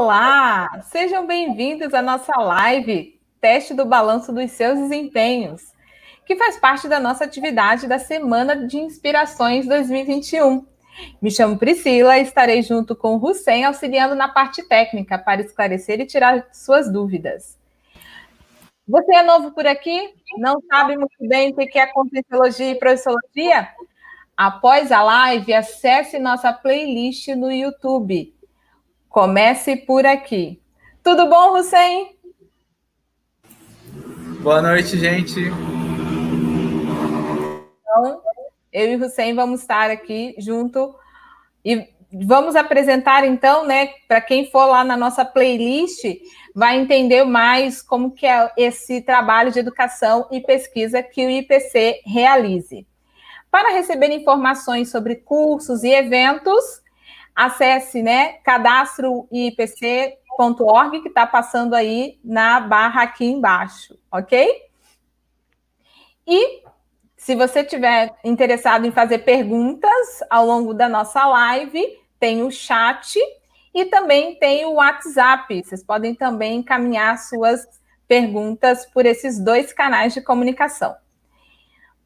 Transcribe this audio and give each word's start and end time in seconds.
Olá, 0.00 0.80
sejam 0.92 1.26
bem-vindos 1.26 1.92
à 1.92 2.00
nossa 2.00 2.32
live 2.40 3.20
Teste 3.40 3.74
do 3.74 3.84
Balanço 3.84 4.32
dos 4.32 4.52
Seus 4.52 4.78
Desempenhos, 4.78 5.74
que 6.24 6.36
faz 6.36 6.56
parte 6.56 6.86
da 6.86 7.00
nossa 7.00 7.24
atividade 7.24 7.88
da 7.88 7.98
Semana 7.98 8.54
de 8.54 8.78
Inspirações 8.78 9.66
2021. 9.66 10.64
Me 11.20 11.32
chamo 11.32 11.58
Priscila 11.58 12.16
e 12.16 12.22
estarei 12.22 12.62
junto 12.62 12.94
com 12.94 13.16
o 13.16 13.24
Hussein 13.28 13.64
auxiliando 13.64 14.14
na 14.14 14.28
parte 14.28 14.62
técnica 14.62 15.18
para 15.18 15.40
esclarecer 15.40 15.98
e 15.98 16.06
tirar 16.06 16.46
suas 16.52 16.88
dúvidas. 16.88 17.58
Você 18.86 19.16
é 19.16 19.24
novo 19.24 19.50
por 19.50 19.66
aqui? 19.66 20.14
Não 20.38 20.62
sabe 20.70 20.96
muito 20.96 21.18
bem 21.28 21.50
o 21.50 21.56
que 21.56 21.76
é 21.76 21.88
Conscienciologia 21.88 22.70
e 22.70 22.78
Professologia? 22.78 23.68
Após 24.36 24.92
a 24.92 25.02
live, 25.02 25.52
acesse 25.52 26.20
nossa 26.20 26.52
playlist 26.52 27.26
no 27.34 27.50
YouTube. 27.50 28.37
Comece 29.08 29.76
por 29.76 30.04
aqui. 30.04 30.60
Tudo 31.02 31.28
bom, 31.28 31.58
Hussein? 31.58 32.16
Boa 34.40 34.60
noite, 34.60 34.98
gente. 34.98 35.40
Então, 37.80 38.22
eu 38.72 38.92
e 38.92 38.96
Hussein 38.96 39.34
vamos 39.34 39.60
estar 39.62 39.90
aqui 39.90 40.34
junto 40.38 40.94
e 41.64 41.88
vamos 42.12 42.56
apresentar 42.56 43.24
então, 43.24 43.66
né, 43.66 43.88
para 44.06 44.20
quem 44.20 44.50
for 44.50 44.66
lá 44.66 44.84
na 44.84 44.96
nossa 44.96 45.24
playlist, 45.24 46.04
vai 46.54 46.78
entender 46.78 47.24
mais 47.24 47.82
como 47.82 48.12
que 48.12 48.26
é 48.26 48.50
esse 48.56 49.00
trabalho 49.00 49.52
de 49.52 49.58
educação 49.58 50.26
e 50.30 50.40
pesquisa 50.40 51.02
que 51.02 51.24
o 51.24 51.30
IPC 51.30 52.02
realize. 52.06 52.86
Para 53.50 53.72
receber 53.72 54.10
informações 54.10 54.90
sobre 54.90 55.16
cursos 55.16 55.82
e 55.82 55.90
eventos, 55.90 56.82
acesse, 57.38 58.02
né, 58.02 58.32
cadastroipc.org, 58.42 61.00
que 61.00 61.08
está 61.08 61.24
passando 61.24 61.74
aí 61.74 62.18
na 62.24 62.58
barra 62.58 63.02
aqui 63.02 63.26
embaixo, 63.26 63.96
ok? 64.10 64.50
E 66.26 66.64
se 67.16 67.36
você 67.36 67.62
tiver 67.62 68.12
interessado 68.24 68.86
em 68.86 68.90
fazer 68.90 69.18
perguntas 69.18 70.18
ao 70.28 70.44
longo 70.44 70.74
da 70.74 70.88
nossa 70.88 71.24
live, 71.28 71.80
tem 72.18 72.42
o 72.42 72.50
chat 72.50 73.16
e 73.72 73.84
também 73.84 74.34
tem 74.34 74.66
o 74.66 74.74
WhatsApp. 74.74 75.62
Vocês 75.62 75.84
podem 75.84 76.16
também 76.16 76.56
encaminhar 76.56 77.18
suas 77.18 77.64
perguntas 78.08 78.84
por 78.86 79.06
esses 79.06 79.38
dois 79.38 79.72
canais 79.72 80.12
de 80.12 80.20
comunicação. 80.20 80.96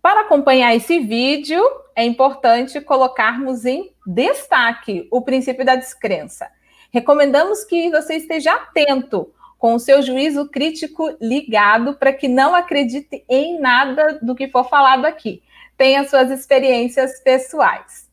Para 0.03 0.20
acompanhar 0.22 0.75
esse 0.75 0.98
vídeo, 0.98 1.62
é 1.97 2.05
importante 2.05 2.83
colocarmos 2.83 3.64
em 3.64 3.91
destaque 4.06 5.08
o 5.11 5.22
princípio 5.22 5.64
da 5.64 5.77
descrença. 5.77 6.50
Recomendamos 6.92 7.64
que 7.64 7.91
você 7.91 8.17
esteja 8.17 8.53
atento 8.53 9.33
com 9.59 9.75
o 9.75 9.78
seu 9.78 10.03
juízo 10.03 10.48
crítico 10.48 11.17
ligado 11.20 11.94
para 11.94 12.12
que 12.12 12.28
não 12.28 12.55
acredite 12.55 13.25
em 13.28 13.61
nada 13.61 14.19
do 14.20 14.34
que 14.34 14.48
for 14.48 14.69
falado 14.69 15.05
aqui. 15.05 15.42
Tenha 15.77 16.09
suas 16.09 16.31
experiências 16.31 17.20
pessoais. 17.20 18.11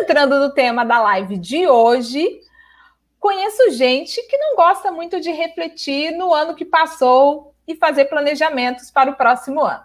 Entrando 0.00 0.38
no 0.38 0.52
tema 0.52 0.84
da 0.84 1.00
live 1.00 1.36
de 1.36 1.66
hoje, 1.66 2.40
conheço 3.18 3.70
gente 3.70 4.22
que 4.28 4.36
não 4.36 4.54
gosta 4.54 4.92
muito 4.92 5.20
de 5.20 5.30
refletir 5.30 6.12
no 6.12 6.32
ano 6.32 6.54
que 6.54 6.64
passou 6.64 7.54
e 7.66 7.74
fazer 7.74 8.04
planejamentos 8.04 8.90
para 8.90 9.10
o 9.10 9.16
próximo 9.16 9.62
ano. 9.62 9.84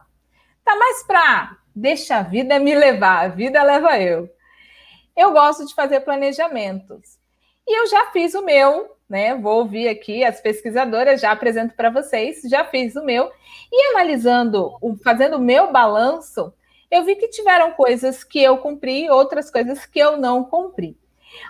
Tá 0.63 0.75
mais 0.75 1.03
para 1.03 1.57
deixa 1.75 2.18
a 2.18 2.22
vida 2.22 2.57
me 2.57 2.73
levar, 2.73 3.25
a 3.25 3.28
vida 3.28 3.62
leva 3.62 4.00
eu. 4.00 4.29
Eu 5.15 5.31
gosto 5.31 5.65
de 5.65 5.73
fazer 5.73 6.01
planejamentos. 6.01 7.17
E 7.67 7.79
eu 7.79 7.87
já 7.87 8.11
fiz 8.11 8.33
o 8.35 8.43
meu 8.43 8.95
né? 9.09 9.35
Vou 9.35 9.59
ouvir 9.59 9.87
aqui 9.87 10.23
as 10.23 10.41
pesquisadoras, 10.41 11.21
já 11.21 11.31
apresento 11.31 11.75
para 11.75 11.89
vocês, 11.89 12.41
já 12.45 12.65
fiz 12.65 12.95
o 12.95 13.03
meu. 13.03 13.31
E 13.71 13.91
analisando, 13.91 14.73
fazendo 15.03 15.37
o 15.37 15.41
meu 15.41 15.71
balanço, 15.71 16.53
eu 16.89 17.03
vi 17.03 17.15
que 17.15 17.27
tiveram 17.27 17.71
coisas 17.71 18.23
que 18.23 18.41
eu 18.41 18.57
cumpri, 18.57 19.09
outras 19.09 19.51
coisas 19.51 19.85
que 19.85 19.99
eu 19.99 20.17
não 20.17 20.43
cumpri. 20.43 20.97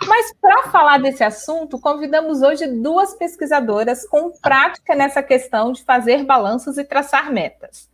Mas 0.06 0.34
para 0.40 0.64
falar 0.64 0.98
desse 0.98 1.22
assunto, 1.22 1.78
convidamos 1.78 2.42
hoje 2.42 2.66
duas 2.66 3.14
pesquisadoras 3.14 4.06
com 4.06 4.32
prática 4.32 4.94
nessa 4.94 5.22
questão 5.22 5.72
de 5.72 5.84
fazer 5.84 6.24
balanços 6.24 6.76
e 6.76 6.84
traçar 6.84 7.32
metas. 7.32 7.88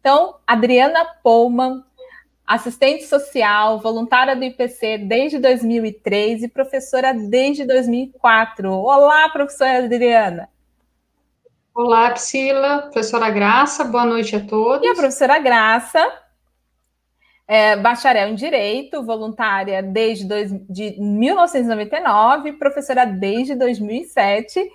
Então, 0.00 0.36
Adriana 0.46 1.04
Pullman, 1.22 1.84
assistente 2.46 3.04
social, 3.04 3.80
voluntária 3.80 4.36
do 4.36 4.44
IPC 4.44 4.98
desde 4.98 5.38
2003 5.38 6.44
e 6.44 6.48
professora 6.48 7.12
desde 7.12 7.66
2004. 7.66 8.70
Olá, 8.70 9.28
professora 9.30 9.84
Adriana. 9.84 10.48
Olá, 11.74 12.10
Priscila, 12.10 12.82
professora 12.82 13.28
Graça, 13.30 13.84
boa 13.84 14.06
noite 14.06 14.36
a 14.36 14.40
todos. 14.40 14.86
E 14.86 14.90
a 14.90 14.94
professora 14.94 15.38
Graça, 15.38 16.00
é, 17.48 17.76
bacharel 17.76 18.28
em 18.28 18.34
Direito, 18.34 19.04
voluntária 19.04 19.82
desde 19.82 20.24
dois, 20.24 20.50
de 20.70 20.98
1999, 20.98 22.52
professora 22.54 23.04
desde 23.04 23.56
2007, 23.56 24.60
está 24.60 24.70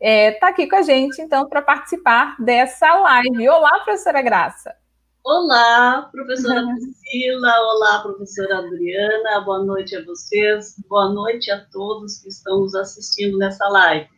é, 0.00 0.32
tá 0.32 0.48
aqui 0.48 0.66
com 0.66 0.76
a 0.76 0.82
gente, 0.82 1.20
então, 1.20 1.48
para 1.48 1.62
participar 1.62 2.34
dessa 2.40 2.92
live. 2.92 3.48
Olá, 3.48 3.78
professora 3.84 4.20
Graça. 4.20 4.81
Olá, 5.24 6.08
professora 6.10 6.66
Priscila, 6.74 7.60
olá, 7.60 8.02
professora 8.02 8.58
Adriana, 8.58 9.40
boa 9.44 9.62
noite 9.62 9.94
a 9.94 10.04
vocês, 10.04 10.74
boa 10.88 11.12
noite 11.12 11.48
a 11.48 11.64
todos 11.66 12.18
que 12.18 12.28
estão 12.28 12.58
nos 12.58 12.74
assistindo 12.74 13.38
nessa 13.38 13.68
live. 13.68 14.08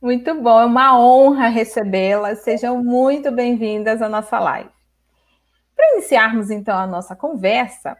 Muito 0.00 0.34
bom, 0.34 0.60
é 0.60 0.66
uma 0.66 1.00
honra 1.00 1.48
recebê-las, 1.48 2.40
sejam 2.40 2.84
muito 2.84 3.30
bem-vindas 3.30 4.02
à 4.02 4.10
nossa 4.10 4.38
live. 4.38 4.68
Para 5.74 5.94
iniciarmos 5.94 6.50
então 6.50 6.76
a 6.76 6.86
nossa 6.86 7.16
conversa, 7.16 7.96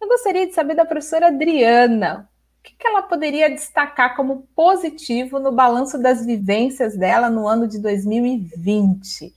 eu 0.00 0.08
gostaria 0.08 0.48
de 0.48 0.54
saber 0.54 0.74
da 0.74 0.84
professora 0.84 1.28
Adriana, 1.28 2.28
o 2.58 2.62
que 2.64 2.74
ela 2.84 3.02
poderia 3.02 3.48
destacar 3.48 4.16
como 4.16 4.48
positivo 4.56 5.38
no 5.38 5.52
balanço 5.52 5.96
das 5.96 6.26
vivências 6.26 6.96
dela 6.96 7.30
no 7.30 7.46
ano 7.46 7.68
de 7.68 7.80
2020? 7.80 9.32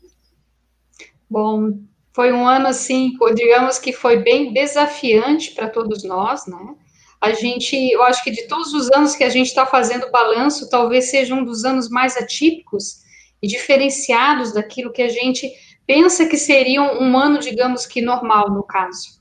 Bom, 1.29 1.71
foi 2.15 2.31
um 2.31 2.47
ano 2.47 2.67
assim, 2.67 3.11
digamos 3.35 3.77
que 3.77 3.91
foi 3.91 4.15
bem 4.23 4.53
desafiante 4.53 5.51
para 5.51 5.69
todos 5.69 6.01
nós, 6.05 6.47
né? 6.47 6.75
A 7.19 7.33
gente, 7.33 7.75
eu 7.75 8.01
acho 8.03 8.23
que 8.23 8.31
de 8.31 8.47
todos 8.47 8.73
os 8.73 8.89
anos 8.93 9.17
que 9.17 9.23
a 9.23 9.29
gente 9.29 9.47
está 9.47 9.65
fazendo 9.65 10.09
balanço, 10.09 10.69
talvez 10.69 11.09
seja 11.09 11.35
um 11.35 11.43
dos 11.43 11.65
anos 11.65 11.89
mais 11.89 12.15
atípicos 12.15 13.03
e 13.43 13.47
diferenciados 13.47 14.53
daquilo 14.53 14.93
que 14.93 15.01
a 15.01 15.09
gente 15.09 15.51
pensa 15.85 16.25
que 16.25 16.37
seria 16.37 16.81
um 16.81 17.17
ano, 17.17 17.39
digamos 17.39 17.85
que 17.85 17.99
normal, 17.99 18.49
no 18.49 18.63
caso. 18.63 19.19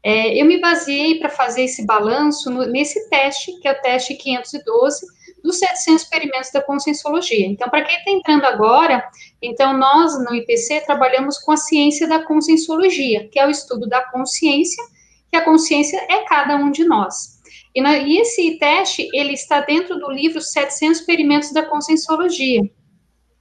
É, 0.00 0.40
eu 0.40 0.46
me 0.46 0.60
baseei 0.60 1.18
para 1.18 1.28
fazer 1.28 1.64
esse 1.64 1.84
balanço 1.84 2.48
no, 2.48 2.64
nesse 2.64 3.08
teste, 3.10 3.58
que 3.60 3.66
é 3.66 3.72
o 3.72 3.82
teste 3.82 4.14
512, 4.14 5.04
dos 5.46 5.58
700 5.58 6.02
experimentos 6.02 6.50
da 6.50 6.60
conscienciologia. 6.60 7.46
Então, 7.46 7.70
para 7.70 7.84
quem 7.84 7.96
está 7.96 8.10
entrando 8.10 8.44
agora, 8.44 9.08
então 9.40 9.76
nós 9.76 10.18
no 10.24 10.34
IPC 10.34 10.82
trabalhamos 10.82 11.38
com 11.38 11.52
a 11.52 11.56
ciência 11.56 12.06
da 12.06 12.24
conscienciologia, 12.24 13.28
que 13.28 13.38
é 13.38 13.46
o 13.46 13.50
estudo 13.50 13.88
da 13.88 14.02
consciência, 14.10 14.82
que 15.30 15.36
a 15.36 15.44
consciência 15.44 15.96
é 16.10 16.24
cada 16.24 16.56
um 16.56 16.70
de 16.70 16.84
nós. 16.84 17.36
E, 17.74 17.80
na, 17.80 17.96
e 17.96 18.18
esse 18.18 18.58
teste, 18.58 19.08
ele 19.12 19.34
está 19.34 19.60
dentro 19.60 19.98
do 19.98 20.10
livro 20.10 20.40
700 20.40 21.00
experimentos 21.00 21.52
da 21.52 21.64
conscienciologia. 21.64 22.62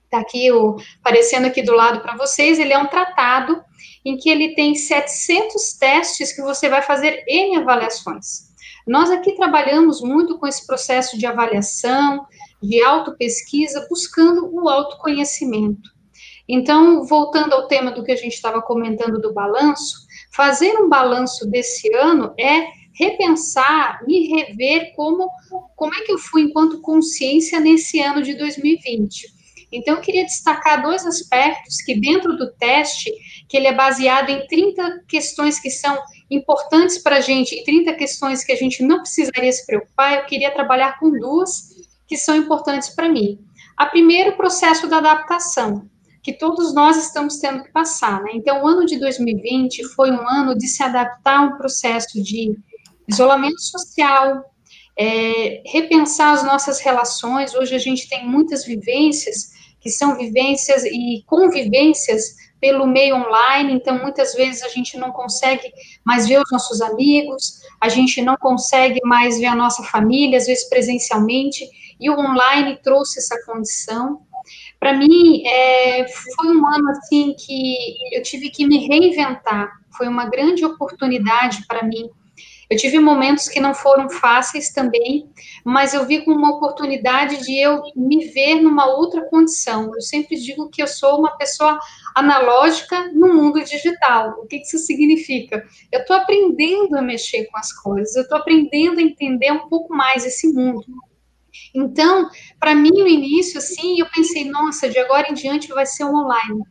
Está 0.04 0.20
aqui, 0.20 0.52
o, 0.52 0.78
aparecendo 1.00 1.46
aqui 1.46 1.62
do 1.64 1.74
lado 1.74 2.02
para 2.02 2.16
vocês, 2.16 2.60
ele 2.60 2.74
é 2.74 2.78
um 2.78 2.88
tratado 2.88 3.64
em 4.04 4.18
que 4.18 4.30
ele 4.30 4.54
tem 4.54 4.76
700 4.76 5.74
testes 5.80 6.34
que 6.34 6.42
você 6.42 6.70
vai 6.70 6.82
fazer 6.82 7.24
em 7.28 7.58
avaliações. 7.58 8.54
Nós 8.88 9.10
aqui 9.10 9.34
trabalhamos 9.36 10.02
muito 10.02 10.38
com 10.38 10.46
esse 10.46 10.66
processo 10.66 11.18
de 11.18 11.26
avaliação, 11.26 12.26
de 12.62 12.84
autopesquisa, 12.84 13.88
buscando 13.90 14.50
o 14.54 14.70
autoconhecimento. 14.70 15.96
Então, 16.48 17.04
voltando 17.06 17.54
ao 17.54 17.68
tema 17.68 17.92
do 17.92 18.04
que 18.04 18.12
a 18.12 18.16
gente 18.16 18.34
estava 18.34 18.62
comentando 18.62 19.20
do 19.20 19.34
balanço, 19.34 20.06
fazer 20.32 20.78
um 20.78 20.88
balanço 20.88 21.50
desse 21.50 21.92
ano 21.96 22.34
é 22.40 22.68
repensar 22.94 24.00
e 24.08 24.28
rever 24.28 24.94
como, 24.96 25.30
como 25.76 25.94
é 25.96 26.02
que 26.02 26.12
eu 26.12 26.18
fui 26.18 26.44
enquanto 26.44 26.82
consciência 26.82 27.60
nesse 27.60 28.00
ano 28.00 28.22
de 28.22 28.36
2020. 28.36 29.34
Então, 29.72 29.96
eu 29.96 30.02
queria 30.02 30.24
destacar 30.24 30.82
dois 30.82 31.06
aspectos 31.06 31.82
que 31.82 32.00
dentro 32.00 32.38
do 32.38 32.52
teste, 32.54 33.12
que 33.50 33.58
ele 33.58 33.68
é 33.68 33.74
baseado 33.74 34.30
em 34.30 34.46
30 34.48 35.04
questões 35.08 35.60
que 35.60 35.72
são 35.72 35.98
importantes 36.30 36.98
para 36.98 37.18
a 37.18 37.22
gente 37.22 37.56
e 37.56 37.64
30 37.64 37.94
questões 37.94 38.44
que 38.44 38.52
a 38.52 38.56
gente 38.56 38.84
não 38.84 39.00
precisaria 39.00 39.52
se 39.52 39.66
preocupar, 39.66 40.16
eu 40.16 40.26
queria 40.26 40.52
trabalhar 40.52 41.00
com 41.00 41.12
duas 41.12 41.70
que 42.08 42.18
são 42.18 42.36
importantes 42.36 42.90
para 42.90 43.10
mim. 43.10 43.40
A 43.78 43.86
primeira, 43.86 44.32
o 44.32 44.38
processo 44.38 44.88
da 44.88 44.98
adaptação, 44.98 45.90
que 46.24 46.34
todos 46.34 46.74
nós 46.74 46.98
estamos 46.98 47.38
tendo 47.38 47.64
que 47.64 47.72
passar, 47.72 48.24
né? 48.24 48.32
Então, 48.34 48.64
o 48.64 48.68
ano 48.68 48.86
de 48.86 49.00
2020 49.00 49.84
foi 49.90 50.12
um 50.12 50.28
ano 50.28 50.58
de 50.58 50.68
se 50.68 50.82
adaptar 50.82 51.40
a 51.40 51.42
um 51.42 51.58
processo 51.58 52.22
de 52.24 52.58
isolamento 53.08 53.62
social, 53.62 54.44
é, 54.98 55.62
repensar 55.66 56.34
as 56.34 56.44
nossas 56.44 56.80
relações. 56.80 57.54
Hoje 57.54 57.76
a 57.76 57.80
gente 57.80 58.10
tem 58.10 58.28
muitas 58.28 58.66
vivências 58.66 59.52
que 59.80 59.90
são 59.90 60.18
vivências 60.18 60.84
e 60.84 61.24
convivências 61.28 62.36
pelo 62.66 62.88
meio 62.88 63.16
online, 63.18 63.74
então 63.74 64.02
muitas 64.02 64.34
vezes 64.34 64.64
a 64.64 64.70
gente 64.70 64.98
não 64.98 65.12
consegue 65.12 65.72
mais 66.04 66.28
ver 66.28 66.42
os 66.42 66.52
nossos 66.52 66.82
amigos, 66.82 67.62
a 67.80 67.88
gente 67.90 68.24
não 68.24 68.36
consegue 68.36 69.00
mais 69.04 69.38
ver 69.38 69.46
a 69.46 69.56
nossa 69.56 69.84
família, 69.84 70.40
às 70.40 70.48
vezes 70.48 70.68
presencialmente, 70.68 71.64
e 72.00 72.10
o 72.10 72.18
online 72.18 72.80
trouxe 72.82 73.20
essa 73.20 73.40
condição. 73.46 74.22
Para 74.80 74.94
mim, 74.94 75.46
é, 75.46 76.08
foi 76.08 76.58
um 76.58 76.68
ano 76.68 76.90
assim 76.90 77.36
que 77.38 77.76
eu 78.12 78.24
tive 78.24 78.50
que 78.50 78.66
me 78.66 78.88
reinventar, 78.88 79.72
foi 79.96 80.08
uma 80.08 80.26
grande 80.26 80.66
oportunidade 80.66 81.68
para 81.68 81.84
mim 81.84 82.10
eu 82.70 82.78
tive 82.78 83.00
momentos 83.00 83.48
que 83.48 83.60
não 83.60 83.74
foram 83.74 84.10
fáceis 84.10 84.72
também, 84.72 85.30
mas 85.64 85.94
eu 85.94 86.06
vi 86.06 86.24
como 86.24 86.38
uma 86.38 86.56
oportunidade 86.56 87.44
de 87.44 87.58
eu 87.58 87.82
me 87.96 88.26
ver 88.26 88.56
numa 88.56 88.86
outra 88.86 89.28
condição. 89.30 89.92
Eu 89.94 90.02
sempre 90.02 90.36
digo 90.36 90.70
que 90.70 90.82
eu 90.82 90.88
sou 90.88 91.20
uma 91.20 91.38
pessoa 91.38 91.80
analógica 92.16 93.12
no 93.14 93.34
mundo 93.34 93.64
digital. 93.64 94.32
O 94.40 94.48
que 94.48 94.58
isso 94.58 94.78
significa? 94.80 95.64
Eu 95.92 96.02
estou 96.02 96.16
aprendendo 96.16 96.98
a 96.98 97.02
mexer 97.02 97.46
com 97.46 97.58
as 97.58 97.72
coisas, 97.72 98.16
eu 98.16 98.24
estou 98.24 98.38
aprendendo 98.38 99.00
a 99.00 99.04
entender 99.04 99.52
um 99.52 99.70
pouco 99.70 99.94
mais 99.94 100.26
esse 100.26 100.52
mundo. 100.52 100.86
Então, 101.74 102.30
para 102.60 102.76
mim, 102.76 102.92
no 102.92 103.08
início, 103.08 103.58
assim, 103.60 104.00
eu 104.00 104.08
pensei, 104.14 104.46
nossa, 104.50 104.90
de 104.90 104.98
agora 105.00 105.30
em 105.30 105.34
diante 105.34 105.70
vai 105.70 105.86
ser 105.86 106.04
um 106.06 106.16
online. 106.16 106.62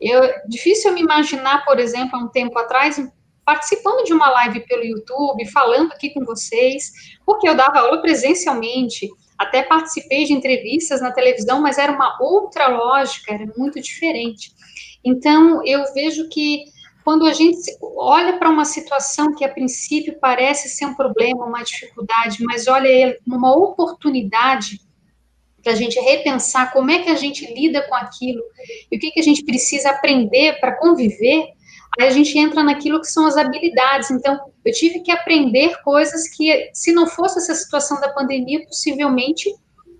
Eu, 0.00 0.20
difícil 0.48 0.90
eu 0.90 0.94
me 0.94 1.02
imaginar, 1.02 1.64
por 1.64 1.78
exemplo, 1.78 2.16
há 2.16 2.24
um 2.24 2.28
tempo 2.28 2.58
atrás, 2.58 2.98
participando 3.44 4.04
de 4.04 4.12
uma 4.12 4.30
live 4.30 4.60
pelo 4.66 4.84
YouTube, 4.84 5.46
falando 5.50 5.92
aqui 5.92 6.10
com 6.10 6.24
vocês, 6.24 6.92
porque 7.26 7.48
eu 7.48 7.54
dava 7.54 7.80
aula 7.80 8.00
presencialmente, 8.00 9.08
até 9.38 9.62
participei 9.62 10.24
de 10.24 10.32
entrevistas 10.32 11.00
na 11.00 11.10
televisão, 11.10 11.60
mas 11.60 11.78
era 11.78 11.92
uma 11.92 12.16
outra 12.20 12.68
lógica, 12.68 13.34
era 13.34 13.46
muito 13.56 13.80
diferente. 13.80 14.52
Então, 15.04 15.64
eu 15.66 15.92
vejo 15.92 16.28
que 16.28 16.64
quando 17.04 17.26
a 17.26 17.32
gente 17.32 17.58
olha 17.82 18.38
para 18.38 18.48
uma 18.48 18.64
situação 18.64 19.34
que 19.34 19.44
a 19.44 19.48
princípio 19.48 20.16
parece 20.20 20.68
ser 20.68 20.86
um 20.86 20.94
problema, 20.94 21.44
uma 21.44 21.62
dificuldade, 21.62 22.38
mas 22.44 22.68
olha 22.68 23.18
uma 23.26 23.56
oportunidade 23.56 24.80
para 25.62 25.72
a 25.72 25.76
gente 25.76 25.98
repensar 26.00 26.72
como 26.72 26.90
é 26.90 27.00
que 27.00 27.10
a 27.10 27.14
gente 27.14 27.52
lida 27.52 27.82
com 27.88 27.94
aquilo 27.94 28.42
e 28.90 28.96
o 28.96 29.00
que, 29.00 29.10
que 29.10 29.20
a 29.20 29.22
gente 29.22 29.44
precisa 29.44 29.90
aprender 29.90 30.58
para 30.60 30.76
conviver, 30.76 31.48
Aí 32.00 32.06
a 32.06 32.10
gente 32.10 32.38
entra 32.38 32.62
naquilo 32.62 33.00
que 33.00 33.06
são 33.06 33.26
as 33.26 33.36
habilidades. 33.36 34.10
Então, 34.10 34.40
eu 34.64 34.72
tive 34.72 35.00
que 35.00 35.10
aprender 35.10 35.76
coisas 35.82 36.28
que, 36.28 36.70
se 36.72 36.92
não 36.92 37.06
fosse 37.06 37.38
essa 37.38 37.54
situação 37.54 38.00
da 38.00 38.08
pandemia, 38.08 38.64
possivelmente 38.64 39.54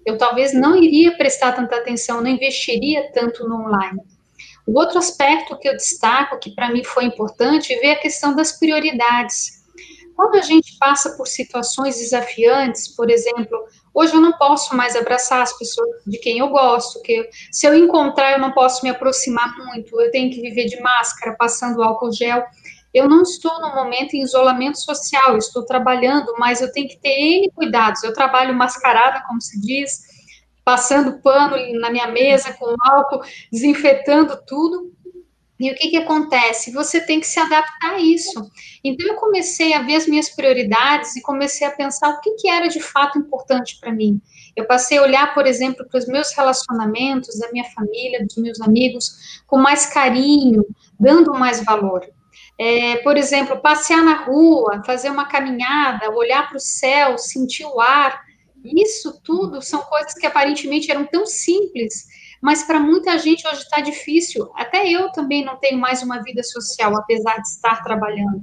eu 0.04 0.18
talvez 0.18 0.52
não 0.52 0.76
iria 0.76 1.16
prestar 1.16 1.52
tanta 1.52 1.76
atenção, 1.76 2.20
não 2.20 2.30
investiria 2.30 3.10
tanto 3.12 3.48
no 3.48 3.66
online. 3.66 4.00
O 4.66 4.78
outro 4.78 4.98
aspecto 4.98 5.58
que 5.58 5.68
eu 5.68 5.76
destaco, 5.76 6.38
que 6.38 6.54
para 6.54 6.70
mim 6.70 6.84
foi 6.84 7.04
importante, 7.04 7.72
é 7.72 7.78
ver 7.78 7.90
a 7.92 8.00
questão 8.00 8.34
das 8.34 8.52
prioridades. 8.52 9.62
Quando 10.14 10.36
a 10.36 10.42
gente 10.42 10.76
passa 10.78 11.16
por 11.16 11.26
situações 11.26 11.98
desafiantes, 11.98 12.88
por 12.88 13.10
exemplo, 13.10 13.58
Hoje 13.94 14.14
eu 14.14 14.20
não 14.20 14.32
posso 14.32 14.74
mais 14.74 14.96
abraçar 14.96 15.42
as 15.42 15.56
pessoas 15.58 15.88
de 16.06 16.18
quem 16.18 16.38
eu 16.38 16.48
gosto, 16.48 17.02
que 17.02 17.28
se 17.50 17.66
eu 17.66 17.74
encontrar 17.74 18.32
eu 18.32 18.38
não 18.38 18.52
posso 18.52 18.82
me 18.82 18.90
aproximar 18.90 19.54
muito, 19.56 20.00
eu 20.00 20.10
tenho 20.10 20.30
que 20.30 20.40
viver 20.40 20.64
de 20.64 20.80
máscara, 20.80 21.36
passando 21.38 21.82
álcool 21.82 22.12
gel. 22.12 22.42
Eu 22.94 23.08
não 23.08 23.22
estou 23.22 23.60
no 23.60 23.74
momento 23.74 24.14
em 24.14 24.22
isolamento 24.22 24.78
social, 24.78 25.36
estou 25.36 25.64
trabalhando, 25.64 26.34
mas 26.38 26.60
eu 26.60 26.70
tenho 26.72 26.88
que 26.88 26.98
ter 26.98 27.18
N 27.18 27.50
cuidados. 27.54 28.02
Eu 28.02 28.12
trabalho 28.12 28.54
mascarada, 28.54 29.22
como 29.26 29.40
se 29.40 29.60
diz, 29.60 30.00
passando 30.64 31.20
pano 31.20 31.56
na 31.80 31.90
minha 31.90 32.06
mesa 32.08 32.52
com 32.52 32.74
álcool, 32.82 33.22
desinfetando 33.50 34.38
tudo. 34.46 34.91
E 35.60 35.70
o 35.70 35.74
que, 35.74 35.90
que 35.90 35.96
acontece? 35.96 36.72
Você 36.72 37.00
tem 37.00 37.20
que 37.20 37.26
se 37.26 37.38
adaptar 37.38 37.94
a 37.94 38.00
isso. 38.00 38.50
Então, 38.82 39.06
eu 39.06 39.14
comecei 39.14 39.72
a 39.74 39.82
ver 39.82 39.96
as 39.96 40.06
minhas 40.06 40.28
prioridades 40.28 41.14
e 41.14 41.22
comecei 41.22 41.66
a 41.66 41.70
pensar 41.70 42.10
o 42.10 42.20
que, 42.20 42.32
que 42.32 42.48
era 42.48 42.68
de 42.68 42.80
fato 42.80 43.18
importante 43.18 43.78
para 43.80 43.92
mim. 43.92 44.20
Eu 44.56 44.66
passei 44.66 44.98
a 44.98 45.02
olhar, 45.02 45.34
por 45.34 45.46
exemplo, 45.46 45.86
para 45.88 45.98
os 45.98 46.06
meus 46.06 46.32
relacionamentos, 46.34 47.38
da 47.38 47.50
minha 47.52 47.64
família, 47.70 48.24
dos 48.24 48.36
meus 48.36 48.60
amigos, 48.60 49.42
com 49.46 49.58
mais 49.58 49.86
carinho, 49.86 50.64
dando 50.98 51.32
mais 51.32 51.64
valor. 51.64 52.06
É, 52.58 52.96
por 52.98 53.16
exemplo, 53.16 53.60
passear 53.60 54.02
na 54.02 54.24
rua, 54.24 54.82
fazer 54.84 55.10
uma 55.10 55.26
caminhada, 55.26 56.10
olhar 56.10 56.48
para 56.48 56.56
o 56.56 56.60
céu, 56.60 57.16
sentir 57.18 57.64
o 57.64 57.80
ar. 57.80 58.20
Isso 58.64 59.20
tudo 59.22 59.62
são 59.62 59.80
coisas 59.82 60.14
que 60.14 60.26
aparentemente 60.26 60.90
eram 60.90 61.06
tão 61.06 61.24
simples 61.26 62.06
mas 62.42 62.64
para 62.64 62.80
muita 62.80 63.16
gente 63.18 63.46
hoje 63.46 63.62
está 63.62 63.80
difícil. 63.80 64.50
Até 64.56 64.88
eu 64.88 65.12
também 65.12 65.44
não 65.44 65.56
tenho 65.56 65.78
mais 65.78 66.02
uma 66.02 66.20
vida 66.20 66.42
social, 66.42 66.96
apesar 66.96 67.36
de 67.36 67.46
estar 67.46 67.84
trabalhando. 67.84 68.42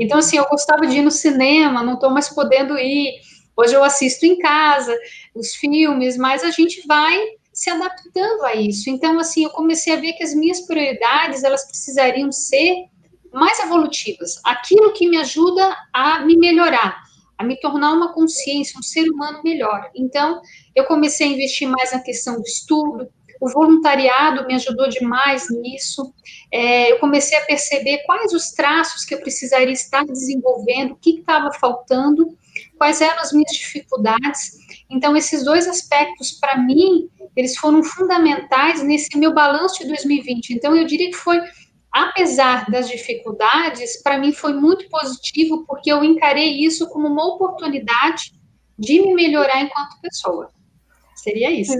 Então, 0.00 0.18
assim, 0.18 0.38
eu 0.38 0.46
gostava 0.46 0.86
de 0.86 0.96
ir 0.96 1.02
no 1.02 1.10
cinema, 1.10 1.82
não 1.82 1.94
estou 1.94 2.10
mais 2.10 2.30
podendo 2.30 2.78
ir. 2.78 3.10
Hoje 3.54 3.74
eu 3.74 3.84
assisto 3.84 4.24
em 4.24 4.38
casa 4.38 4.96
os 5.34 5.54
filmes, 5.54 6.16
mas 6.16 6.42
a 6.42 6.50
gente 6.50 6.86
vai 6.86 7.22
se 7.52 7.68
adaptando 7.68 8.44
a 8.44 8.54
isso. 8.54 8.88
Então, 8.88 9.18
assim, 9.18 9.44
eu 9.44 9.50
comecei 9.50 9.92
a 9.92 10.00
ver 10.00 10.14
que 10.14 10.22
as 10.22 10.34
minhas 10.34 10.62
prioridades, 10.62 11.44
elas 11.44 11.66
precisariam 11.66 12.32
ser 12.32 12.86
mais 13.32 13.60
evolutivas. 13.60 14.40
Aquilo 14.44 14.94
que 14.94 15.08
me 15.08 15.18
ajuda 15.18 15.76
a 15.92 16.20
me 16.20 16.38
melhorar, 16.38 17.02
a 17.36 17.44
me 17.44 17.60
tornar 17.60 17.92
uma 17.92 18.14
consciência, 18.14 18.78
um 18.78 18.82
ser 18.82 19.06
humano 19.10 19.42
melhor. 19.44 19.90
Então, 19.94 20.40
eu 20.74 20.84
comecei 20.84 21.26
a 21.26 21.30
investir 21.30 21.68
mais 21.68 21.92
na 21.92 22.00
questão 22.00 22.36
do 22.36 22.46
estudo, 22.46 23.08
o 23.40 23.48
voluntariado 23.48 24.46
me 24.46 24.54
ajudou 24.54 24.88
demais 24.88 25.48
nisso. 25.50 26.12
É, 26.52 26.92
eu 26.92 26.98
comecei 26.98 27.36
a 27.38 27.44
perceber 27.44 27.98
quais 28.06 28.32
os 28.32 28.50
traços 28.50 29.04
que 29.04 29.14
eu 29.14 29.20
precisaria 29.20 29.72
estar 29.72 30.04
desenvolvendo, 30.04 30.92
o 30.92 30.96
que 30.96 31.20
estava 31.20 31.52
faltando, 31.52 32.36
quais 32.78 33.00
eram 33.00 33.20
as 33.20 33.32
minhas 33.32 33.52
dificuldades. 33.52 34.52
Então, 34.88 35.16
esses 35.16 35.44
dois 35.44 35.66
aspectos, 35.66 36.32
para 36.32 36.58
mim, 36.58 37.08
eles 37.36 37.56
foram 37.56 37.82
fundamentais 37.82 38.82
nesse 38.82 39.16
meu 39.18 39.34
balanço 39.34 39.80
de 39.80 39.88
2020. 39.88 40.50
Então, 40.50 40.74
eu 40.74 40.86
diria 40.86 41.10
que 41.10 41.16
foi, 41.16 41.40
apesar 41.92 42.70
das 42.70 42.88
dificuldades, 42.88 44.02
para 44.02 44.18
mim 44.18 44.32
foi 44.32 44.54
muito 44.54 44.88
positivo, 44.88 45.64
porque 45.66 45.92
eu 45.92 46.02
encarei 46.02 46.64
isso 46.64 46.88
como 46.88 47.08
uma 47.08 47.34
oportunidade 47.34 48.32
de 48.78 49.00
me 49.00 49.14
melhorar 49.14 49.62
enquanto 49.62 50.00
pessoa. 50.00 50.50
Seria 51.26 51.50
isso. 51.50 51.72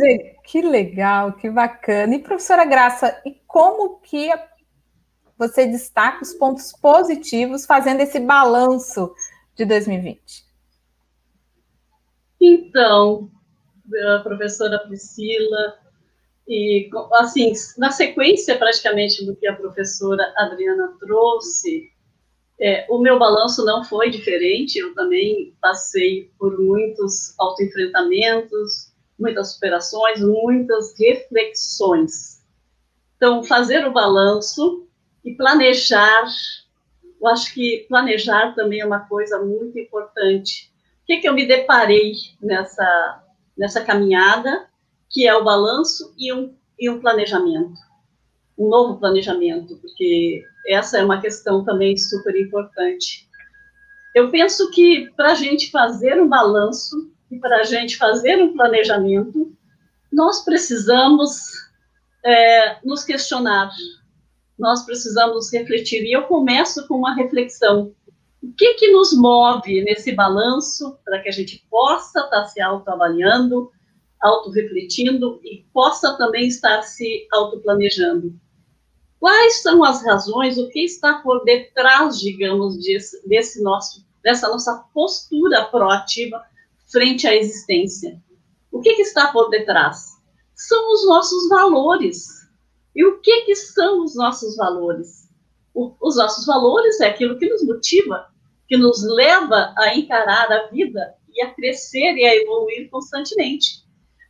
Que 0.43 0.61
legal, 0.61 1.35
que 1.35 1.49
bacana. 1.49 2.17
E 2.17 2.19
professora 2.19 2.65
Graça, 2.65 3.23
e 3.25 3.31
como 3.47 4.01
que 4.01 4.29
você 5.39 5.69
destaca 5.69 6.25
os 6.25 6.35
pontos 6.35 6.73
positivos 6.73 7.65
fazendo 7.65 8.01
esse 8.01 8.19
balanço 8.19 9.15
de 9.55 9.65
2020? 9.65 10.45
Então, 12.41 13.31
professora 14.25 14.81
Priscila, 14.81 15.75
e 16.49 16.91
assim, 17.13 17.53
na 17.79 17.93
sequência 17.93 18.59
praticamente 18.59 19.25
do 19.25 19.37
que 19.37 19.47
a 19.47 19.55
professora 19.55 20.35
Adriana 20.37 20.93
trouxe, 20.99 21.93
é, 22.61 22.85
o 22.91 22.99
meu 22.99 23.17
balanço 23.17 23.65
não 23.65 23.85
foi 23.85 24.11
diferente, 24.11 24.77
eu 24.77 24.93
também 24.93 25.57
passei 25.61 26.33
por 26.37 26.59
muitos 26.59 27.33
autoenfrentamentos, 27.39 28.96
muitas 29.19 29.55
superações, 29.55 30.21
muitas 30.21 30.95
reflexões. 30.99 32.45
Então, 33.17 33.43
fazer 33.43 33.87
o 33.87 33.93
balanço 33.93 34.87
e 35.25 35.35
planejar, 35.35 36.27
eu 37.21 37.29
acho 37.29 37.53
que 37.55 37.87
planejar 37.89 38.55
também 38.55 38.81
é 38.81 38.87
uma 38.87 39.01
coisa 39.01 39.43
muito 39.43 39.79
importante. 39.79 40.71
O 41.03 41.07
que, 41.07 41.19
que 41.19 41.29
eu 41.29 41.35
me 41.35 41.47
deparei 41.47 42.13
nessa, 42.41 43.25
nessa 43.57 43.83
caminhada, 43.83 44.69
que 45.11 45.27
é 45.27 45.35
o 45.35 45.45
balanço 45.45 46.15
e 46.19 46.33
um, 46.33 46.55
e 46.79 46.91
um 46.91 47.01
planejamento, 47.01 47.79
um 48.59 48.69
novo 48.69 48.99
planejamento, 48.99 49.77
porque 49.79 50.45
essa 50.69 50.99
é 50.99 51.05
uma 51.05 51.21
questão 51.21 51.65
também 51.65 51.97
super 51.97 52.37
importante. 52.37 53.27
Eu 54.15 54.31
penso 54.31 54.71
que 54.71 55.11
para 55.17 55.33
a 55.33 55.35
gente 55.35 55.71
fazer 55.71 56.21
um 56.21 56.29
balanço, 56.29 57.13
e 57.31 57.39
para 57.39 57.61
a 57.61 57.65
gente 57.65 57.97
fazer 57.97 58.37
um 58.43 58.57
planejamento, 58.57 59.53
nós 60.13 60.45
precisamos 60.45 61.51
é, 62.25 62.79
nos 62.85 63.05
questionar, 63.05 63.71
nós 64.59 64.85
precisamos 64.85 65.53
refletir. 65.53 66.03
E 66.05 66.13
eu 66.13 66.23
começo 66.23 66.87
com 66.87 66.97
uma 66.97 67.15
reflexão. 67.15 67.93
O 68.43 68.53
que, 68.53 68.75
que 68.75 68.93
nos 68.93 69.13
move 69.13 69.83
nesse 69.83 70.13
balanço 70.13 70.99
para 71.05 71.21
que 71.21 71.29
a 71.29 71.33
gente 71.33 71.67
possa 71.71 72.21
estar 72.21 72.45
se 72.47 72.61
autoavaliando, 72.61 73.71
autorrefletindo 74.21 75.41
e 75.43 75.67
possa 75.73 76.17
também 76.17 76.47
estar 76.47 76.83
se 76.83 77.27
autoplanejando? 77.33 78.35
Quais 79.19 79.63
são 79.63 79.83
as 79.83 80.05
razões, 80.05 80.59
o 80.59 80.69
que 80.69 80.85
está 80.85 81.15
por 81.15 81.43
detrás, 81.43 82.21
digamos, 82.21 82.79
desse, 82.79 83.27
desse 83.27 83.63
nosso, 83.63 84.07
dessa 84.23 84.49
nossa 84.49 84.85
postura 84.95 85.65
proativa 85.65 86.45
frente 86.91 87.27
à 87.27 87.35
existência. 87.35 88.21
O 88.71 88.81
que, 88.81 88.95
que 88.95 89.03
está 89.03 89.33
por 89.33 89.49
detrás? 89.51 90.17
São 90.55 90.93
os 90.93 91.07
nossos 91.07 91.49
valores. 91.49 92.27
E 92.95 93.05
o 93.05 93.21
que, 93.21 93.43
que 93.43 93.55
são 93.55 94.05
os 94.05 94.15
nossos 94.15 94.57
valores? 94.57 95.29
O, 95.75 95.95
os 96.01 96.17
nossos 96.17 96.47
valores 96.47 97.01
é 97.01 97.09
aquilo 97.09 97.39
que 97.39 97.49
nos 97.49 97.63
motiva, 97.65 98.27
que 98.67 98.77
nos 98.77 99.03
leva 99.03 99.75
a 99.77 99.95
encarar 99.95 100.51
a 100.51 100.67
vida 100.69 101.15
e 101.35 101.43
a 101.43 101.55
crescer 101.55 102.17
e 102.17 102.25
a 102.25 102.35
evoluir 102.35 102.89
constantemente. 102.91 103.85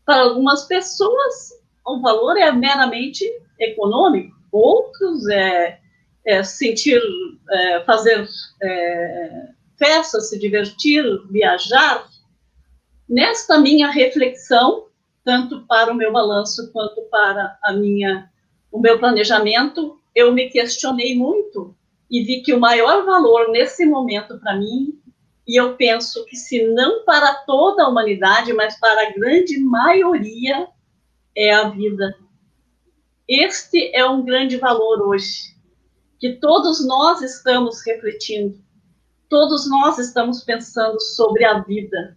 Para 0.05 0.23
algumas 0.23 0.65
pessoas, 0.65 1.51
o 1.87 2.01
valor 2.01 2.37
é 2.37 2.51
meramente 2.51 3.25
econômico, 3.59 4.37
outros 4.51 5.27
é, 5.29 5.79
é 6.25 6.43
sentir, 6.43 7.01
é, 7.51 7.85
fazer 7.85 8.27
é, 8.63 9.49
festas, 9.79 10.31
se 10.31 10.39
divertir, 10.39 11.05
viajar. 11.31 12.07
Nesta 13.09 13.61
minha 13.61 13.89
reflexão, 13.89 14.87
tanto 15.25 15.65
para 15.67 15.93
o 15.93 15.95
meu 15.95 16.13
balanço 16.13 16.73
quanto 16.73 17.03
para 17.03 17.57
a 17.63 17.73
minha, 17.73 18.29
o 18.71 18.81
meu 18.81 18.99
planejamento, 18.99 20.01
eu 20.15 20.33
me 20.33 20.51
questionei 20.51 21.17
muito 21.17 21.77
e 22.11 22.23
vi 22.23 22.43
que 22.43 22.53
o 22.53 22.61
maior 22.61 23.05
valor 23.05 23.51
nesse 23.51 23.87
momento 23.87 24.39
para 24.41 24.57
mim, 24.57 25.01
e 25.47 25.61
eu 25.61 25.77
penso 25.77 26.25
que 26.25 26.37
se 26.37 26.67
não 26.67 27.05
para 27.05 27.33
toda 27.45 27.85
a 27.85 27.89
humanidade, 27.89 28.53
mas 28.53 28.79
para 28.81 29.09
a 29.09 29.13
grande 29.13 29.59
maioria, 29.61 30.69
é 31.37 31.53
a 31.53 31.69
vida. 31.69 32.17
Este 33.29 33.95
é 33.95 34.05
um 34.05 34.25
grande 34.25 34.57
valor 34.57 35.03
hoje, 35.07 35.57
que 36.19 36.35
todos 36.35 36.85
nós 36.85 37.23
estamos 37.23 37.85
refletindo, 37.87 38.59
todos 39.29 39.69
nós 39.71 39.99
estamos 39.99 40.43
pensando 40.43 41.01
sobre 41.01 41.45
a 41.45 41.61
vida. 41.61 42.17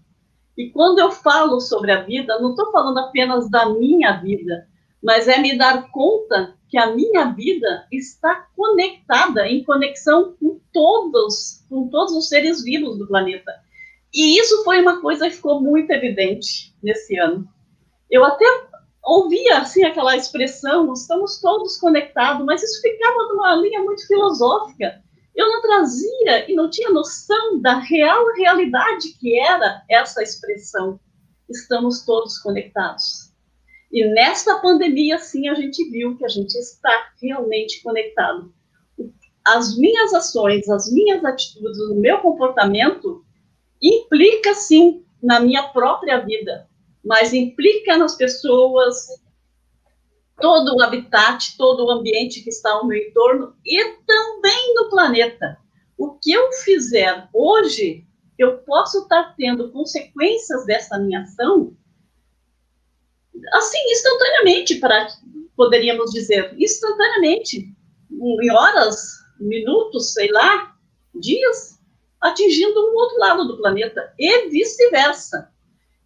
E 0.60 0.70
quando 0.72 1.00
eu 1.00 1.10
falo 1.10 1.62
sobre 1.62 1.90
a 1.90 2.02
vida, 2.02 2.38
não 2.42 2.50
estou 2.50 2.70
falando 2.70 2.98
apenas 2.98 3.50
da 3.50 3.70
minha 3.70 4.18
vida, 4.18 4.68
mas 5.02 5.26
é 5.26 5.38
me 5.38 5.58
dar 5.58 5.90
conta 5.90 6.54
que 6.68 6.78
a 6.78 6.94
minha 6.94 7.32
vida 7.32 7.88
está 7.90 8.46
conectada, 8.58 9.48
em 9.48 9.64
conexão 9.64 10.36
com 10.38 10.60
todos, 10.74 11.64
com 11.70 11.88
todos 11.88 12.14
os 12.14 12.28
seres 12.28 12.62
vivos 12.62 12.98
do 12.98 13.08
planeta. 13.08 13.54
E 14.14 14.38
isso 14.38 14.62
foi 14.66 14.82
uma 14.82 15.00
coisa 15.00 15.30
que 15.30 15.38
ficou 15.38 15.62
muito 15.62 15.92
evidente 15.92 16.76
nesse 16.84 17.18
ano. 17.18 17.48
Eu 18.12 18.26
até 18.26 18.44
ouvia 19.02 19.60
assim 19.60 19.86
aquela 19.86 20.18
expressão, 20.18 20.92
estamos 20.92 21.40
todos 21.40 21.78
conectados, 21.78 22.46
mas 22.46 22.62
isso 22.62 22.82
ficava 22.82 23.30
numa 23.30 23.56
linha 23.56 23.82
muito 23.82 24.06
filosófica. 24.06 25.02
Eu 25.40 25.48
não 25.48 25.62
trazia 25.62 26.52
e 26.52 26.54
não 26.54 26.70
tinha 26.70 26.90
noção 26.90 27.62
da 27.62 27.80
real 27.80 28.26
realidade 28.36 29.14
que 29.18 29.40
era 29.40 29.82
essa 29.90 30.22
expressão. 30.22 31.00
Estamos 31.50 32.04
todos 32.04 32.40
conectados. 32.40 33.32
E 33.90 34.06
nesta 34.14 34.60
pandemia, 34.60 35.18
sim, 35.18 35.48
a 35.48 35.54
gente 35.54 35.90
viu 35.92 36.18
que 36.18 36.26
a 36.26 36.28
gente 36.28 36.56
está 36.56 37.14
realmente 37.22 37.82
conectado. 37.82 38.54
As 39.48 39.78
minhas 39.78 40.14
ações, 40.14 40.68
as 40.68 40.92
minhas 40.92 41.24
atitudes, 41.24 41.80
o 41.80 41.96
meu 41.96 42.18
comportamento 42.18 43.24
implica, 43.82 44.54
sim, 44.54 45.06
na 45.24 45.40
minha 45.40 45.70
própria 45.70 46.18
vida, 46.18 46.68
mas 47.02 47.34
implica 47.34 47.98
nas 47.98 48.16
pessoas, 48.16 49.08
todo 50.40 50.76
o 50.76 50.82
habitat, 50.82 51.58
todo 51.58 51.86
o 51.86 51.92
ambiente 51.92 52.42
que 52.42 52.50
está 52.50 52.72
ao 52.72 52.86
meu 52.86 52.98
entorno 52.98 53.56
e 53.66 53.84
também 54.06 54.74
no 54.76 54.90
planeta. 54.90 55.58
O 55.98 56.14
que 56.14 56.32
eu 56.32 56.52
fizer 56.54 57.28
hoje, 57.34 58.06
eu 58.38 58.60
posso 58.60 59.00
estar 59.00 59.36
tendo 59.38 59.72
consequências 59.72 60.66
dessa 60.66 60.98
minha 60.98 61.22
ação 61.22 61.76
assim, 63.54 63.80
instantaneamente, 63.92 64.76
para 64.76 65.08
poderíamos 65.56 66.12
dizer, 66.12 66.54
instantaneamente, 66.58 67.74
em 68.12 68.52
horas, 68.52 69.20
minutos, 69.40 70.14
sei 70.14 70.32
lá, 70.32 70.76
dias, 71.16 71.80
atingindo 72.22 72.80
um 72.80 72.96
outro 72.96 73.18
lado 73.20 73.48
do 73.48 73.58
planeta 73.58 74.14
e 74.18 74.50
vice-versa. 74.50 75.52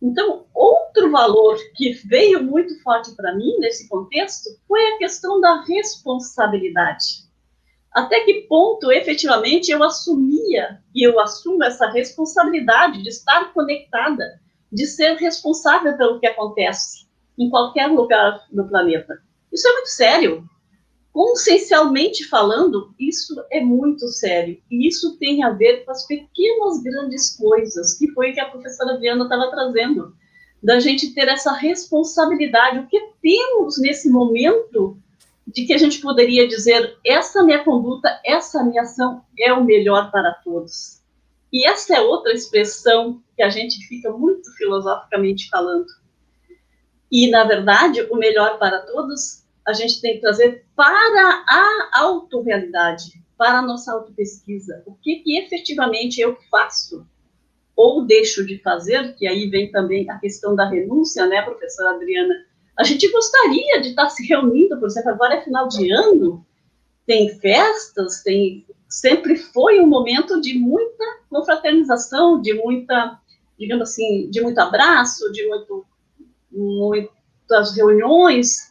Então, 0.03 0.45
outro 0.53 1.09
valor 1.09 1.57
que 1.75 1.93
veio 1.93 2.43
muito 2.43 2.77
forte 2.83 3.15
para 3.15 3.33
mim 3.33 3.57
nesse 3.59 3.87
contexto 3.87 4.49
foi 4.67 4.85
a 4.85 4.97
questão 4.97 5.39
da 5.39 5.61
responsabilidade. 5.61 7.23
Até 7.89 8.19
que 8.25 8.41
ponto, 8.41 8.91
efetivamente, 8.91 9.71
eu 9.71 9.81
assumia 9.81 10.81
e 10.93 11.07
eu 11.07 11.21
assumo 11.21 11.63
essa 11.63 11.89
responsabilidade 11.89 13.01
de 13.01 13.07
estar 13.07 13.53
conectada, 13.53 14.41
de 14.69 14.85
ser 14.85 15.15
responsável 15.15 15.95
pelo 15.95 16.19
que 16.19 16.27
acontece 16.27 17.07
em 17.39 17.49
qualquer 17.49 17.87
lugar 17.87 18.41
do 18.51 18.67
planeta. 18.67 19.21
Isso 19.53 19.65
é 19.65 19.71
muito 19.71 19.89
sério. 19.89 20.43
Consciencialmente 21.13 22.27
falando, 22.27 22.93
isso 22.99 23.35
é 23.51 23.61
muito 23.61 24.07
sério. 24.07 24.59
E 24.69 24.87
isso 24.87 25.15
tem 25.19 25.43
a 25.43 25.51
ver 25.51 25.85
com 25.85 25.91
as 25.91 26.07
pequenas 26.07 26.81
grandes 26.81 27.37
coisas, 27.37 27.93
que 27.93 28.11
foi 28.11 28.31
o 28.31 28.33
que 28.33 28.39
a 28.39 28.49
professora 28.49 28.97
Diana 28.97 29.23
estava 29.23 29.51
trazendo, 29.51 30.15
da 30.61 30.79
gente 30.79 31.13
ter 31.13 31.27
essa 31.27 31.53
responsabilidade. 31.53 32.79
O 32.79 32.87
que 32.87 32.99
temos 33.21 33.79
nesse 33.79 34.09
momento 34.09 34.97
de 35.45 35.65
que 35.65 35.73
a 35.73 35.77
gente 35.77 36.01
poderia 36.01 36.47
dizer: 36.47 36.97
essa 37.05 37.43
minha 37.43 37.63
conduta, 37.63 38.19
essa 38.25 38.63
minha 38.63 38.81
ação 38.81 39.23
é 39.37 39.53
o 39.53 39.63
melhor 39.63 40.09
para 40.09 40.33
todos. 40.43 40.99
E 41.51 41.67
essa 41.67 41.95
é 41.95 42.01
outra 42.01 42.33
expressão 42.33 43.21
que 43.37 43.43
a 43.43 43.49
gente 43.49 43.85
fica 43.87 44.11
muito 44.11 44.51
filosoficamente 44.55 45.47
falando 45.49 45.85
e, 47.15 47.29
na 47.29 47.43
verdade, 47.43 48.01
o 48.09 48.15
melhor 48.15 48.57
para 48.57 48.79
todos, 48.79 49.42
a 49.65 49.73
gente 49.73 50.01
tem 50.01 50.15
que 50.15 50.21
trazer 50.21 50.65
para 50.75 51.45
a 51.49 51.89
autorrealidade, 52.01 53.23
para 53.37 53.59
a 53.59 53.61
nossa 53.61 53.93
autopesquisa. 53.93 54.83
O 54.85 54.95
que, 54.95 55.17
que 55.17 55.37
efetivamente 55.37 56.19
eu 56.19 56.37
faço 56.49 57.07
ou 57.75 58.05
deixo 58.05 58.45
de 58.45 58.59
fazer, 58.59 59.15
que 59.15 59.27
aí 59.27 59.49
vem 59.49 59.71
também 59.71 60.09
a 60.09 60.19
questão 60.19 60.55
da 60.55 60.69
renúncia, 60.69 61.25
né, 61.25 61.41
professora 61.41 61.91
Adriana? 61.91 62.33
A 62.77 62.83
gente 62.83 63.09
gostaria 63.11 63.81
de 63.81 63.89
estar 63.89 64.09
se 64.09 64.25
reunindo, 64.27 64.79
por 64.79 64.87
exemplo, 64.87 65.11
agora 65.11 65.35
é 65.35 65.41
final 65.41 65.67
de 65.67 65.91
ano, 65.91 66.45
tem 67.05 67.29
festas, 67.39 68.23
tem 68.23 68.65
sempre 68.87 69.35
foi 69.35 69.79
um 69.79 69.87
momento 69.87 70.39
de 70.39 70.57
muita 70.57 71.03
confraternização, 71.29 72.39
de 72.39 72.53
muita, 72.53 73.19
digamos 73.57 73.89
assim, 73.89 74.29
de 74.29 74.39
muito 74.41 74.59
abraço, 74.59 75.31
de 75.31 75.47
muito 75.47 75.85
muitas 76.51 77.75
reuniões, 77.75 78.69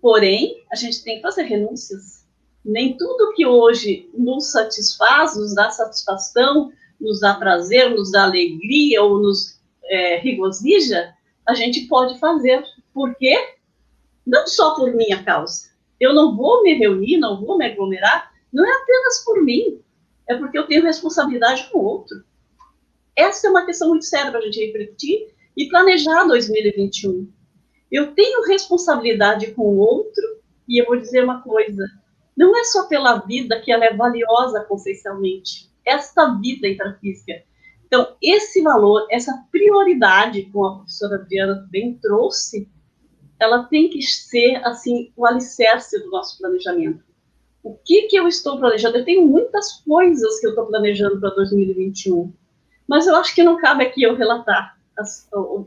porém, 0.00 0.64
a 0.70 0.76
gente 0.76 1.02
tem 1.02 1.16
que 1.16 1.22
fazer 1.22 1.42
renúncias. 1.42 2.26
Nem 2.64 2.96
tudo 2.96 3.32
que 3.34 3.46
hoje 3.46 4.10
nos 4.14 4.50
satisfaz, 4.52 5.36
nos 5.36 5.54
dá 5.54 5.70
satisfação, 5.70 6.70
nos 7.00 7.20
dá 7.20 7.34
prazer, 7.34 7.90
nos 7.90 8.10
dá 8.10 8.24
alegria 8.24 9.02
ou 9.02 9.20
nos 9.20 9.58
é, 9.84 10.16
regozija, 10.16 11.14
a 11.46 11.54
gente 11.54 11.86
pode 11.86 12.18
fazer. 12.18 12.62
Por 12.92 13.14
quê? 13.14 13.54
Não 14.26 14.46
só 14.46 14.74
por 14.74 14.92
minha 14.94 15.22
causa. 15.22 15.68
Eu 15.98 16.14
não 16.14 16.36
vou 16.36 16.62
me 16.62 16.74
reunir, 16.74 17.18
não 17.18 17.40
vou 17.40 17.56
me 17.56 17.66
aglomerar, 17.66 18.30
não 18.52 18.64
é 18.64 18.70
apenas 18.82 19.24
por 19.24 19.42
mim, 19.42 19.80
é 20.28 20.36
porque 20.36 20.58
eu 20.58 20.66
tenho 20.66 20.82
responsabilidade 20.82 21.68
com 21.70 21.78
o 21.78 21.84
outro. 21.84 22.22
Essa 23.16 23.48
é 23.48 23.50
uma 23.50 23.66
questão 23.66 23.88
muito 23.88 24.04
séria 24.04 24.30
para 24.30 24.40
a 24.40 24.42
gente 24.44 24.64
refletir 24.64 25.34
e 25.56 25.68
planejar 25.68 26.24
2021. 26.24 27.28
Eu 27.90 28.14
tenho 28.14 28.46
responsabilidade 28.46 29.52
com 29.52 29.62
o 29.62 29.78
outro 29.78 30.22
e 30.68 30.80
eu 30.80 30.86
vou 30.86 30.96
dizer 30.96 31.24
uma 31.24 31.42
coisa: 31.42 31.86
não 32.36 32.56
é 32.56 32.64
só 32.64 32.86
pela 32.86 33.18
vida 33.18 33.60
que 33.60 33.72
ela 33.72 33.84
é 33.84 33.94
valiosa 33.94 34.64
consciencialmente, 34.64 35.70
esta 35.84 36.34
vida 36.34 36.68
intrafísica. 36.68 37.42
Então, 37.86 38.14
esse 38.22 38.62
valor, 38.62 39.06
essa 39.10 39.46
prioridade, 39.50 40.42
como 40.52 40.66
a 40.66 40.74
professora 40.76 41.16
Adriana 41.16 41.66
bem 41.70 41.94
trouxe, 41.94 42.68
ela 43.40 43.64
tem 43.64 43.88
que 43.88 44.02
ser, 44.02 44.56
assim, 44.64 45.10
o 45.16 45.24
alicerce 45.24 45.98
do 46.02 46.10
nosso 46.10 46.36
planejamento. 46.38 47.02
O 47.62 47.74
que, 47.74 48.02
que 48.02 48.16
eu 48.16 48.28
estou 48.28 48.58
planejando? 48.58 48.98
Eu 48.98 49.04
tenho 49.04 49.26
muitas 49.26 49.80
coisas 49.80 50.38
que 50.38 50.46
eu 50.46 50.50
estou 50.50 50.66
planejando 50.66 51.18
para 51.18 51.30
2021, 51.30 52.32
mas 52.86 53.06
eu 53.06 53.16
acho 53.16 53.34
que 53.34 53.42
não 53.42 53.56
cabe 53.56 53.84
aqui 53.84 54.02
eu 54.02 54.14
relatar 54.14 54.78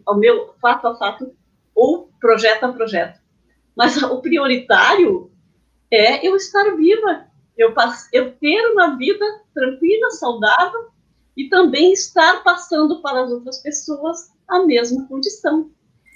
ao 0.05 0.17
meu 0.17 0.53
fato 0.61 0.87
a 0.87 0.95
fato 0.95 1.33
ou 1.75 2.09
projeto 2.19 2.63
a 2.63 2.73
projeto. 2.73 3.19
Mas 3.75 4.01
o 4.03 4.21
prioritário 4.21 5.31
é 5.91 6.25
eu 6.25 6.35
estar 6.35 6.75
viva, 6.75 7.25
eu, 7.57 7.73
eu 8.13 8.31
ter 8.33 8.61
uma 8.71 8.97
vida 8.97 9.25
tranquila, 9.53 10.11
saudável 10.11 10.89
e 11.35 11.49
também 11.49 11.91
estar 11.93 12.43
passando 12.43 13.01
para 13.01 13.23
as 13.23 13.31
outras 13.31 13.61
pessoas 13.61 14.31
a 14.47 14.63
mesma 14.65 15.07
condição. 15.07 15.71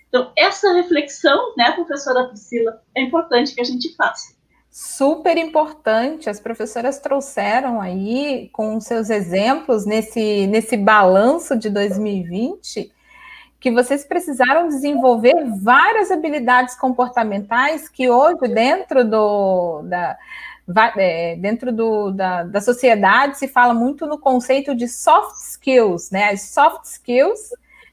Então, 0.08 0.32
essa 0.38 0.72
reflexão, 0.74 1.54
né, 1.58 1.72
professora 1.72 2.26
Priscila, 2.28 2.82
é 2.96 3.02
importante 3.02 3.54
que 3.54 3.62
a 3.62 3.66
gente 3.66 3.94
faça. 3.96 4.34
super 4.70 5.38
importante. 5.38 6.30
As 6.30 6.40
professoras 6.40 7.00
trouxeram 7.00 7.82
aí 7.82 8.50
com 8.54 8.80
seus 8.80 9.10
exemplos 9.10 9.86
nesse, 9.86 10.48
nesse 10.48 10.78
balanço 10.78 11.58
de 11.58 11.70
2020 11.70 12.94
que 13.65 13.72
vocês 13.72 14.05
precisaram 14.05 14.67
desenvolver 14.67 15.34
várias 15.60 16.12
habilidades 16.12 16.75
comportamentais 16.75 17.89
que 17.89 18.07
hoje 18.07 18.48
dentro 18.48 19.03
do 19.03 19.81
da, 19.81 20.15
é, 20.95 21.36
dentro 21.36 21.74
do, 21.74 22.12
da, 22.12 22.43
da 22.43 22.62
sociedade 22.62 23.39
se 23.39 23.48
fala 23.48 23.74
muito 23.74 24.05
no 24.05 24.19
conceito 24.19 24.75
de 24.75 24.88
soft 24.88 25.38
skills, 25.38 26.12
né? 26.12 26.29
As 26.29 26.41
soft 26.43 26.86
skills 26.86 27.39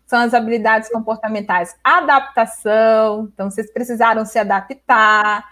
são 0.05 0.19
as 0.19 0.35
habilidades 0.35 0.91
comportamentais, 0.91 1.75
adaptação, 1.83 3.31
então 3.33 3.51
vocês 3.51 3.73
precisaram 3.73 4.27
se 4.27 4.39
adaptar, 4.39 5.43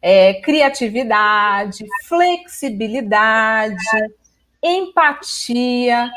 é, 0.00 0.40
criatividade, 0.40 1.84
flexibilidade, 2.08 3.76
empatia. 4.62 6.10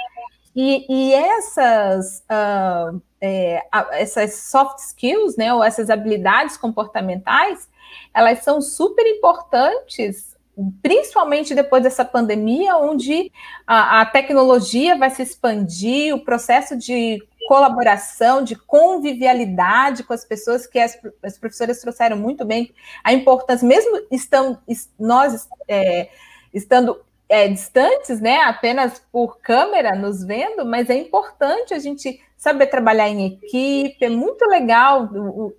E, 0.56 0.86
e 0.90 1.14
essas, 1.14 2.24
uh, 2.30 3.02
é, 3.22 3.64
essas 3.92 4.34
soft 4.34 4.80
skills, 4.80 5.38
né, 5.38 5.54
ou 5.54 5.64
essas 5.64 5.90
habilidades 5.90 6.58
comportamentais, 6.58 7.70
elas 8.14 8.40
são 8.40 8.62
super 8.62 9.06
importantes, 9.06 10.36
principalmente 10.82 11.54
depois 11.54 11.84
dessa 11.84 12.04
pandemia, 12.04 12.76
onde 12.78 13.32
a, 13.66 14.02
a 14.02 14.06
tecnologia 14.06 14.98
vai 14.98 15.10
se 15.10 15.22
expandir, 15.22 16.16
o 16.16 16.24
processo 16.24 16.76
de 16.76 17.22
colaboração, 17.48 18.44
de 18.44 18.56
convivialidade 18.56 20.04
com 20.04 20.14
as 20.14 20.26
pessoas, 20.26 20.66
que 20.66 20.80
as, 20.80 20.98
as 21.24 21.38
professoras 21.38 21.80
trouxeram 21.80 22.18
muito 22.18 22.46
bem 22.46 22.74
a 23.04 23.14
importância, 23.14 23.68
mesmo 23.68 24.02
estão, 24.10 24.58
nós 25.00 25.48
é, 25.68 26.10
estando 26.54 27.00
é, 27.30 27.48
distantes, 27.48 28.20
né, 28.20 28.42
apenas 28.42 29.02
por 29.12 29.40
câmera 29.40 29.96
nos 29.96 30.24
vendo, 30.24 30.66
mas 30.66 30.90
é 30.90 30.96
importante 30.96 31.74
a 31.74 31.80
gente 31.80 32.20
saber 32.42 32.66
trabalhar 32.66 33.08
em 33.08 33.28
equipe, 33.28 34.04
é 34.04 34.10
muito 34.10 34.44
legal 34.48 35.08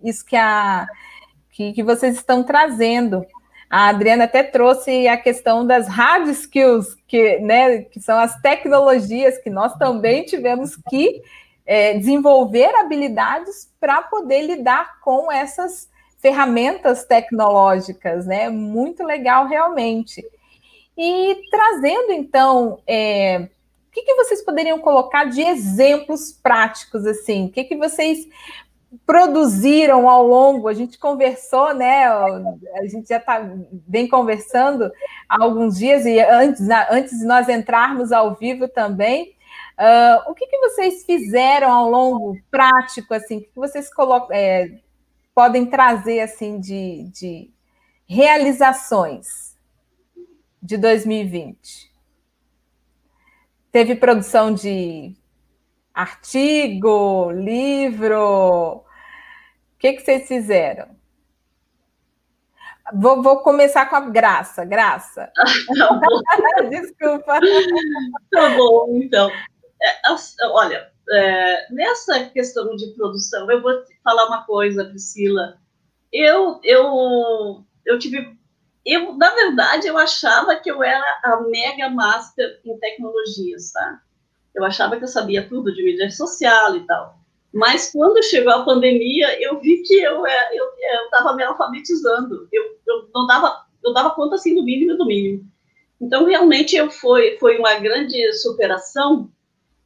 isso 0.03 0.25
que, 0.27 0.35
a, 0.35 0.85
que, 1.53 1.73
que 1.73 1.81
vocês 1.81 2.17
estão 2.17 2.43
trazendo. 2.43 3.25
A 3.71 3.87
Adriana 3.87 4.25
até 4.25 4.43
trouxe 4.43 5.07
a 5.07 5.17
questão 5.17 5.65
das 5.65 5.87
hard 5.87 6.29
skills, 6.31 6.97
que, 7.07 7.39
né, 7.39 7.83
que 7.83 8.01
são 8.01 8.19
as 8.19 8.35
tecnologias 8.41 9.39
que 9.39 9.49
nós 9.49 9.73
também 9.77 10.25
tivemos 10.25 10.77
que 10.91 11.23
é, 11.65 11.97
desenvolver 11.97 12.75
habilidades 12.75 13.71
para 13.79 14.03
poder 14.03 14.43
lidar 14.43 14.99
com 15.03 15.31
essas 15.31 15.89
ferramentas 16.19 17.05
tecnológicas, 17.05 18.27
né? 18.27 18.49
Muito 18.49 19.05
legal, 19.05 19.47
realmente. 19.47 20.21
E 20.99 21.37
trazendo, 21.49 22.11
então, 22.11 22.81
é, 22.89 23.49
o 23.92 23.94
que, 23.94 24.04
que 24.04 24.14
vocês 24.14 24.42
poderiam 24.42 24.78
colocar 24.78 25.25
de 25.25 25.42
exemplos 25.42 26.32
práticos, 26.32 27.04
assim? 27.04 27.44
O 27.44 27.50
que, 27.50 27.64
que 27.64 27.76
vocês 27.76 28.26
produziram 29.04 30.08
ao 30.08 30.26
longo? 30.26 30.66
A 30.66 30.72
gente 30.72 30.99
conversou, 30.99 31.75
né? 31.75 32.06
A 32.06 32.87
gente 32.87 33.11
já 33.11 33.18
está 33.18 33.46
bem 33.70 34.08
conversando 34.08 34.90
há 35.28 35.44
alguns 35.44 35.76
dias, 35.76 36.06
e 36.06 36.18
antes, 36.20 36.66
antes 36.90 37.18
de 37.18 37.26
nós 37.26 37.50
entrarmos 37.50 38.12
ao 38.12 38.34
vivo 38.34 38.66
também, 38.66 39.37
Uh, 39.72 40.30
o 40.30 40.34
que, 40.34 40.46
que 40.46 40.58
vocês 40.58 41.04
fizeram 41.04 41.70
ao 41.72 41.90
longo 41.90 42.38
prático, 42.50 43.12
assim, 43.14 43.40
que 43.40 43.50
vocês 43.54 43.90
é, 44.30 44.78
podem 45.35 45.66
trazer 45.66 46.20
assim 46.20 46.61
de, 46.61 47.05
de 47.11 47.50
realizações 48.07 49.57
de 50.62 50.76
2020? 50.76 51.91
Teve 53.72 53.96
produção 53.96 54.52
de 54.52 55.16
artigo, 55.94 57.30
livro? 57.32 58.76
O 58.76 58.85
que, 59.78 59.94
que 59.94 60.02
vocês 60.02 60.28
fizeram? 60.28 60.94
Vou, 62.94 63.22
vou, 63.22 63.38
começar 63.38 63.87
com 63.87 63.96
a 63.96 64.00
Graça. 64.00 64.64
Graça. 64.66 65.32
Tá 65.78 66.62
Desculpa. 66.68 67.40
Tá 68.30 68.50
bom, 68.56 68.88
então. 69.02 69.30
É, 69.30 70.48
olha, 70.50 70.92
é, 71.11 71.72
nessa 71.72 72.26
questão 72.26 72.76
de 72.76 72.88
produção, 72.94 73.50
eu 73.50 73.62
vou 73.62 73.72
falar 74.04 74.26
uma 74.26 74.44
coisa, 74.44 74.85
Priscila. 74.85 75.56
Eu, 76.12 76.61
eu, 76.62 77.64
eu 77.87 77.98
tive, 77.98 78.37
eu 78.85 79.14
na 79.14 79.31
verdade 79.35 79.87
eu 79.87 79.97
achava 79.97 80.57
que 80.57 80.71
eu 80.71 80.83
era 80.83 81.21
a 81.25 81.40
mega 81.42 81.88
master 81.90 82.61
em 82.64 82.77
tecnologias, 82.79 83.73
tá? 83.73 84.01
Eu 84.55 84.64
achava 84.64 84.97
que 84.97 85.05
eu 85.05 85.09
sabia 85.09 85.49
tudo 85.49 85.73
de 85.75 85.83
mídia 85.83 86.11
social 86.11 86.77
e 86.77 86.87
tal. 86.87 87.18
Mas 87.53 87.90
quando 87.90 88.23
chegou 88.23 88.53
a 88.53 88.64
pandemia, 88.64 89.40
eu 89.42 89.61
vi 89.61 89.83
que 89.83 89.95
eu 89.95 90.27
é, 90.27 90.57
estava 91.05 91.35
me 91.35 91.42
alfabetizando. 91.42 92.49
Eu, 92.51 92.79
eu 92.87 93.09
não 93.14 93.27
dava 93.27 93.66
eu 93.85 93.92
dava 93.92 94.11
conta 94.11 94.37
assim 94.37 94.55
do 94.55 94.62
mínimo 94.62 94.97
do 94.97 95.07
mínimo. 95.07 95.45
Então 96.01 96.25
realmente 96.25 96.77
eu 96.77 96.90
foi 96.90 97.37
foi 97.38 97.59
uma 97.59 97.75
grande 97.75 98.33
superação 98.35 99.31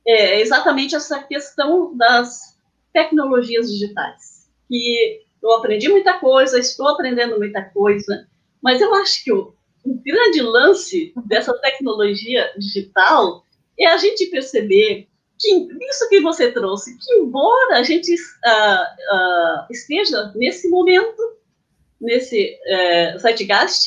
é 0.07 0.41
exatamente 0.41 0.95
essa 0.95 1.23
questão 1.23 1.97
das 1.97 2.57
tecnologias 2.93 3.71
digitais. 3.71 4.49
Que 4.69 5.23
eu 5.43 5.53
aprendi 5.53 5.89
muita 5.89 6.19
coisa, 6.19 6.59
estou 6.59 6.89
aprendendo 6.89 7.39
muita 7.39 7.63
coisa, 7.63 8.27
mas 8.67 8.81
eu 8.81 8.93
acho 8.97 9.23
que 9.23 9.33
o, 9.33 9.55
o 9.85 9.95
grande 10.05 10.43
lance 10.43 11.13
dessa 11.25 11.57
tecnologia 11.61 12.53
digital 12.59 13.45
é 13.79 13.87
a 13.87 13.97
gente 13.97 14.27
perceber 14.27 15.07
que 15.39 15.49
isso 15.89 16.09
que 16.09 16.21
você 16.21 16.51
trouxe, 16.51 16.99
que 16.99 17.15
embora 17.15 17.77
a 17.77 17.85
gente 17.85 18.13
uh, 18.13 19.15
uh, 19.15 19.67
esteja 19.71 20.33
nesse 20.35 20.69
momento, 20.69 21.37
nesse 22.01 22.59
uh, 23.15 23.19
zeitgeist, 23.21 23.87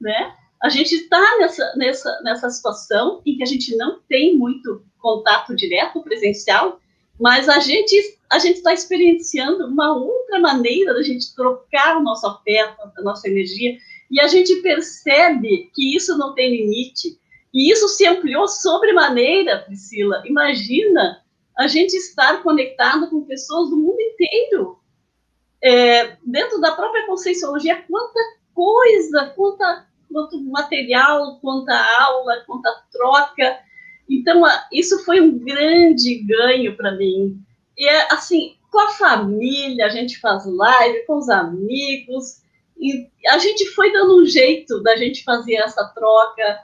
né, 0.00 0.34
a 0.60 0.70
gente 0.70 0.92
está 0.96 1.38
nessa, 1.38 1.76
nessa, 1.76 2.20
nessa 2.24 2.50
situação 2.50 3.22
em 3.24 3.36
que 3.36 3.44
a 3.44 3.46
gente 3.46 3.76
não 3.76 4.00
tem 4.08 4.36
muito 4.36 4.84
contato 4.98 5.54
direto 5.54 6.02
presencial, 6.02 6.80
mas 7.20 7.48
a 7.48 7.60
gente 7.60 7.94
a 8.28 8.40
gente 8.40 8.56
está 8.56 8.72
experienciando 8.72 9.68
uma 9.68 9.96
outra 9.96 10.40
maneira 10.40 10.92
da 10.92 11.02
gente 11.02 11.32
trocar 11.32 11.96
o 11.96 12.02
nosso 12.02 12.26
afeto, 12.26 12.76
a 12.98 13.02
nossa 13.02 13.28
energia, 13.28 13.78
e 14.10 14.20
a 14.20 14.26
gente 14.26 14.54
percebe 14.62 15.70
que 15.74 15.96
isso 15.96 16.16
não 16.16 16.34
tem 16.34 16.50
limite, 16.50 17.18
e 17.52 17.72
isso 17.72 17.88
se 17.88 18.06
ampliou 18.06 18.46
sobremaneira, 18.46 19.60
Priscila. 19.60 20.22
Imagina 20.26 21.22
a 21.56 21.66
gente 21.66 21.94
estar 21.94 22.42
conectado 22.42 23.08
com 23.08 23.24
pessoas 23.24 23.70
do 23.70 23.76
mundo 23.76 24.00
inteiro. 24.00 24.78
É, 25.62 26.16
dentro 26.24 26.60
da 26.60 26.72
própria 26.72 27.06
conscienciologia, 27.06 27.82
quanta 27.88 28.20
coisa, 28.52 29.32
quanta, 29.34 29.86
quanto 30.12 30.40
material, 30.44 31.38
quanta 31.40 31.74
aula, 31.98 32.44
quanta 32.46 32.70
troca, 32.92 33.58
então, 34.08 34.42
isso 34.72 35.04
foi 35.04 35.20
um 35.20 35.38
grande 35.38 36.22
ganho 36.22 36.76
para 36.76 36.92
mim. 36.92 37.40
E 37.76 37.86
é 37.86 38.12
assim, 38.12 38.56
com 38.70 38.78
a 38.78 38.90
família, 38.90 39.86
a 39.86 39.88
gente 39.88 40.18
faz 40.20 40.46
live, 40.46 41.04
com 41.06 41.18
os 41.18 41.28
amigos, 41.28 42.42
e 42.78 43.08
a 43.28 43.38
gente 43.38 43.66
foi 43.70 43.92
dando 43.92 44.20
um 44.20 44.26
jeito 44.26 44.82
da 44.82 44.96
gente 44.96 45.24
fazer 45.24 45.54
essa 45.54 45.84
troca, 45.94 46.60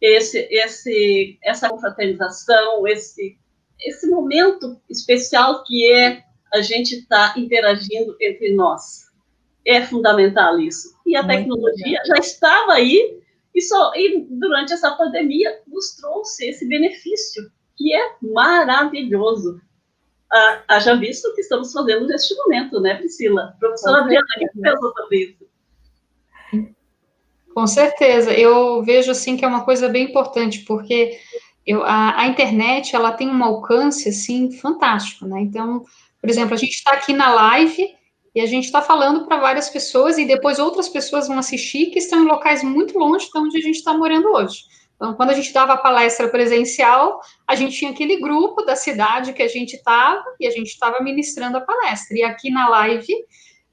esse, 0.00 0.46
esse, 0.50 1.38
essa 1.42 1.68
confraternização, 1.68 2.86
esse, 2.86 3.36
esse 3.80 4.08
momento 4.08 4.80
especial 4.88 5.64
que 5.64 5.90
é 5.92 6.22
a 6.54 6.60
gente 6.60 6.96
estar 6.96 7.34
tá 7.34 7.40
interagindo 7.40 8.16
entre 8.20 8.54
nós. 8.54 9.06
É 9.66 9.82
fundamental 9.84 10.60
isso. 10.60 10.94
E 11.04 11.16
a 11.16 11.22
Muito 11.22 11.36
tecnologia 11.36 12.00
já 12.06 12.16
estava 12.18 12.74
aí, 12.74 13.20
e, 13.54 13.62
só, 13.62 13.92
e 13.96 14.26
durante 14.30 14.72
essa 14.72 14.92
pandemia 14.92 15.60
nos 15.66 15.96
trouxe 15.96 16.46
esse 16.48 16.68
benefício, 16.68 17.50
que 17.76 17.92
é 17.92 18.14
maravilhoso. 18.22 19.60
Ah, 20.32 20.62
haja 20.68 20.94
visto 20.96 21.26
o 21.26 21.34
que 21.34 21.40
estamos 21.40 21.72
fazendo 21.72 22.06
neste 22.06 22.34
momento, 22.36 22.80
né, 22.80 22.94
Priscila? 22.96 23.56
Professora 23.58 24.02
Adriana, 24.02 24.26
o 24.36 24.40
que 24.40 24.60
pensou 24.60 24.92
sobre 24.92 25.18
isso? 25.18 25.45
Com 27.56 27.66
certeza, 27.66 28.34
eu 28.34 28.82
vejo 28.82 29.10
assim 29.10 29.34
que 29.34 29.42
é 29.42 29.48
uma 29.48 29.64
coisa 29.64 29.88
bem 29.88 30.04
importante, 30.04 30.58
porque 30.66 31.18
eu, 31.66 31.82
a, 31.84 32.20
a, 32.20 32.26
internet 32.26 32.94
ela 32.94 33.12
tem 33.12 33.30
um 33.30 33.42
alcance 33.42 34.10
assim 34.10 34.52
fantástico, 34.52 35.24
né? 35.24 35.40
Então, 35.40 35.82
por 36.20 36.28
exemplo, 36.28 36.52
a 36.52 36.58
gente 36.58 36.74
está 36.74 36.92
aqui 36.92 37.14
na 37.14 37.32
live 37.32 37.94
e 38.34 38.42
a 38.42 38.46
gente 38.46 38.66
está 38.66 38.82
falando 38.82 39.24
para 39.24 39.40
várias 39.40 39.70
pessoas 39.70 40.18
e 40.18 40.26
depois 40.26 40.58
outras 40.58 40.86
pessoas 40.86 41.28
vão 41.28 41.38
assistir 41.38 41.86
que 41.86 41.98
estão 41.98 42.22
em 42.22 42.26
locais 42.26 42.62
muito 42.62 42.98
longe 42.98 43.30
de 43.32 43.38
onde 43.38 43.56
a 43.56 43.62
gente 43.62 43.76
está 43.76 43.96
morando 43.96 44.28
hoje. 44.32 44.58
Então, 44.96 45.14
quando 45.14 45.30
a 45.30 45.34
gente 45.34 45.50
dava 45.50 45.72
a 45.72 45.78
palestra 45.78 46.28
presencial, 46.28 47.22
a 47.48 47.54
gente 47.54 47.74
tinha 47.74 47.90
aquele 47.90 48.20
grupo 48.20 48.66
da 48.66 48.76
cidade 48.76 49.32
que 49.32 49.42
a 49.42 49.48
gente 49.48 49.76
estava 49.76 50.22
e 50.38 50.46
a 50.46 50.50
gente 50.50 50.68
estava 50.68 51.02
ministrando 51.02 51.56
a 51.56 51.62
palestra. 51.62 52.18
E 52.18 52.22
aqui 52.22 52.50
na 52.50 52.68
live, 52.68 53.14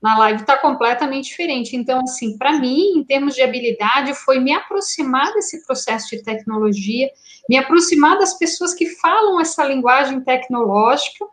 na 0.04 0.18
live 0.20 0.42
está 0.42 0.58
completamente 0.58 1.30
diferente. 1.30 1.78
Então, 1.78 2.02
assim, 2.02 2.38
para 2.38 2.60
mim, 2.60 2.98
em 2.98 3.04
termos 3.06 3.34
de 3.34 3.42
habilidade, 3.42 4.14
foi 4.14 4.38
me 4.38 4.52
aproximar 4.52 5.34
desse 5.34 5.66
processo 5.66 6.10
de 6.10 6.22
tecnologia, 6.22 7.10
me 7.50 7.56
aproximar 7.56 8.18
das 8.20 8.38
pessoas 8.38 8.74
que 8.74 8.86
falam 8.98 9.40
essa 9.40 9.64
linguagem 9.64 10.20
tecnológica 10.20 11.26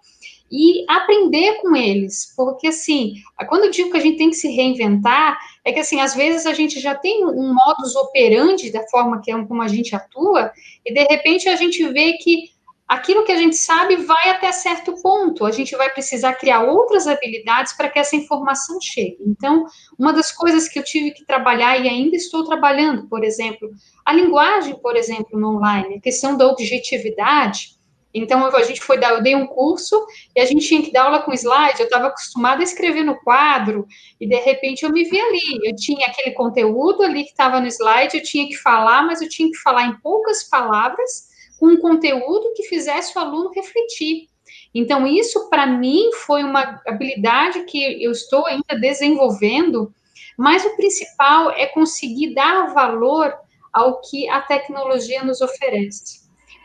e 0.52 0.84
aprender 0.88 1.60
com 1.60 1.76
eles, 1.76 2.32
porque 2.36 2.68
assim, 2.68 3.14
quando 3.48 3.66
eu 3.66 3.70
digo 3.70 3.92
que 3.92 3.96
a 3.96 4.00
gente 4.00 4.18
tem 4.18 4.30
que 4.30 4.36
se 4.36 4.48
reinventar, 4.48 5.38
é 5.64 5.72
que 5.72 5.78
assim, 5.78 6.00
às 6.00 6.12
vezes 6.12 6.44
a 6.44 6.52
gente 6.52 6.80
já 6.80 6.92
tem 6.94 7.24
um 7.24 7.54
modus 7.54 7.94
operandi 7.94 8.72
da 8.72 8.82
forma 8.88 9.20
que 9.20 9.30
é 9.30 9.44
como 9.44 9.62
a 9.62 9.68
gente 9.68 9.94
atua, 9.94 10.50
e 10.84 10.92
de 10.92 11.04
repente 11.04 11.48
a 11.48 11.54
gente 11.54 11.86
vê 11.88 12.14
que 12.14 12.50
aquilo 12.90 13.24
que 13.24 13.30
a 13.30 13.36
gente 13.36 13.54
sabe 13.54 13.94
vai 13.94 14.30
até 14.30 14.50
certo 14.50 15.00
ponto, 15.00 15.46
a 15.46 15.52
gente 15.52 15.76
vai 15.76 15.88
precisar 15.92 16.34
criar 16.34 16.62
outras 16.64 17.06
habilidades 17.06 17.72
para 17.72 17.88
que 17.88 18.00
essa 18.00 18.16
informação 18.16 18.80
chegue. 18.80 19.18
Então, 19.24 19.64
uma 19.96 20.12
das 20.12 20.32
coisas 20.32 20.68
que 20.68 20.76
eu 20.76 20.82
tive 20.82 21.12
que 21.12 21.24
trabalhar 21.24 21.78
e 21.78 21.88
ainda 21.88 22.16
estou 22.16 22.44
trabalhando, 22.44 23.06
por 23.06 23.22
exemplo, 23.22 23.70
a 24.04 24.12
linguagem, 24.12 24.76
por 24.82 24.96
exemplo, 24.96 25.38
no 25.38 25.56
online, 25.56 25.98
a 25.98 26.00
questão 26.00 26.36
da 26.36 26.48
objetividade, 26.48 27.78
então, 28.12 28.44
a 28.44 28.62
gente 28.64 28.80
foi 28.80 28.98
dar, 28.98 29.10
eu 29.10 29.22
dei 29.22 29.36
um 29.36 29.46
curso 29.46 30.04
e 30.34 30.40
a 30.40 30.44
gente 30.44 30.66
tinha 30.66 30.82
que 30.82 30.90
dar 30.90 31.04
aula 31.04 31.22
com 31.22 31.32
slide. 31.32 31.78
Eu 31.78 31.84
estava 31.84 32.08
acostumada 32.08 32.60
a 32.60 32.64
escrever 32.64 33.04
no 33.04 33.16
quadro 33.20 33.86
e 34.20 34.26
de 34.26 34.34
repente 34.34 34.82
eu 34.82 34.90
me 34.90 35.04
vi 35.04 35.20
ali. 35.20 35.60
Eu 35.62 35.76
tinha 35.76 36.08
aquele 36.08 36.32
conteúdo 36.32 37.04
ali 37.04 37.22
que 37.22 37.30
estava 37.30 37.60
no 37.60 37.68
slide, 37.68 38.16
eu 38.16 38.22
tinha 38.24 38.48
que 38.48 38.56
falar, 38.56 39.04
mas 39.04 39.22
eu 39.22 39.28
tinha 39.28 39.48
que 39.48 39.58
falar 39.58 39.86
em 39.86 39.96
poucas 40.00 40.42
palavras, 40.42 41.29
um 41.60 41.76
conteúdo 41.76 42.52
que 42.54 42.64
fizesse 42.64 43.16
o 43.16 43.20
aluno 43.20 43.50
refletir. 43.54 44.28
Então, 44.74 45.06
isso 45.06 45.48
para 45.48 45.66
mim 45.66 46.10
foi 46.24 46.42
uma 46.42 46.80
habilidade 46.86 47.64
que 47.64 48.02
eu 48.02 48.10
estou 48.10 48.46
ainda 48.46 48.78
desenvolvendo, 48.80 49.92
mas 50.36 50.64
o 50.64 50.76
principal 50.76 51.50
é 51.52 51.66
conseguir 51.66 52.34
dar 52.34 52.72
valor 52.72 53.34
ao 53.72 54.00
que 54.00 54.28
a 54.28 54.40
tecnologia 54.40 55.22
nos 55.22 55.40
oferece 55.40 56.20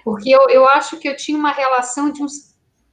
porque 0.05 0.29
eu, 0.29 0.47
eu 0.49 0.69
acho 0.69 0.97
que 0.97 1.09
eu 1.09 1.17
tinha 1.17 1.35
uma 1.35 1.51
relação 1.51 2.11
de 2.11 2.21
um, 2.21 2.27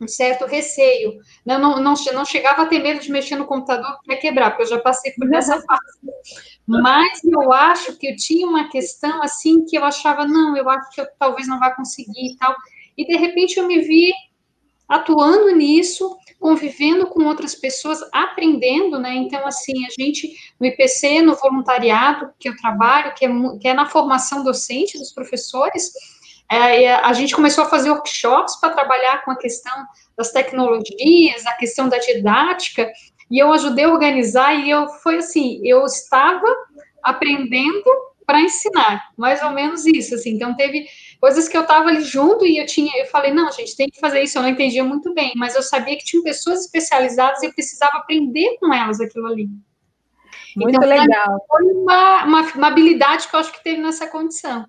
um 0.03 0.09
certo 0.09 0.45
receio. 0.47 1.19
Não, 1.45 1.59
não, 1.59 1.81
não, 1.81 1.95
não, 2.13 2.25
chegava 2.25 2.63
a 2.63 2.67
ter 2.67 2.81
medo 2.81 3.01
de 3.01 3.11
mexer 3.11 3.37
no 3.37 3.47
computador 3.47 3.99
para 4.05 4.17
quebrar, 4.17 4.51
porque 4.51 4.65
eu 4.65 4.77
já 4.77 4.79
passei 4.79 5.13
por 5.13 5.33
essa 5.33 5.61
fase. 5.63 5.99
Mas 6.67 7.23
eu 7.25 7.53
acho 7.53 7.97
que 7.97 8.09
eu 8.09 8.17
tinha 8.17 8.47
uma 8.47 8.69
questão 8.69 9.23
assim 9.23 9.65
que 9.65 9.77
eu 9.77 9.85
achava, 9.85 10.27
não, 10.27 10.57
eu 10.57 10.69
acho 10.69 10.91
que 10.91 11.01
eu 11.01 11.07
talvez 11.19 11.47
não 11.47 11.59
vá 11.59 11.71
conseguir 11.71 12.33
e 12.33 12.37
tal. 12.37 12.55
E 12.97 13.07
de 13.07 13.17
repente 13.17 13.59
eu 13.59 13.67
me 13.67 13.81
vi 13.81 14.13
atuando 14.89 15.55
nisso, 15.57 16.17
convivendo 16.39 17.07
com 17.07 17.25
outras 17.25 17.55
pessoas, 17.55 18.01
aprendendo, 18.13 18.99
né? 18.99 19.15
Então, 19.15 19.47
assim, 19.47 19.87
a 19.87 19.89
gente, 19.99 20.37
no 20.61 20.67
IPC, 20.67 21.23
no 21.23 21.35
voluntariado 21.35 22.31
que 22.39 22.49
eu 22.49 22.57
trabalho, 22.57 23.15
que 23.15 23.25
é, 23.25 23.29
que 23.61 23.69
é 23.69 23.75
na 23.75 23.87
formação 23.87 24.45
docente 24.45 24.99
dos 24.99 25.13
professores, 25.13 25.93
é, 26.51 26.95
a 26.95 27.13
gente 27.13 27.35
começou 27.35 27.65
a 27.65 27.69
fazer 27.69 27.91
workshops 27.91 28.57
para 28.61 28.71
trabalhar 28.71 29.25
com 29.25 29.31
a 29.31 29.39
questão 29.39 29.73
das 30.17 30.31
tecnologias, 30.31 31.47
a 31.47 31.53
questão 31.53 31.89
da 31.89 31.99
didática, 31.99 32.91
e 33.31 33.39
eu 33.39 33.53
ajudei 33.53 33.85
a 33.85 33.91
organizar, 33.91 34.55
e 34.55 34.71
eu 34.71 34.89
foi 34.89 35.17
assim, 35.17 35.61
eu 35.65 35.85
estava 35.85 36.47
aprendendo 37.03 37.91
para 38.27 38.41
ensinar, 38.41 39.11
mais 39.17 39.43
ou 39.43 39.51
menos 39.51 39.85
isso, 39.87 40.15
assim, 40.15 40.31
então 40.31 40.55
teve 40.55 40.87
coisas 41.21 41.49
que 41.49 41.57
eu 41.57 41.63
estava 41.63 41.89
ali 41.89 42.03
junto 42.03 42.47
e 42.47 42.59
eu 42.59 42.67
tinha, 42.67 42.93
eu 42.97 43.07
falei, 43.07 43.33
não, 43.33 43.51
gente, 43.51 43.77
tem 43.77 43.89
que 43.89 43.99
fazer 43.99 44.23
isso, 44.23 44.39
eu 44.39 44.43
não 44.43 44.49
entendia 44.49 44.85
muito 44.85 45.13
bem, 45.13 45.33
mas 45.37 45.55
eu 45.55 45.63
sabia 45.63 45.97
que 45.97 46.05
tinha 46.05 46.23
pessoas 46.23 46.61
especializadas 46.61 47.43
e 47.43 47.47
eu 47.47 47.53
precisava 47.53 47.99
aprender 47.99 48.57
com 48.61 48.73
elas 48.73 49.01
aquilo 49.01 49.27
ali. 49.27 49.49
Muito 50.57 50.77
então, 50.77 50.89
legal. 50.89 51.45
Foi 51.49 51.65
uma, 51.65 52.25
uma, 52.25 52.41
uma 52.53 52.67
habilidade 52.67 53.29
que 53.29 53.35
eu 53.35 53.41
acho 53.41 53.53
que 53.53 53.65
teve 53.65 53.81
nessa 53.81 54.07
condição. 54.07 54.67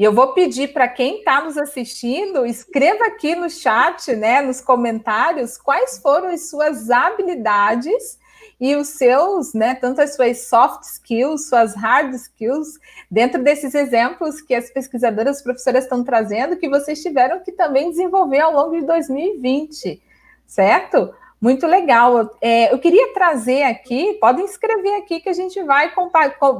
E 0.00 0.02
eu 0.02 0.14
vou 0.14 0.32
pedir 0.32 0.72
para 0.72 0.88
quem 0.88 1.18
está 1.18 1.42
nos 1.42 1.58
assistindo, 1.58 2.46
escreva 2.46 3.04
aqui 3.04 3.34
no 3.34 3.50
chat, 3.50 4.16
né, 4.16 4.40
nos 4.40 4.58
comentários, 4.58 5.58
quais 5.58 5.98
foram 5.98 6.28
as 6.28 6.48
suas 6.48 6.88
habilidades 6.88 8.18
e 8.58 8.74
os 8.76 8.88
seus, 8.88 9.52
né, 9.52 9.74
tanto 9.74 10.00
as 10.00 10.16
suas 10.16 10.48
soft 10.48 10.84
skills, 10.84 11.50
suas 11.50 11.74
hard 11.74 12.14
skills, 12.14 12.80
dentro 13.10 13.42
desses 13.42 13.74
exemplos 13.74 14.40
que 14.40 14.54
as 14.54 14.70
pesquisadoras, 14.70 15.36
as 15.36 15.42
professoras 15.42 15.84
estão 15.84 16.02
trazendo, 16.02 16.56
que 16.56 16.70
vocês 16.70 17.02
tiveram 17.02 17.40
que 17.40 17.52
também 17.52 17.90
desenvolver 17.90 18.40
ao 18.40 18.54
longo 18.54 18.80
de 18.80 18.86
2020, 18.86 20.02
certo? 20.46 21.12
Muito 21.38 21.66
legal. 21.66 22.38
É, 22.40 22.72
eu 22.72 22.78
queria 22.78 23.12
trazer 23.12 23.64
aqui, 23.64 24.14
podem 24.14 24.46
escrever 24.46 24.94
aqui 24.94 25.20
que 25.20 25.28
a 25.28 25.34
gente 25.34 25.62
vai, 25.62 25.92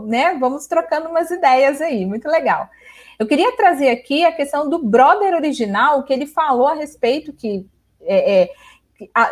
né, 0.05 0.37
vamos 0.39 0.67
trocando 0.67 1.09
umas 1.09 1.31
ideias 1.31 1.81
aí, 1.81 2.05
muito 2.05 2.29
legal. 2.29 2.69
Eu 3.21 3.27
queria 3.27 3.55
trazer 3.55 3.91
aqui 3.91 4.25
a 4.25 4.33
questão 4.33 4.67
do 4.67 4.79
brother 4.79 5.35
original, 5.35 6.03
que 6.05 6.13
ele 6.15 6.25
falou 6.25 6.69
a 6.69 6.75
respeito 6.75 7.35
que 7.35 7.67
é, 8.01 8.45
é, 8.45 8.51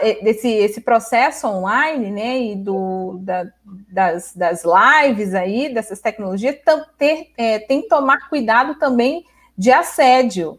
é 0.02 0.22
desse 0.22 0.46
esse 0.46 0.82
processo 0.82 1.48
online, 1.48 2.10
né, 2.10 2.38
e 2.38 2.54
do, 2.54 3.18
da, 3.22 3.46
das, 3.90 4.36
das 4.36 4.62
lives 4.62 5.34
aí, 5.34 5.72
dessas 5.72 6.02
tecnologias, 6.02 6.56
ter, 6.98 7.30
é, 7.38 7.60
tem 7.60 7.80
que 7.80 7.88
tomar 7.88 8.28
cuidado 8.28 8.74
também 8.74 9.24
de 9.56 9.72
assédio. 9.72 10.58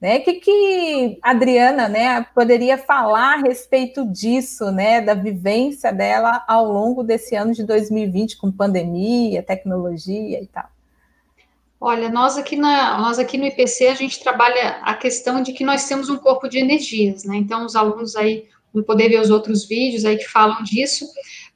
Né? 0.00 0.18
O 0.18 0.22
que, 0.22 0.34
que 0.34 1.18
a 1.20 1.30
Adriana 1.30 1.88
né, 1.88 2.24
poderia 2.32 2.78
falar 2.78 3.34
a 3.34 3.42
respeito 3.42 4.06
disso, 4.06 4.70
né, 4.70 5.00
da 5.00 5.14
vivência 5.14 5.92
dela 5.92 6.44
ao 6.46 6.70
longo 6.70 7.02
desse 7.02 7.34
ano 7.34 7.52
de 7.52 7.64
2020, 7.64 8.36
com 8.36 8.52
pandemia, 8.52 9.42
tecnologia 9.42 10.40
e 10.40 10.46
tal? 10.46 10.70
Olha, 11.84 12.08
nós 12.08 12.38
aqui, 12.38 12.54
na, 12.54 12.96
nós 12.96 13.18
aqui 13.18 13.36
no 13.36 13.44
IPC, 13.44 13.88
a 13.88 13.94
gente 13.96 14.22
trabalha 14.22 14.78
a 14.82 14.94
questão 14.94 15.42
de 15.42 15.52
que 15.52 15.64
nós 15.64 15.84
temos 15.88 16.08
um 16.08 16.16
corpo 16.16 16.48
de 16.48 16.56
energias, 16.60 17.24
né? 17.24 17.34
Então, 17.36 17.66
os 17.66 17.74
alunos 17.74 18.14
aí 18.14 18.44
vão 18.72 18.84
poder 18.84 19.08
ver 19.08 19.20
os 19.20 19.30
outros 19.30 19.66
vídeos 19.66 20.04
aí 20.04 20.16
que 20.16 20.28
falam 20.28 20.62
disso. 20.62 21.04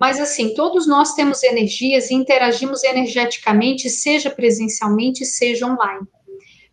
Mas, 0.00 0.18
assim, 0.18 0.52
todos 0.52 0.84
nós 0.84 1.14
temos 1.14 1.44
energias 1.44 2.10
e 2.10 2.14
interagimos 2.14 2.82
energeticamente, 2.82 3.88
seja 3.88 4.28
presencialmente, 4.28 5.24
seja 5.24 5.64
online. 5.64 6.04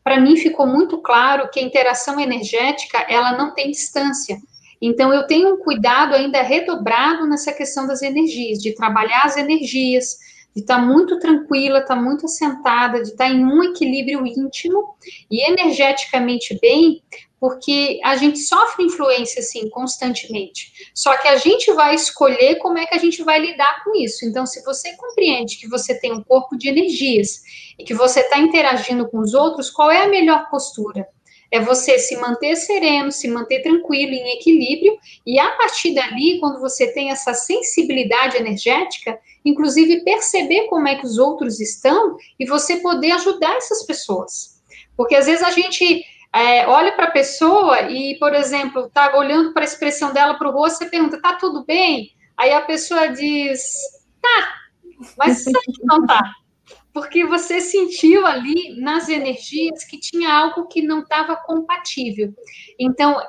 Para 0.03 0.19
mim, 0.19 0.35
ficou 0.35 0.65
muito 0.65 0.97
claro 0.97 1.47
que 1.51 1.59
a 1.59 1.63
interação 1.63 2.19
energética, 2.19 3.05
ela 3.07 3.37
não 3.37 3.53
tem 3.53 3.69
distância. 3.69 4.35
Então, 4.81 5.13
eu 5.13 5.27
tenho 5.27 5.53
um 5.53 5.57
cuidado 5.59 6.15
ainda 6.15 6.41
redobrado 6.41 7.27
nessa 7.27 7.53
questão 7.53 7.85
das 7.85 8.01
energias, 8.01 8.57
de 8.57 8.73
trabalhar 8.73 9.25
as 9.25 9.37
energias, 9.37 10.17
de 10.55 10.61
estar 10.61 10.77
tá 10.77 10.81
muito 10.81 11.19
tranquila, 11.19 11.79
estar 11.79 11.95
tá 11.95 12.01
muito 12.01 12.25
assentada, 12.25 13.01
de 13.01 13.09
estar 13.09 13.25
tá 13.25 13.31
em 13.31 13.43
um 13.43 13.63
equilíbrio 13.63 14.25
íntimo 14.25 14.95
e 15.29 15.47
energeticamente 15.49 16.57
bem, 16.61 17.01
porque 17.39 17.99
a 18.03 18.15
gente 18.15 18.39
sofre 18.39 18.85
influência 18.85 19.41
assim 19.41 19.69
constantemente. 19.69 20.71
Só 20.95 21.17
que 21.17 21.27
a 21.27 21.35
gente 21.35 21.73
vai 21.73 21.95
escolher 21.95 22.55
como 22.55 22.77
é 22.77 22.85
que 22.85 22.95
a 22.95 22.99
gente 22.99 23.21
vai 23.23 23.39
lidar 23.39 23.83
com 23.83 23.95
isso. 23.97 24.25
Então, 24.25 24.45
se 24.45 24.63
você 24.63 24.95
compreende 24.95 25.57
que 25.57 25.67
você 25.67 25.99
tem 25.99 26.13
um 26.13 26.23
corpo 26.23 26.57
de 26.57 26.69
energias 26.69 27.41
e 27.77 27.83
que 27.83 27.93
você 27.93 28.21
está 28.21 28.37
interagindo 28.37 29.09
com 29.09 29.19
os 29.19 29.33
outros, 29.33 29.69
qual 29.69 29.91
é 29.91 30.03
a 30.03 30.07
melhor 30.07 30.49
postura? 30.49 31.05
É 31.53 31.59
você 31.59 31.99
se 31.99 32.17
manter 32.17 32.55
sereno, 32.55 33.11
se 33.11 33.27
manter 33.27 33.61
tranquilo, 33.61 34.11
em 34.11 34.33
equilíbrio, 34.37 34.97
e 35.23 35.37
a 35.37 35.51
partir 35.51 35.93
dali, 35.93 36.39
quando 36.39 36.59
você 36.59 36.91
tem 36.91 37.11
essa 37.11 37.31
sensibilidade 37.35 38.37
energética, 38.37 39.19
inclusive 39.45 40.03
perceber 40.03 40.65
como 40.65 40.87
é 40.87 40.95
que 40.95 41.05
os 41.05 41.19
outros 41.19 41.59
estão 41.59 42.17
e 42.39 42.45
você 42.47 42.77
poder 42.77 43.11
ajudar 43.11 43.55
essas 43.55 43.85
pessoas. 43.85 44.63
Porque 44.97 45.13
às 45.15 45.27
vezes 45.27 45.43
a 45.43 45.51
gente 45.51 46.03
é, 46.33 46.67
olha 46.67 46.91
para 46.93 47.05
a 47.05 47.11
pessoa 47.11 47.83
e, 47.83 48.17
por 48.17 48.33
exemplo, 48.33 48.87
está 48.87 49.15
olhando 49.15 49.53
para 49.53 49.61
a 49.61 49.65
expressão 49.65 50.11
dela 50.11 50.33
para 50.33 50.49
o 50.49 50.51
rosto, 50.51 50.79
você 50.79 50.87
pergunta, 50.87 51.21
tá 51.21 51.35
tudo 51.35 51.63
bem? 51.63 52.15
Aí 52.35 52.51
a 52.51 52.61
pessoa 52.61 53.09
diz, 53.09 53.61
tá, 54.19 54.55
mas 55.19 55.43
sabe 55.45 55.65
que 55.67 55.85
não 55.85 56.03
tá 56.07 56.33
porque 56.93 57.25
você 57.25 57.60
sentiu 57.60 58.25
ali 58.25 58.79
nas 58.79 59.10
energias 59.10 59.84
que 59.84 59.99
tinha 59.99 60.32
algo 60.32 60.67
que 60.67 60.82
não 60.84 60.99
estava 60.99 61.36
compatível. 61.36 62.32
Então, 62.79 63.19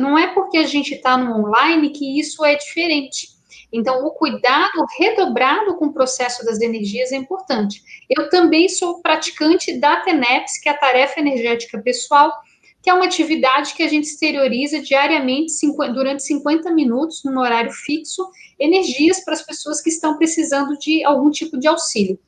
não, 0.00 0.18
é 0.18 0.26
porque 0.34 0.58
a 0.58 0.66
gente 0.66 0.94
está 0.94 1.16
no 1.16 1.46
online 1.46 1.90
que 1.90 2.18
isso 2.18 2.44
é 2.44 2.56
diferente. 2.56 3.28
Então, 3.72 4.04
o 4.04 4.10
cuidado 4.10 4.84
redobrado 4.98 5.76
com 5.76 5.86
o 5.86 5.92
processo 5.92 6.44
das 6.44 6.60
energias 6.60 7.12
é 7.12 7.16
importante. 7.16 7.82
Eu 8.08 8.28
também 8.28 8.68
sou 8.68 9.00
praticante 9.02 9.78
da 9.78 10.00
TENEPS, 10.00 10.58
que 10.60 10.68
é 10.68 10.72
a 10.72 10.76
Tarefa 10.76 11.20
Energética 11.20 11.80
Pessoal, 11.80 12.32
que 12.82 12.90
é 12.90 12.94
uma 12.94 13.04
atividade 13.04 13.74
que 13.74 13.82
a 13.82 13.88
gente 13.88 14.04
exterioriza 14.04 14.80
diariamente, 14.80 15.52
durante 15.92 16.22
50 16.24 16.72
minutos, 16.72 17.22
num 17.24 17.38
horário 17.38 17.70
fixo, 17.70 18.26
energias 18.58 19.22
para 19.24 19.34
as 19.34 19.42
pessoas 19.42 19.80
que 19.80 19.90
estão 19.90 20.16
precisando 20.16 20.76
de 20.78 21.04
algum 21.04 21.30
tipo 21.30 21.58
de 21.58 21.68
auxílio. 21.68 22.18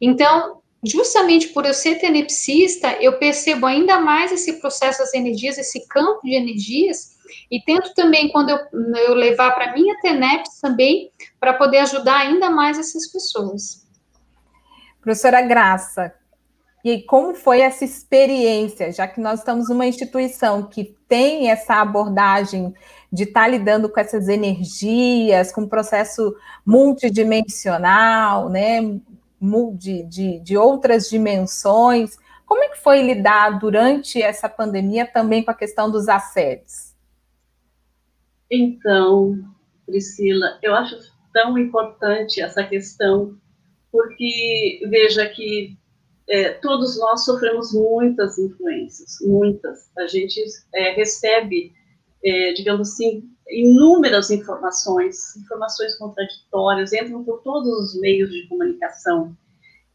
Então, 0.00 0.60
justamente 0.84 1.48
por 1.48 1.66
eu 1.66 1.74
ser 1.74 1.96
tenepsista, 1.96 2.96
eu 3.00 3.18
percebo 3.18 3.66
ainda 3.66 3.98
mais 3.98 4.32
esse 4.32 4.60
processo 4.60 4.98
das 5.00 5.14
energias, 5.14 5.58
esse 5.58 5.86
campo 5.88 6.20
de 6.22 6.34
energias, 6.34 7.16
e 7.50 7.60
tento 7.62 7.92
também, 7.94 8.30
quando 8.30 8.50
eu, 8.50 8.58
eu 8.96 9.14
levar 9.14 9.52
para 9.52 9.72
minha 9.72 9.98
TENEPS 10.00 10.60
também, 10.60 11.10
para 11.40 11.54
poder 11.54 11.78
ajudar 11.78 12.18
ainda 12.20 12.50
mais 12.50 12.78
essas 12.78 13.10
pessoas. 13.10 13.86
Professora 15.00 15.40
Graça, 15.42 16.12
e 16.84 17.02
como 17.02 17.34
foi 17.34 17.60
essa 17.60 17.84
experiência, 17.84 18.92
já 18.92 19.06
que 19.06 19.20
nós 19.20 19.40
estamos 19.40 19.68
numa 19.68 19.86
instituição 19.86 20.62
que 20.62 20.96
tem 21.08 21.50
essa 21.50 21.74
abordagem 21.74 22.72
de 23.12 23.24
estar 23.24 23.42
tá 23.42 23.48
lidando 23.48 23.88
com 23.88 23.98
essas 23.98 24.28
energias, 24.28 25.50
com 25.50 25.62
um 25.62 25.68
processo 25.68 26.34
multidimensional, 26.64 28.48
né, 28.48 28.80
de, 29.76 30.02
de, 30.04 30.40
de 30.40 30.56
outras 30.56 31.08
dimensões. 31.08 32.18
Como 32.46 32.62
é 32.62 32.68
que 32.68 32.78
foi 32.78 33.02
lidar 33.02 33.58
durante 33.58 34.22
essa 34.22 34.48
pandemia 34.48 35.06
também 35.06 35.44
com 35.44 35.50
a 35.50 35.54
questão 35.54 35.90
dos 35.90 36.08
assédios? 36.08 36.94
Então, 38.50 39.38
Priscila, 39.84 40.58
eu 40.62 40.74
acho 40.74 40.96
tão 41.32 41.58
importante 41.58 42.40
essa 42.40 42.64
questão, 42.64 43.36
porque 43.92 44.80
veja 44.88 45.28
que 45.28 45.76
é, 46.28 46.50
todos 46.54 46.98
nós 46.98 47.24
sofremos 47.24 47.72
muitas 47.72 48.38
influências, 48.38 49.18
muitas. 49.22 49.90
A 49.96 50.06
gente 50.06 50.42
é, 50.74 50.92
recebe, 50.92 51.72
é, 52.24 52.52
digamos 52.52 52.92
assim, 52.92 53.30
inúmeras 53.50 54.30
informações, 54.30 55.36
informações 55.36 55.96
contraditórias, 55.96 56.92
entram 56.92 57.24
por 57.24 57.42
todos 57.42 57.94
os 57.94 58.00
meios 58.00 58.30
de 58.30 58.46
comunicação. 58.48 59.36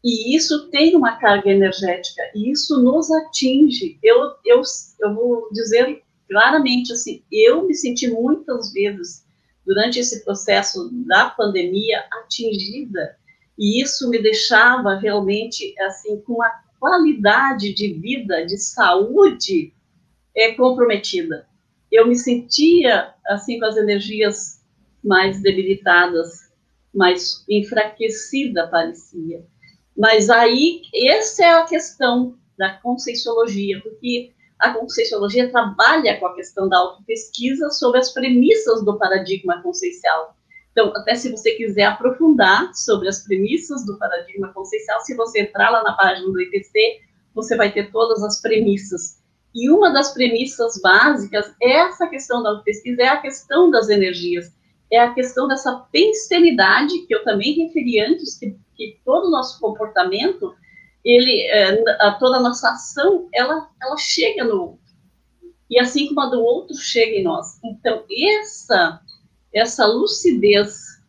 E 0.02 0.36
isso 0.36 0.68
tem 0.70 0.94
uma 0.94 1.16
carga 1.16 1.50
energética, 1.50 2.22
e 2.34 2.50
isso 2.50 2.82
nos 2.82 3.10
atinge. 3.10 3.98
Eu, 4.02 4.34
eu, 4.44 4.62
eu 5.00 5.14
vou 5.14 5.48
dizer 5.52 6.02
claramente 6.28 6.92
assim, 6.92 7.22
eu 7.30 7.66
me 7.66 7.74
senti 7.74 8.08
muitas 8.08 8.72
vezes 8.72 9.24
durante 9.64 9.98
esse 9.98 10.24
processo 10.24 10.90
da 11.06 11.30
pandemia 11.30 12.04
atingida 12.12 13.16
e 13.58 13.82
isso 13.82 14.08
me 14.10 14.20
deixava 14.20 14.94
realmente 14.96 15.74
assim 15.80 16.20
com 16.20 16.42
a 16.42 16.50
qualidade 16.78 17.72
de 17.72 17.94
vida, 17.94 18.44
de 18.44 18.58
saúde 18.58 19.72
é 20.36 20.52
comprometida. 20.52 21.46
Eu 21.94 22.08
me 22.08 22.16
sentia 22.16 23.14
assim 23.28 23.60
com 23.60 23.66
as 23.66 23.76
energias 23.76 24.60
mais 25.02 25.40
debilitadas, 25.40 26.52
mais 26.92 27.44
enfraquecida 27.48 28.66
parecia. 28.66 29.46
Mas 29.96 30.28
aí 30.28 30.82
essa 30.92 31.44
é 31.44 31.50
a 31.54 31.64
questão 31.64 32.36
da 32.58 32.72
conscienciologia, 32.78 33.80
porque 33.80 34.32
a 34.58 34.74
conscienciologia 34.74 35.48
trabalha 35.52 36.18
com 36.18 36.26
a 36.26 36.34
questão 36.34 36.68
da 36.68 36.78
autopesquisa 36.78 37.70
sobre 37.70 38.00
as 38.00 38.12
premissas 38.12 38.84
do 38.84 38.98
paradigma 38.98 39.62
consciencial. 39.62 40.36
Então, 40.72 40.92
até 40.96 41.14
se 41.14 41.30
você 41.30 41.52
quiser 41.52 41.84
aprofundar 41.84 42.74
sobre 42.74 43.08
as 43.08 43.22
premissas 43.22 43.86
do 43.86 43.96
paradigma 43.96 44.52
consciencial, 44.52 45.00
se 45.02 45.14
você 45.14 45.42
entrar 45.42 45.70
lá 45.70 45.84
na 45.84 45.92
página 45.92 46.26
do 46.26 46.40
IPC, 46.40 47.02
você 47.32 47.56
vai 47.56 47.72
ter 47.72 47.92
todas 47.92 48.20
as 48.24 48.42
premissas. 48.42 49.22
E 49.54 49.70
uma 49.70 49.90
das 49.90 50.12
premissas 50.12 50.80
básicas 50.80 51.54
é 51.62 51.72
essa 51.72 52.08
questão 52.08 52.42
da 52.42 52.56
pesquisa, 52.56 53.02
é 53.02 53.08
a 53.08 53.20
questão 53.20 53.70
das 53.70 53.88
energias, 53.88 54.52
é 54.90 54.98
a 54.98 55.14
questão 55.14 55.46
dessa 55.46 55.86
pensenidade, 55.92 57.06
que 57.06 57.14
eu 57.14 57.22
também 57.22 57.54
referi 57.54 58.00
antes, 58.00 58.38
que, 58.38 58.56
que 58.74 58.98
todo 59.04 59.28
o 59.28 59.30
nosso 59.30 59.60
comportamento, 59.60 60.54
ele, 61.04 61.42
é, 61.50 61.84
toda 62.18 62.38
a 62.38 62.42
nossa 62.42 62.70
ação, 62.70 63.28
ela, 63.32 63.68
ela 63.80 63.96
chega 63.96 64.44
no 64.44 64.60
outro. 64.60 64.84
E 65.70 65.78
assim 65.78 66.08
como 66.08 66.20
a 66.20 66.26
do 66.26 66.40
outro 66.40 66.76
chega 66.76 67.16
em 67.16 67.22
nós. 67.22 67.58
Então, 67.64 68.04
essa 68.10 69.00
essa 69.54 69.86
lucidez, 69.86 71.00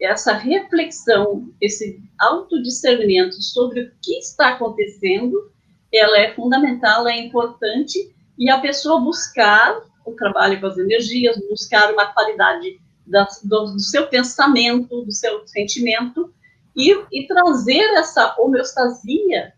essa 0.00 0.32
reflexão, 0.32 1.52
esse 1.60 2.00
autodiscernimento 2.18 3.42
sobre 3.42 3.80
o 3.80 3.92
que 4.00 4.18
está 4.18 4.50
acontecendo, 4.50 5.51
ela 5.92 6.18
é 6.18 6.34
fundamental, 6.34 7.06
é 7.06 7.18
importante, 7.18 8.14
e 8.38 8.48
a 8.50 8.58
pessoa 8.60 9.00
buscar 9.00 9.80
o 10.04 10.12
trabalho 10.12 10.60
com 10.60 10.66
as 10.66 10.78
energias, 10.78 11.36
buscar 11.48 11.92
uma 11.92 12.06
qualidade 12.06 12.80
da, 13.06 13.26
do, 13.44 13.72
do, 13.72 13.80
seu 13.80 14.06
pensamento, 14.08 15.04
do 15.04 15.12
seu 15.12 15.46
sentimento, 15.46 16.32
e, 16.74 16.90
e 17.12 17.26
trazer 17.26 17.84
essa 17.94 18.34
homeostasia 18.38 19.52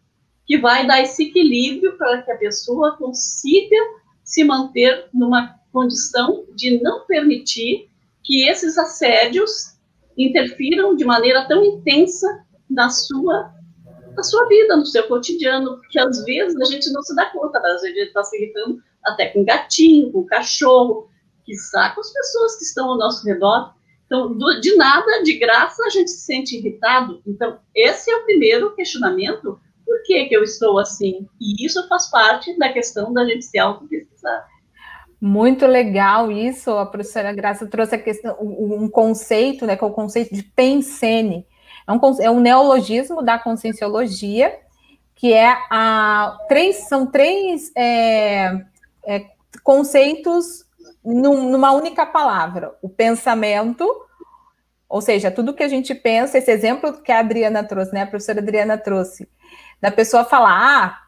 que 0.46 0.58
vai 0.58 0.86
dar 0.86 1.00
esse 1.00 1.28
equilíbrio 1.28 1.96
para 1.96 2.22
que 2.22 2.32
a 2.32 2.36
pessoa 2.36 2.96
consiga 2.96 3.76
se 4.22 4.42
manter 4.42 5.08
numa 5.14 5.54
condição 5.72 6.44
de 6.54 6.82
não 6.82 7.06
permitir 7.06 7.88
que 8.22 8.48
esses 8.48 8.76
assédios 8.76 9.76
interfiram 10.16 10.96
de 10.96 11.04
maneira 11.04 11.46
tão 11.46 11.64
intensa 11.64 12.44
na 12.68 12.88
sua 12.90 13.52
na 14.16 14.22
sua 14.22 14.46
vida, 14.46 14.77
no 14.77 14.87
seu 14.87 15.07
cotidiano, 15.09 15.81
que 15.90 15.98
às 15.98 16.24
vezes 16.24 16.61
a 16.61 16.64
gente 16.64 16.90
não 16.92 17.03
se 17.03 17.14
dá 17.14 17.27
conta, 17.27 17.59
às 17.59 17.83
vezes 17.83 17.85
a 17.85 17.88
gente 17.88 18.09
está 18.09 18.24
se 18.24 18.37
irritando 18.37 18.83
até 19.05 19.29
com 19.29 19.44
gatinho, 19.44 20.11
com 20.12 20.24
cachorro, 20.24 21.09
que 21.44 21.53
com 21.94 22.00
as 22.00 22.12
pessoas 22.12 22.57
que 22.57 22.64
estão 22.64 22.90
ao 22.90 22.98
nosso 22.98 23.27
redor. 23.27 23.74
Então, 24.07 24.33
do, 24.37 24.61
de 24.61 24.77
nada, 24.77 25.22
de 25.22 25.38
graça, 25.38 25.83
a 25.85 25.90
gente 25.90 26.11
se 26.11 26.24
sente 26.24 26.57
irritado. 26.57 27.20
Então, 27.27 27.59
esse 27.74 28.11
é 28.11 28.16
o 28.16 28.24
primeiro 28.24 28.74
questionamento, 28.74 29.59
por 29.85 30.03
que, 30.05 30.27
que 30.27 30.37
eu 30.37 30.42
estou 30.42 30.79
assim? 30.79 31.27
E 31.40 31.64
isso 31.64 31.87
faz 31.88 32.11
parte 32.11 32.57
da 32.59 32.72
questão 32.72 33.12
da 33.12 33.24
gente 33.24 33.44
se 33.44 33.59
auto-pesquisar. 33.59 34.46
Muito 35.20 35.66
legal 35.66 36.31
isso, 36.31 36.70
a 36.70 36.85
professora 36.85 37.33
Graça 37.33 37.66
trouxe 37.66 37.94
a 37.94 37.98
questão, 37.98 38.37
um 38.40 38.88
conceito, 38.88 39.64
né, 39.64 39.77
que 39.77 39.83
é 39.83 39.87
o 39.87 39.92
conceito 39.92 40.35
de 40.35 40.42
pensene. 40.42 41.46
É 41.86 41.92
um, 41.92 42.22
é 42.22 42.30
um 42.30 42.40
neologismo 42.40 43.22
da 43.22 43.38
conscienciologia, 43.38 44.58
que 45.14 45.32
é 45.32 45.56
a 45.70 46.38
três, 46.48 46.88
são 46.88 47.06
três 47.06 47.70
é, 47.76 48.64
é, 49.04 49.26
conceitos 49.62 50.64
num, 51.04 51.50
numa 51.50 51.72
única 51.72 52.06
palavra: 52.06 52.74
o 52.80 52.88
pensamento, 52.88 53.88
ou 54.88 55.00
seja, 55.00 55.30
tudo 55.30 55.54
que 55.54 55.62
a 55.62 55.68
gente 55.68 55.94
pensa, 55.94 56.38
esse 56.38 56.50
exemplo 56.50 57.02
que 57.02 57.12
a 57.12 57.20
Adriana 57.20 57.62
trouxe, 57.62 57.92
né, 57.92 58.02
a 58.02 58.06
professora 58.06 58.40
Adriana 58.40 58.78
trouxe, 58.78 59.28
da 59.80 59.90
pessoa 59.90 60.24
falar, 60.24 60.52
ah, 60.52 61.02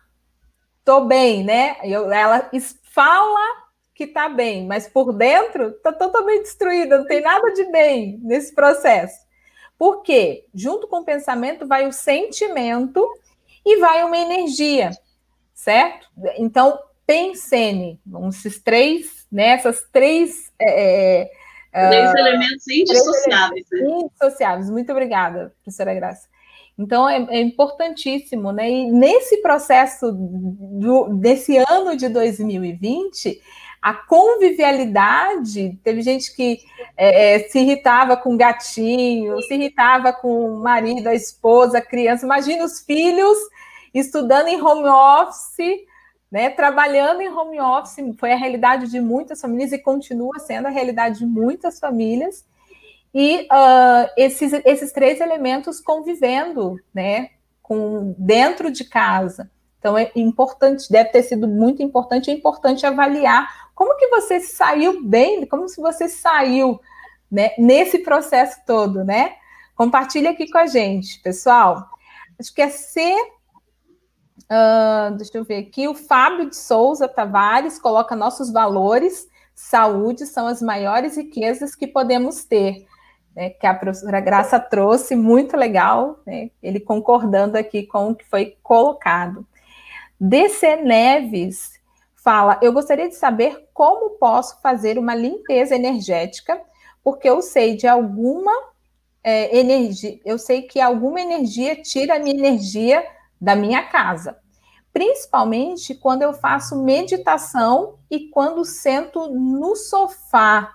tô 0.84 1.02
bem, 1.02 1.42
né? 1.42 1.76
Eu, 1.82 2.12
ela 2.12 2.50
fala 2.82 3.66
que 3.94 4.04
está 4.04 4.28
bem, 4.28 4.66
mas 4.66 4.86
por 4.86 5.12
dentro 5.12 5.68
está 5.68 5.90
totalmente 5.90 6.42
destruída, 6.42 6.98
não 6.98 7.06
tem 7.06 7.22
nada 7.22 7.50
de 7.52 7.64
bem 7.72 8.20
nesse 8.22 8.54
processo. 8.54 9.25
Por 9.78 10.02
quê? 10.02 10.46
Junto 10.54 10.86
com 10.88 11.00
o 11.00 11.04
pensamento 11.04 11.66
vai 11.66 11.86
o 11.86 11.92
sentimento 11.92 13.06
e 13.64 13.78
vai 13.78 14.04
uma 14.04 14.16
energia, 14.16 14.90
certo? 15.52 16.08
Então, 16.38 16.78
pensene, 17.06 18.00
esses 18.28 18.62
três, 18.62 19.26
né, 19.30 19.48
essas 19.50 19.86
três. 19.92 20.50
É, 20.60 21.30
é, 21.72 21.88
três 21.88 22.10
uh, 22.10 22.18
elementos 22.18 22.68
indissociáveis. 22.68 23.68
Três 23.68 23.82
elementos 23.82 24.04
indissociáveis. 24.04 24.70
Muito 24.70 24.92
obrigada, 24.92 25.54
professora 25.62 25.94
Graça. 25.94 26.28
Então 26.78 27.08
é, 27.08 27.16
é, 27.30 27.40
importantíssimo, 27.40 28.52
né? 28.52 28.70
E 28.70 28.90
nesse 28.90 29.38
processo 29.38 30.12
do, 30.12 31.08
desse 31.14 31.56
ano 31.56 31.96
de 31.96 32.08
2020, 32.08 33.40
a 33.86 33.94
convivialidade, 33.94 35.78
teve 35.84 36.02
gente 36.02 36.34
que 36.34 36.58
é, 36.96 37.36
é, 37.36 37.38
se 37.48 37.60
irritava 37.60 38.16
com 38.16 38.36
gatinho, 38.36 39.40
se 39.42 39.54
irritava 39.54 40.12
com 40.12 40.56
o 40.56 40.60
marido, 40.60 41.06
a 41.06 41.14
esposa, 41.14 41.78
a 41.78 41.80
criança. 41.80 42.26
Imagina 42.26 42.64
os 42.64 42.80
filhos 42.80 43.38
estudando 43.94 44.48
em 44.48 44.60
home 44.60 44.88
office, 44.88 45.84
né, 46.28 46.50
trabalhando 46.50 47.20
em 47.20 47.28
home 47.28 47.60
office, 47.60 48.04
foi 48.18 48.32
a 48.32 48.36
realidade 48.36 48.90
de 48.90 48.98
muitas 48.98 49.40
famílias 49.40 49.70
e 49.70 49.78
continua 49.78 50.40
sendo 50.40 50.66
a 50.66 50.70
realidade 50.70 51.20
de 51.20 51.26
muitas 51.26 51.78
famílias. 51.78 52.44
E 53.14 53.42
uh, 53.42 54.10
esses, 54.16 54.52
esses 54.64 54.90
três 54.90 55.20
elementos 55.20 55.80
convivendo, 55.80 56.74
né, 56.92 57.30
com, 57.62 58.16
dentro 58.18 58.68
de 58.68 58.84
casa. 58.84 59.48
Então 59.86 59.96
é 59.96 60.10
importante, 60.16 60.90
deve 60.90 61.10
ter 61.10 61.22
sido 61.22 61.46
muito 61.46 61.80
importante, 61.80 62.28
é 62.28 62.34
importante 62.34 62.84
avaliar 62.84 63.68
como 63.72 63.96
que 63.96 64.08
você 64.08 64.40
saiu 64.40 65.00
bem? 65.04 65.46
Como 65.46 65.68
se 65.68 65.80
você 65.80 66.08
saiu 66.08 66.80
né, 67.30 67.52
nesse 67.56 68.00
processo 68.00 68.58
todo, 68.66 69.04
né? 69.04 69.36
Compartilha 69.76 70.30
aqui 70.30 70.50
com 70.50 70.58
a 70.58 70.66
gente, 70.66 71.20
pessoal. 71.20 71.88
Acho 72.36 72.52
que 72.52 72.62
é 72.62 72.68
C. 72.68 73.14
Uh, 74.50 75.14
deixa 75.16 75.38
eu 75.38 75.44
ver 75.44 75.58
aqui. 75.58 75.86
O 75.86 75.94
Fábio 75.94 76.50
de 76.50 76.56
Souza 76.56 77.06
Tavares 77.06 77.78
coloca 77.78 78.16
nossos 78.16 78.50
valores, 78.50 79.28
saúde 79.54 80.26
são 80.26 80.48
as 80.48 80.60
maiores 80.60 81.16
riquezas 81.16 81.76
que 81.76 81.86
podemos 81.86 82.44
ter. 82.44 82.84
né, 83.36 83.50
que 83.50 83.68
a 83.68 83.74
professora 83.74 84.18
Graça 84.18 84.58
trouxe, 84.58 85.14
muito 85.14 85.56
legal, 85.56 86.18
né, 86.26 86.50
ele 86.60 86.80
concordando 86.80 87.56
aqui 87.56 87.84
com 87.86 88.08
o 88.08 88.14
que 88.16 88.24
foi 88.24 88.56
colocado. 88.64 89.46
DC 90.20 90.76
Neves 90.76 91.72
fala: 92.14 92.58
Eu 92.62 92.72
gostaria 92.72 93.08
de 93.08 93.14
saber 93.14 93.68
como 93.72 94.18
posso 94.18 94.60
fazer 94.60 94.98
uma 94.98 95.14
limpeza 95.14 95.74
energética, 95.74 96.60
porque 97.04 97.28
eu 97.28 97.40
sei 97.40 97.76
de 97.76 97.86
alguma 97.86 98.52
é, 99.22 99.56
energia, 99.56 100.18
eu 100.24 100.38
sei 100.38 100.62
que 100.62 100.80
alguma 100.80 101.20
energia 101.20 101.80
tira 101.80 102.16
a 102.16 102.18
minha 102.18 102.36
energia 102.36 103.04
da 103.40 103.54
minha 103.54 103.84
casa. 103.84 104.38
Principalmente 104.92 105.94
quando 105.94 106.22
eu 106.22 106.32
faço 106.32 106.82
meditação 106.82 107.98
e 108.10 108.30
quando 108.30 108.64
sento 108.64 109.28
no 109.28 109.76
sofá. 109.76 110.72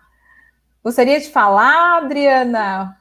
Gostaria 0.84 1.20
de 1.20 1.30
falar, 1.30 1.98
Adriana? 1.98 3.01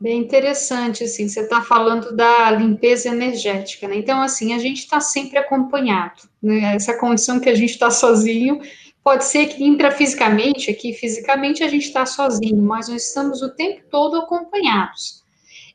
Bem 0.00 0.20
interessante, 0.20 1.02
assim, 1.02 1.28
você 1.28 1.40
está 1.40 1.60
falando 1.60 2.14
da 2.14 2.52
limpeza 2.52 3.08
energética, 3.08 3.88
né? 3.88 3.96
Então, 3.96 4.20
assim, 4.20 4.54
a 4.54 4.58
gente 4.58 4.78
está 4.78 5.00
sempre 5.00 5.38
acompanhado, 5.38 6.22
né? 6.40 6.76
Essa 6.76 6.96
condição 6.96 7.40
que 7.40 7.48
a 7.48 7.54
gente 7.54 7.70
está 7.70 7.90
sozinho, 7.90 8.60
pode 9.02 9.24
ser 9.24 9.46
que 9.46 9.64
intrafisicamente, 9.64 10.70
aqui 10.70 10.92
fisicamente, 10.92 11.64
a 11.64 11.68
gente 11.68 11.86
está 11.86 12.06
sozinho, 12.06 12.62
mas 12.62 12.88
nós 12.88 13.08
estamos 13.08 13.42
o 13.42 13.52
tempo 13.56 13.82
todo 13.90 14.18
acompanhados. 14.18 15.24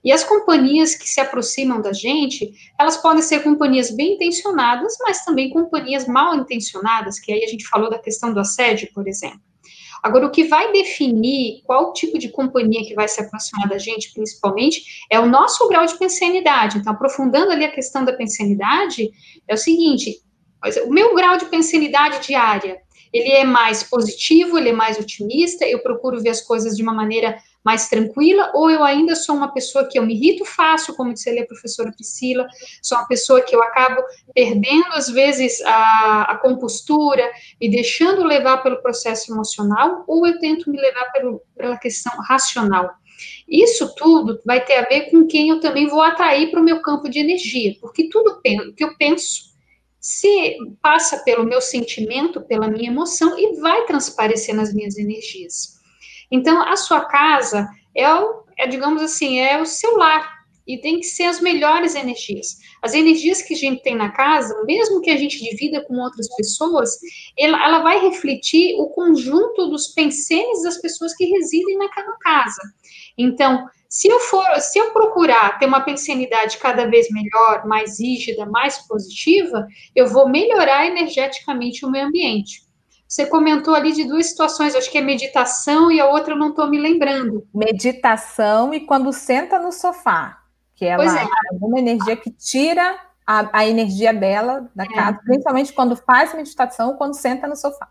E 0.02 0.10
as 0.10 0.24
companhias 0.24 0.96
que 0.96 1.10
se 1.10 1.20
aproximam 1.20 1.82
da 1.82 1.92
gente, 1.92 2.54
elas 2.80 2.96
podem 2.96 3.22
ser 3.22 3.44
companhias 3.44 3.92
bem 3.92 4.16
intencionadas, 4.16 4.96
mas 5.02 5.26
também 5.26 5.50
companhias 5.50 6.08
mal 6.08 6.34
intencionadas, 6.36 7.20
que 7.20 7.34
aí 7.34 7.44
a 7.44 7.48
gente 7.48 7.68
falou 7.68 7.90
da 7.90 8.00
questão 8.00 8.34
do 8.34 8.40
assédio, 8.40 8.90
por 8.94 9.06
exemplo. 9.06 9.42
Agora, 10.04 10.28
o 10.28 10.32
que 10.32 10.44
vai 10.44 10.74
definir 10.74 11.62
qual 11.64 11.94
tipo 11.94 12.20
de 12.20 12.28
companhia 12.28 12.86
que 12.86 12.94
vai 12.94 13.08
se 13.08 13.22
aproximar 13.22 13.70
da 13.70 13.78
gente, 13.78 14.14
principalmente, 14.14 15.06
é 15.10 15.18
o 15.18 15.26
nosso 15.26 15.66
grau 15.70 15.86
de 15.86 15.98
pensanidade. 15.98 16.78
Então, 16.78 16.92
aprofundando 16.92 17.52
ali 17.52 17.64
a 17.64 17.72
questão 17.72 18.04
da 18.04 18.12
pensanidade, 18.12 19.10
é 19.48 19.54
o 19.54 19.58
seguinte: 19.58 20.22
o 20.86 20.94
meu 20.94 21.16
grau 21.16 21.38
de 21.38 21.46
pensanidade 21.46 22.28
diária, 22.28 22.82
ele 23.14 23.32
é 23.32 23.46
mais 23.46 23.82
positivo, 23.82 24.58
ele 24.58 24.70
é 24.70 24.74
mais 24.74 25.00
otimista, 25.00 25.66
eu 25.66 25.80
procuro 25.80 26.22
ver 26.22 26.30
as 26.30 26.42
coisas 26.42 26.76
de 26.76 26.84
uma 26.84 26.94
maneira 26.94 27.38
mais 27.64 27.88
tranquila, 27.88 28.52
ou 28.54 28.70
eu 28.70 28.84
ainda 28.84 29.16
sou 29.16 29.36
uma 29.36 29.54
pessoa 29.54 29.88
que 29.88 29.98
eu 29.98 30.06
me 30.06 30.14
irrito 30.14 30.44
fácil, 30.44 30.96
como 30.96 31.14
disse 31.14 31.30
ali 31.30 31.40
a 31.40 31.46
professora 31.46 31.92
Priscila, 31.92 32.48
sou 32.82 32.98
uma 32.98 33.08
pessoa 33.08 33.42
que 33.42 33.56
eu 33.56 33.64
acabo 33.64 34.02
perdendo, 34.34 34.88
às 34.94 35.10
vezes, 35.10 35.62
a, 35.62 36.24
a 36.24 36.38
compostura, 36.38 37.32
me 37.62 37.70
deixando 37.70 38.24
levar 38.24 38.58
pelo 38.58 38.82
processo 38.82 39.32
emocional, 39.32 40.04
ou 40.08 40.28
eu 40.28 40.40
tento 40.40 40.70
me 40.70 40.80
levar 40.80 41.12
pelo, 41.12 41.42
pela 41.56 41.78
questão 41.78 42.12
racional. 42.28 42.90
Isso 43.48 43.94
tudo 43.96 44.42
vai 44.46 44.64
ter 44.64 44.76
a 44.76 44.88
ver 44.88 45.12
com 45.12 45.26
quem 45.26 45.50
eu 45.50 45.60
também 45.60 45.88
vou 45.88 46.02
atrair 46.02 46.52
para 46.52 46.60
o 46.60 46.64
meu 46.64 46.82
campo 46.82 47.10
de 47.10 47.20
energia, 47.20 47.76
porque 47.80 48.10
tudo 48.10 48.42
que 48.42 48.84
eu 48.84 48.96
penso 48.98 49.54
se 50.00 50.58
passa 50.82 51.20
pelo 51.24 51.46
meu 51.46 51.62
sentimento, 51.62 52.42
pela 52.42 52.68
minha 52.68 52.90
emoção 52.90 53.40
e 53.40 53.56
vai 53.62 53.86
transparecer 53.86 54.54
nas 54.54 54.74
minhas 54.74 54.98
energias. 54.98 55.82
Então, 56.34 56.64
a 56.64 56.76
sua 56.76 57.02
casa 57.06 57.70
é, 57.96 58.12
o, 58.12 58.44
é, 58.58 58.66
digamos 58.66 59.04
assim, 59.04 59.40
é 59.40 59.62
o 59.62 59.68
seu 59.68 59.96
lar. 59.98 60.42
E 60.66 60.80
tem 60.80 61.00
que 61.00 61.06
ser 61.06 61.26
as 61.26 61.42
melhores 61.42 61.94
energias. 61.94 62.58
As 62.82 62.94
energias 62.94 63.42
que 63.42 63.54
a 63.54 63.58
gente 63.58 63.84
tem 63.84 63.96
na 63.96 64.10
casa, 64.10 64.64
mesmo 64.64 65.02
que 65.02 65.12
a 65.12 65.18
gente 65.18 65.38
divida 65.38 65.84
com 65.86 66.00
outras 66.00 66.34
pessoas, 66.36 66.98
ela, 67.38 67.64
ela 67.64 67.80
vai 67.80 68.00
refletir 68.00 68.74
o 68.80 68.88
conjunto 68.88 69.70
dos 69.70 69.90
pensamentos 69.90 70.64
das 70.64 70.82
pessoas 70.82 71.14
que 71.16 71.26
residem 71.26 71.78
naquela 71.78 72.18
casa. 72.20 72.62
Então, 73.16 73.68
se 73.88 74.08
eu 74.08 74.20
for, 74.22 74.60
se 74.60 74.80
eu 74.80 74.92
procurar 74.92 75.60
ter 75.60 75.68
uma 75.68 75.82
pensanidade 75.82 76.58
cada 76.58 76.88
vez 76.88 77.10
melhor, 77.12 77.68
mais 77.68 78.00
rígida, 78.00 78.44
mais 78.46 78.80
positiva, 78.88 79.68
eu 79.96 80.08
vou 80.08 80.28
melhorar 80.28 80.88
energeticamente 80.88 81.86
o 81.86 81.92
meio 81.92 82.08
ambiente. 82.08 82.63
Você 83.14 83.28
comentou 83.28 83.76
ali 83.76 83.92
de 83.92 84.06
duas 84.06 84.26
situações, 84.26 84.74
acho 84.74 84.90
que 84.90 84.98
é 84.98 85.02
meditação 85.02 85.92
e 85.92 86.02
a 86.02 86.10
outra 86.10 86.34
eu 86.34 86.38
não 86.38 86.50
estou 86.50 86.68
me 86.68 86.80
lembrando. 86.80 87.48
Meditação 87.54 88.74
e 88.74 88.80
quando 88.80 89.14
senta 89.14 89.60
no 89.60 89.72
sofá, 89.72 90.42
que 90.74 90.84
ela 90.84 91.06
é. 91.06 91.28
alguma 91.52 91.78
energia 91.78 92.18
que 92.18 92.32
tira 92.32 93.00
a, 93.24 93.60
a 93.60 93.68
energia 93.68 94.12
dela 94.12 94.68
da 94.76 94.86
é. 94.86 94.88
casa, 94.88 95.20
principalmente 95.24 95.74
quando 95.74 95.96
faz 95.96 96.34
meditação 96.34 96.90
ou 96.90 96.96
quando 96.96 97.14
senta 97.14 97.48
no 97.48 97.56
sofá. 97.56 97.88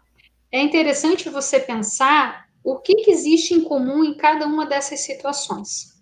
É 0.51 0.61
interessante 0.61 1.29
você 1.29 1.61
pensar 1.61 2.47
o 2.65 2.79
que, 2.79 2.97
que 2.97 3.13
existe 3.13 3.55
em 3.55 3.63
comum 3.63 4.03
em 4.03 4.17
cada 4.17 4.45
uma 4.45 4.67
dessas 4.67 5.03
situações. 5.03 5.93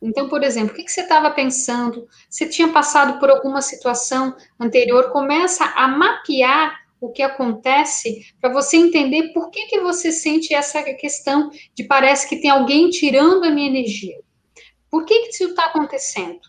Então, 0.00 0.26
por 0.26 0.42
exemplo, 0.42 0.72
o 0.72 0.74
que 0.74 0.90
você 0.90 1.02
estava 1.02 1.30
pensando? 1.30 2.08
Você 2.30 2.46
tinha 2.46 2.68
passado 2.68 3.20
por 3.20 3.28
alguma 3.28 3.60
situação 3.60 4.34
anterior? 4.58 5.10
Começa 5.10 5.66
a 5.76 5.86
mapear 5.86 6.79
o 7.00 7.10
que 7.10 7.22
acontece 7.22 8.34
para 8.40 8.52
você 8.52 8.76
entender 8.76 9.32
por 9.32 9.50
que, 9.50 9.66
que 9.66 9.80
você 9.80 10.12
sente 10.12 10.54
essa 10.54 10.82
questão 10.82 11.50
de 11.74 11.84
parece 11.84 12.28
que 12.28 12.40
tem 12.40 12.50
alguém 12.50 12.90
tirando 12.90 13.44
a 13.44 13.50
minha 13.50 13.68
energia. 13.68 14.18
Por 14.90 15.04
que, 15.04 15.20
que 15.20 15.28
isso 15.30 15.44
está 15.44 15.66
acontecendo? 15.66 16.40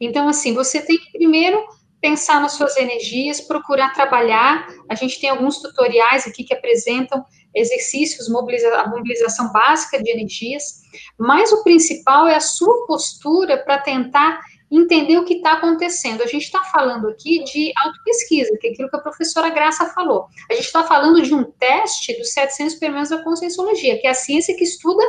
Então, 0.00 0.28
assim, 0.28 0.54
você 0.54 0.80
tem 0.80 0.96
que 0.96 1.12
primeiro 1.12 1.62
pensar 2.00 2.40
nas 2.40 2.52
suas 2.52 2.76
energias, 2.76 3.40
procurar 3.40 3.92
trabalhar. 3.92 4.66
A 4.88 4.94
gente 4.94 5.20
tem 5.20 5.30
alguns 5.30 5.60
tutoriais 5.60 6.26
aqui 6.26 6.44
que 6.44 6.54
apresentam 6.54 7.24
exercícios, 7.54 8.28
mobiliza 8.28 8.72
a 8.76 8.88
mobilização 8.88 9.50
básica 9.52 10.00
de 10.02 10.10
energias, 10.10 10.80
mas 11.18 11.50
o 11.52 11.64
principal 11.64 12.28
é 12.28 12.36
a 12.36 12.40
sua 12.40 12.86
postura 12.86 13.58
para 13.58 13.78
tentar 13.78 14.40
entender 14.70 15.16
o 15.16 15.24
que 15.24 15.34
está 15.34 15.54
acontecendo. 15.54 16.22
A 16.22 16.26
gente 16.26 16.44
está 16.44 16.62
falando 16.64 17.08
aqui 17.08 17.42
de 17.44 17.72
autopesquisa, 17.76 18.56
que 18.60 18.68
é 18.68 18.70
aquilo 18.70 18.90
que 18.90 18.96
a 18.96 19.00
professora 19.00 19.50
Graça 19.50 19.86
falou. 19.86 20.26
A 20.50 20.54
gente 20.54 20.66
está 20.66 20.84
falando 20.84 21.22
de 21.22 21.34
um 21.34 21.44
teste 21.44 22.16
dos 22.18 22.32
700 22.32 22.74
experimentos 22.74 23.10
da 23.10 23.22
conscienciologia, 23.22 23.98
que 23.98 24.06
é 24.06 24.10
a 24.10 24.14
ciência 24.14 24.56
que 24.56 24.64
estuda 24.64 25.02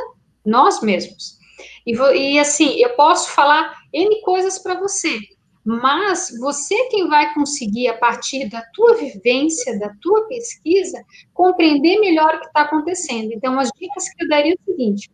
nós 0.44 0.80
mesmos. 0.80 1.38
E, 1.86 1.92
e 1.94 2.38
assim, 2.38 2.80
eu 2.80 2.90
posso 2.90 3.30
falar 3.30 3.74
N 3.92 4.22
coisas 4.22 4.58
para 4.58 4.78
você, 4.78 5.18
mas 5.64 6.30
você 6.40 6.74
quem 6.88 7.08
vai 7.08 7.34
conseguir, 7.34 7.88
a 7.88 7.98
partir 7.98 8.48
da 8.48 8.62
tua 8.72 8.94
vivência, 8.94 9.78
da 9.78 9.94
tua 10.00 10.26
pesquisa, 10.26 11.02
compreender 11.34 12.00
melhor 12.00 12.34
o 12.34 12.40
que 12.40 12.46
está 12.46 12.62
acontecendo. 12.62 13.32
Então, 13.32 13.58
as 13.58 13.70
dicas 13.78 14.08
que 14.08 14.24
eu 14.24 14.28
daria 14.28 14.52
é 14.52 14.56
o 14.56 14.72
seguinte, 14.72 15.10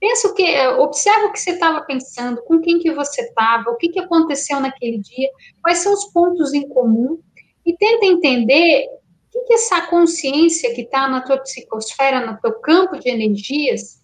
Pensa 0.00 0.28
o 0.28 0.34
que, 0.34 0.66
observa 0.78 1.26
o 1.26 1.32
que 1.32 1.38
você 1.38 1.50
estava 1.50 1.82
pensando, 1.82 2.42
com 2.44 2.58
quem 2.60 2.78
que 2.78 2.90
você 2.92 3.20
estava, 3.20 3.70
o 3.70 3.76
que, 3.76 3.90
que 3.90 4.00
aconteceu 4.00 4.58
naquele 4.58 4.98
dia, 4.98 5.28
quais 5.62 5.78
são 5.78 5.92
os 5.92 6.06
pontos 6.06 6.54
em 6.54 6.66
comum, 6.68 7.20
e 7.66 7.76
tenta 7.76 8.06
entender 8.06 8.86
o 8.86 9.30
que, 9.30 9.40
que 9.42 9.54
essa 9.54 9.82
consciência 9.82 10.74
que 10.74 10.82
está 10.82 11.06
na 11.06 11.20
tua 11.20 11.38
psicosfera, 11.38 12.24
no 12.24 12.40
teu 12.40 12.58
campo 12.60 12.98
de 12.98 13.10
energias, 13.10 14.00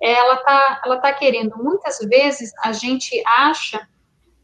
ela 0.00 0.34
está 0.34 0.82
ela 0.84 0.98
tá 0.98 1.12
querendo. 1.12 1.56
Muitas 1.56 1.98
vezes 1.98 2.52
a 2.62 2.72
gente 2.72 3.22
acha 3.26 3.86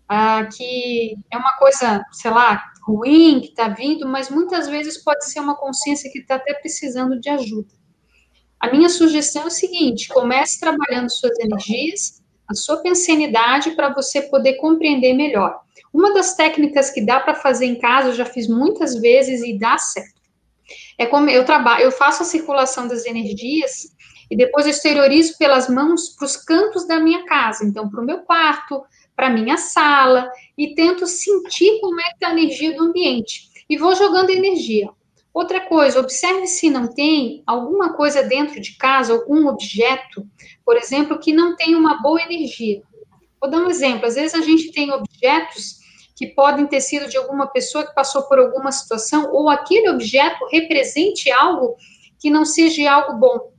ah, 0.08 0.46
que 0.46 1.16
é 1.30 1.37
uma 1.37 1.56
coisa, 1.58 2.04
sei 2.12 2.30
lá, 2.30 2.62
ruim 2.87 3.40
que 3.40 3.48
está 3.48 3.68
vindo, 3.68 4.06
mas 4.08 4.30
muitas 4.30 4.68
vezes 4.68 5.02
pode 5.02 5.24
ser 5.30 5.40
uma 5.40 5.56
consciência 5.56 6.11
que 6.11 6.20
está 6.20 6.37
até 6.37 6.54
precisando 6.54 7.20
de 7.20 7.28
ajuda. 7.28 7.78
A 8.61 8.71
minha 8.71 8.88
sugestão 8.88 9.44
é 9.44 9.47
o 9.47 9.51
seguinte: 9.51 10.09
comece 10.09 10.59
trabalhando 10.61 11.11
suas 11.11 11.38
energias, 11.38 12.23
a 12.49 12.55
sua 12.55 12.79
pensanidade 12.79 13.73
para 13.73 13.92
você 13.92 14.23
poder 14.23 14.55
compreender 14.55 15.14
melhor. 15.14 15.61
Uma 15.92 16.12
das 16.12 16.35
técnicas 16.35 16.90
que 16.90 17.05
dá 17.05 17.21
para 17.21 17.35
fazer 17.35 17.66
em 17.66 17.79
casa, 17.79 18.09
eu 18.09 18.14
já 18.14 18.25
fiz 18.25 18.49
muitas 18.49 18.94
vezes 18.94 19.42
e 19.42 19.59
dá 19.59 19.79
certo. 19.79 20.18
É 20.99 21.07
como 21.07 21.31
eu 21.31 21.44
trabalho, 21.44 21.85
eu 21.85 21.92
faço 21.92 22.23
a 22.23 22.27
circulação 22.27 22.88
das 22.88 23.07
energias 23.07 23.97
e 24.31 24.37
depois 24.37 24.66
eu 24.66 24.71
exteriorizo 24.71 25.38
pelas 25.38 25.68
mãos 25.68 26.11
para 26.11 26.27
os 26.27 26.37
cantos 26.37 26.87
da 26.87 27.01
minha 27.01 27.25
casa, 27.25 27.64
então 27.64 27.88
para 27.88 28.01
o 28.01 28.05
meu 28.05 28.18
quarto, 28.18 28.83
para 29.16 29.31
minha 29.31 29.57
sala, 29.57 30.30
e 30.57 30.74
tento 30.74 31.07
sentir 31.07 31.80
como 31.80 32.01
é 32.01 32.05
que 32.05 32.14
está 32.14 32.28
a 32.28 32.32
energia 32.32 32.76
do 32.76 32.85
ambiente. 32.85 33.49
E 33.68 33.76
vou 33.76 33.95
jogando 33.95 34.30
energia. 34.30 34.91
Outra 35.33 35.61
coisa, 35.61 36.01
observe 36.01 36.47
se 36.47 36.70
não 36.70 36.93
tem 36.93 37.43
alguma 37.47 37.95
coisa 37.95 38.22
dentro 38.22 38.61
de 38.61 38.76
casa, 38.76 39.12
algum 39.12 39.47
objeto, 39.47 40.26
por 40.64 40.76
exemplo, 40.76 41.18
que 41.18 41.33
não 41.33 41.55
tem 41.55 41.74
uma 41.74 42.03
boa 42.03 42.20
energia. 42.22 42.83
Vou 43.41 43.51
dar 43.51 43.59
um 43.59 43.70
exemplo. 43.70 44.07
Às 44.07 44.14
vezes 44.14 44.35
a 44.35 44.45
gente 44.45 44.72
tem 44.72 44.91
objetos 44.91 45.79
que 46.16 46.26
podem 46.26 46.66
ter 46.66 46.81
sido 46.81 47.09
de 47.09 47.16
alguma 47.16 47.47
pessoa 47.47 47.87
que 47.87 47.95
passou 47.95 48.24
por 48.24 48.39
alguma 48.39 48.72
situação, 48.72 49.31
ou 49.33 49.49
aquele 49.49 49.89
objeto 49.91 50.45
represente 50.51 51.31
algo 51.31 51.76
que 52.18 52.31
não 52.31 52.45
seja 52.45 52.91
algo 52.91 53.16
bom. 53.18 53.53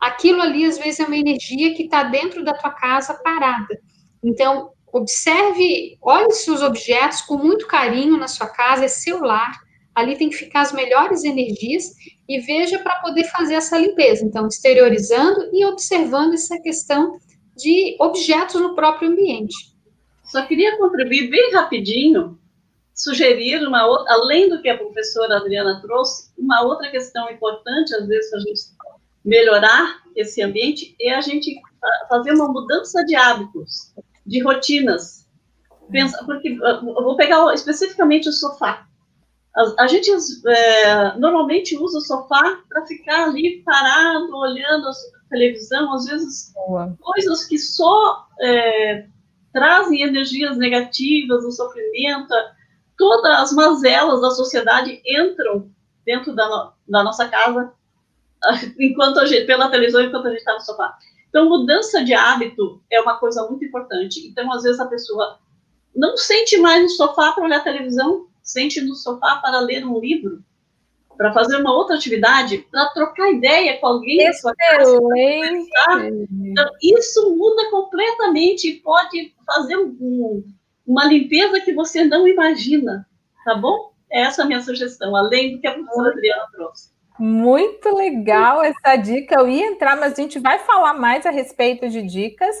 Aquilo 0.00 0.40
ali, 0.40 0.64
às 0.64 0.76
vezes, 0.76 0.98
é 0.98 1.04
uma 1.04 1.16
energia 1.16 1.74
que 1.74 1.84
está 1.84 2.02
dentro 2.02 2.44
da 2.44 2.54
tua 2.54 2.72
casa 2.72 3.14
parada. 3.14 3.80
Então, 4.24 4.72
observe, 4.92 5.96
olhe 6.02 6.26
os 6.26 6.62
objetos 6.62 7.20
com 7.22 7.36
muito 7.36 7.68
carinho 7.68 8.16
na 8.16 8.26
sua 8.26 8.48
casa, 8.48 8.84
é 8.84 8.88
seu 8.88 9.20
lar 9.20 9.61
ali 9.94 10.16
tem 10.16 10.30
que 10.30 10.36
ficar 10.36 10.62
as 10.62 10.72
melhores 10.72 11.24
energias 11.24 11.92
e 12.28 12.40
veja 12.40 12.78
para 12.78 12.96
poder 13.00 13.24
fazer 13.24 13.54
essa 13.54 13.78
limpeza. 13.78 14.24
Então, 14.24 14.46
exteriorizando 14.46 15.50
e 15.52 15.64
observando 15.66 16.34
essa 16.34 16.58
questão 16.60 17.18
de 17.56 17.96
objetos 18.00 18.60
no 18.60 18.74
próprio 18.74 19.10
ambiente. 19.10 19.54
Só 20.24 20.46
queria 20.46 20.78
contribuir 20.78 21.28
bem 21.28 21.52
rapidinho, 21.52 22.38
sugerir 22.94 23.66
uma 23.66 23.86
outra, 23.86 24.14
além 24.14 24.48
do 24.48 24.62
que 24.62 24.68
a 24.68 24.78
professora 24.78 25.36
Adriana 25.36 25.80
trouxe, 25.82 26.30
uma 26.38 26.62
outra 26.62 26.90
questão 26.90 27.30
importante, 27.30 27.94
às 27.94 28.06
vezes, 28.06 28.30
para 28.30 28.38
a 28.38 28.42
gente 28.42 28.60
melhorar 29.24 30.02
esse 30.16 30.42
ambiente, 30.42 30.96
é 31.00 31.14
a 31.14 31.20
gente 31.20 31.54
fazer 32.08 32.32
uma 32.32 32.48
mudança 32.48 33.04
de 33.04 33.14
hábitos, 33.14 33.92
de 34.26 34.42
rotinas. 34.42 35.28
Pensa, 35.90 36.24
porque 36.24 36.48
eu 36.48 37.02
vou 37.02 37.16
pegar 37.16 37.52
especificamente 37.52 38.28
o 38.28 38.32
sofá. 38.32 38.86
A, 39.54 39.84
a 39.84 39.86
gente 39.86 40.10
é, 40.46 41.18
normalmente 41.18 41.76
usa 41.76 41.98
o 41.98 42.02
sofá 42.02 42.58
para 42.68 42.86
ficar 42.86 43.24
ali 43.24 43.62
parado, 43.64 44.34
olhando 44.34 44.88
a 44.88 44.92
televisão, 45.28 45.92
às 45.92 46.06
vezes 46.06 46.52
Boa. 46.54 46.96
coisas 47.00 47.44
que 47.44 47.58
só 47.58 48.26
é, 48.40 49.06
trazem 49.52 50.02
energias 50.02 50.56
negativas, 50.56 51.44
o 51.44 51.50
sofrimento, 51.50 52.32
todas 52.96 53.40
as 53.40 53.52
mazelas 53.52 54.20
da 54.20 54.30
sociedade 54.30 55.02
entram 55.06 55.70
dentro 56.04 56.34
da, 56.34 56.72
da 56.88 57.02
nossa 57.02 57.28
casa 57.28 57.72
enquanto 58.78 59.18
a 59.18 59.26
gente, 59.26 59.46
pela 59.46 59.68
televisão, 59.68 60.02
enquanto 60.02 60.26
a 60.26 60.30
gente 60.30 60.38
está 60.38 60.54
no 60.54 60.60
sofá. 60.60 60.96
Então, 61.28 61.48
mudança 61.48 62.04
de 62.04 62.12
hábito 62.12 62.82
é 62.90 63.00
uma 63.00 63.16
coisa 63.16 63.46
muito 63.48 63.64
importante. 63.64 64.26
Então, 64.26 64.52
às 64.52 64.62
vezes, 64.62 64.80
a 64.80 64.86
pessoa 64.86 65.38
não 65.94 66.16
sente 66.16 66.58
mais 66.58 66.82
no 66.82 66.88
sofá 66.90 67.32
para 67.32 67.44
olhar 67.44 67.64
televisão, 67.64 68.26
sente 68.42 68.80
no 68.80 68.94
sofá 68.94 69.36
para 69.36 69.60
ler 69.60 69.86
um 69.86 69.98
livro, 69.98 70.42
para 71.16 71.32
fazer 71.32 71.56
uma 71.56 71.72
outra 71.72 71.96
atividade, 71.96 72.66
para 72.70 72.90
trocar 72.90 73.30
ideia 73.30 73.78
com 73.78 73.86
alguém 73.86 74.24
na 74.24 74.32
sua 74.32 74.54
casa. 74.54 74.98
Então, 76.30 76.70
isso 76.82 77.36
muda 77.36 77.70
completamente 77.70 78.68
e 78.68 78.80
pode 78.80 79.34
fazer 79.46 79.76
um, 79.76 80.44
uma 80.86 81.04
limpeza 81.04 81.60
que 81.60 81.72
você 81.72 82.04
não 82.04 82.26
imagina, 82.26 83.06
tá 83.44 83.54
bom? 83.54 83.92
Essa 84.10 84.42
é 84.42 84.44
a 84.44 84.46
minha 84.48 84.60
sugestão, 84.60 85.16
além 85.16 85.52
do 85.52 85.60
que 85.60 85.66
a 85.66 85.72
professora 85.72 86.10
Adriana 86.10 86.46
trouxe. 86.52 86.92
Muito 87.18 87.94
legal 87.94 88.62
essa 88.62 88.96
dica. 88.96 89.36
Eu 89.36 89.48
ia 89.48 89.66
entrar, 89.66 89.96
mas 89.96 90.12
a 90.12 90.16
gente 90.16 90.38
vai 90.38 90.58
falar 90.58 90.94
mais 90.94 91.24
a 91.24 91.30
respeito 91.30 91.88
de 91.88 92.02
dicas. 92.02 92.56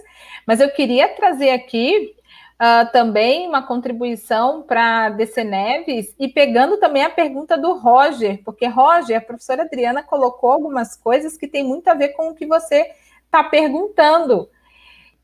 Mas 0.46 0.60
eu 0.60 0.70
queria 0.70 1.08
trazer 1.08 1.50
aqui 1.50 2.14
uh, 2.62 2.92
também 2.92 3.48
uma 3.48 3.66
contribuição 3.66 4.62
para 4.62 5.08
DC 5.08 5.42
Neves 5.42 6.14
e 6.18 6.28
pegando 6.28 6.76
também 6.76 7.02
a 7.02 7.10
pergunta 7.10 7.58
do 7.58 7.74
Roger, 7.74 8.40
porque 8.44 8.66
Roger, 8.66 9.18
a 9.18 9.20
professora 9.20 9.62
Adriana 9.62 10.02
colocou 10.02 10.52
algumas 10.52 10.96
coisas 10.96 11.36
que 11.36 11.48
tem 11.48 11.64
muito 11.64 11.88
a 11.88 11.94
ver 11.94 12.10
com 12.10 12.28
o 12.28 12.34
que 12.34 12.46
você 12.46 12.92
está 13.24 13.42
perguntando. 13.42 14.48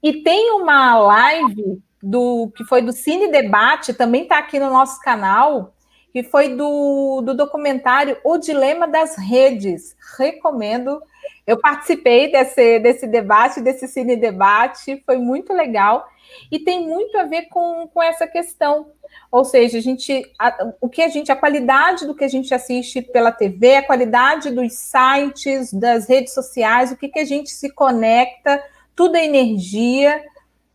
E 0.02 0.22
tem 0.22 0.50
uma 0.52 0.98
live 0.98 1.80
do 2.02 2.50
que 2.56 2.64
foi 2.64 2.82
do 2.82 2.92
Cine 2.92 3.30
Debate, 3.30 3.94
também 3.94 4.22
está 4.22 4.38
aqui 4.38 4.58
no 4.58 4.70
nosso 4.70 5.00
canal 5.00 5.72
que 6.12 6.22
foi 6.22 6.56
do, 6.56 7.20
do 7.20 7.34
documentário 7.34 8.16
O 8.24 8.38
Dilema 8.38 8.88
das 8.88 9.16
Redes. 9.16 9.94
Recomendo. 10.18 11.00
Eu 11.48 11.58
participei 11.58 12.30
desse, 12.30 12.78
desse 12.78 13.06
debate, 13.06 13.62
desse 13.62 13.88
cine 13.88 14.16
debate, 14.16 15.02
foi 15.06 15.16
muito 15.16 15.50
legal. 15.54 16.06
E 16.52 16.58
tem 16.58 16.86
muito 16.86 17.16
a 17.16 17.24
ver 17.24 17.46
com, 17.46 17.88
com 17.88 18.02
essa 18.02 18.26
questão. 18.26 18.90
Ou 19.32 19.46
seja, 19.46 19.78
a 19.78 19.80
gente, 19.80 20.30
a, 20.38 20.72
o 20.78 20.90
que 20.90 21.00
a 21.00 21.08
gente, 21.08 21.32
a 21.32 21.36
qualidade 21.36 22.06
do 22.06 22.14
que 22.14 22.22
a 22.22 22.28
gente 22.28 22.52
assiste 22.52 23.00
pela 23.00 23.32
TV, 23.32 23.76
a 23.76 23.86
qualidade 23.86 24.50
dos 24.50 24.74
sites, 24.74 25.72
das 25.72 26.06
redes 26.06 26.34
sociais, 26.34 26.92
o 26.92 26.98
que, 26.98 27.08
que 27.08 27.18
a 27.18 27.24
gente 27.24 27.48
se 27.48 27.70
conecta, 27.70 28.62
tudo 28.94 29.16
é 29.16 29.24
energia, 29.24 30.22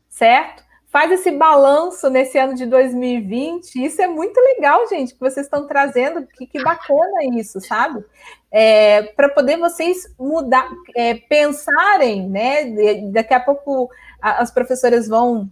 certo? 0.09 0.63
Faz 0.93 1.11
esse 1.11 1.31
balanço 1.31 2.07
nesse 2.07 2.37
ano 2.37 2.53
de 2.53 2.67
2020. 2.67 3.83
Isso 3.83 3.99
é 3.99 4.05
muito 4.05 4.39
legal, 4.39 4.87
gente, 4.87 5.15
que 5.15 5.19
vocês 5.19 5.47
estão 5.47 5.65
trazendo. 5.65 6.27
Que, 6.27 6.45
que 6.45 6.63
bacana 6.63 7.25
isso, 7.33 7.59
sabe? 7.59 8.05
É, 8.51 9.01
para 9.01 9.27
poder 9.27 9.57
vocês 9.57 10.13
mudar, 10.19 10.69
é, 10.95 11.15
pensarem, 11.15 12.29
né? 12.29 12.65
Daqui 13.11 13.33
a 13.33 13.39
pouco 13.39 13.89
as 14.21 14.51
professoras 14.51 15.07
vão 15.07 15.49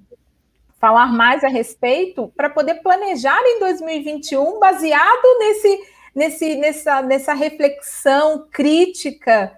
falar 0.79 1.07
mais 1.07 1.43
a 1.43 1.47
respeito 1.47 2.31
para 2.37 2.49
poder 2.49 2.75
planejar 2.75 3.41
em 3.43 3.59
2021 3.59 4.59
baseado 4.59 5.39
nesse, 5.39 5.79
nesse, 6.13 6.55
nessa, 6.55 7.01
nessa 7.01 7.33
reflexão 7.33 8.47
crítica 8.51 9.51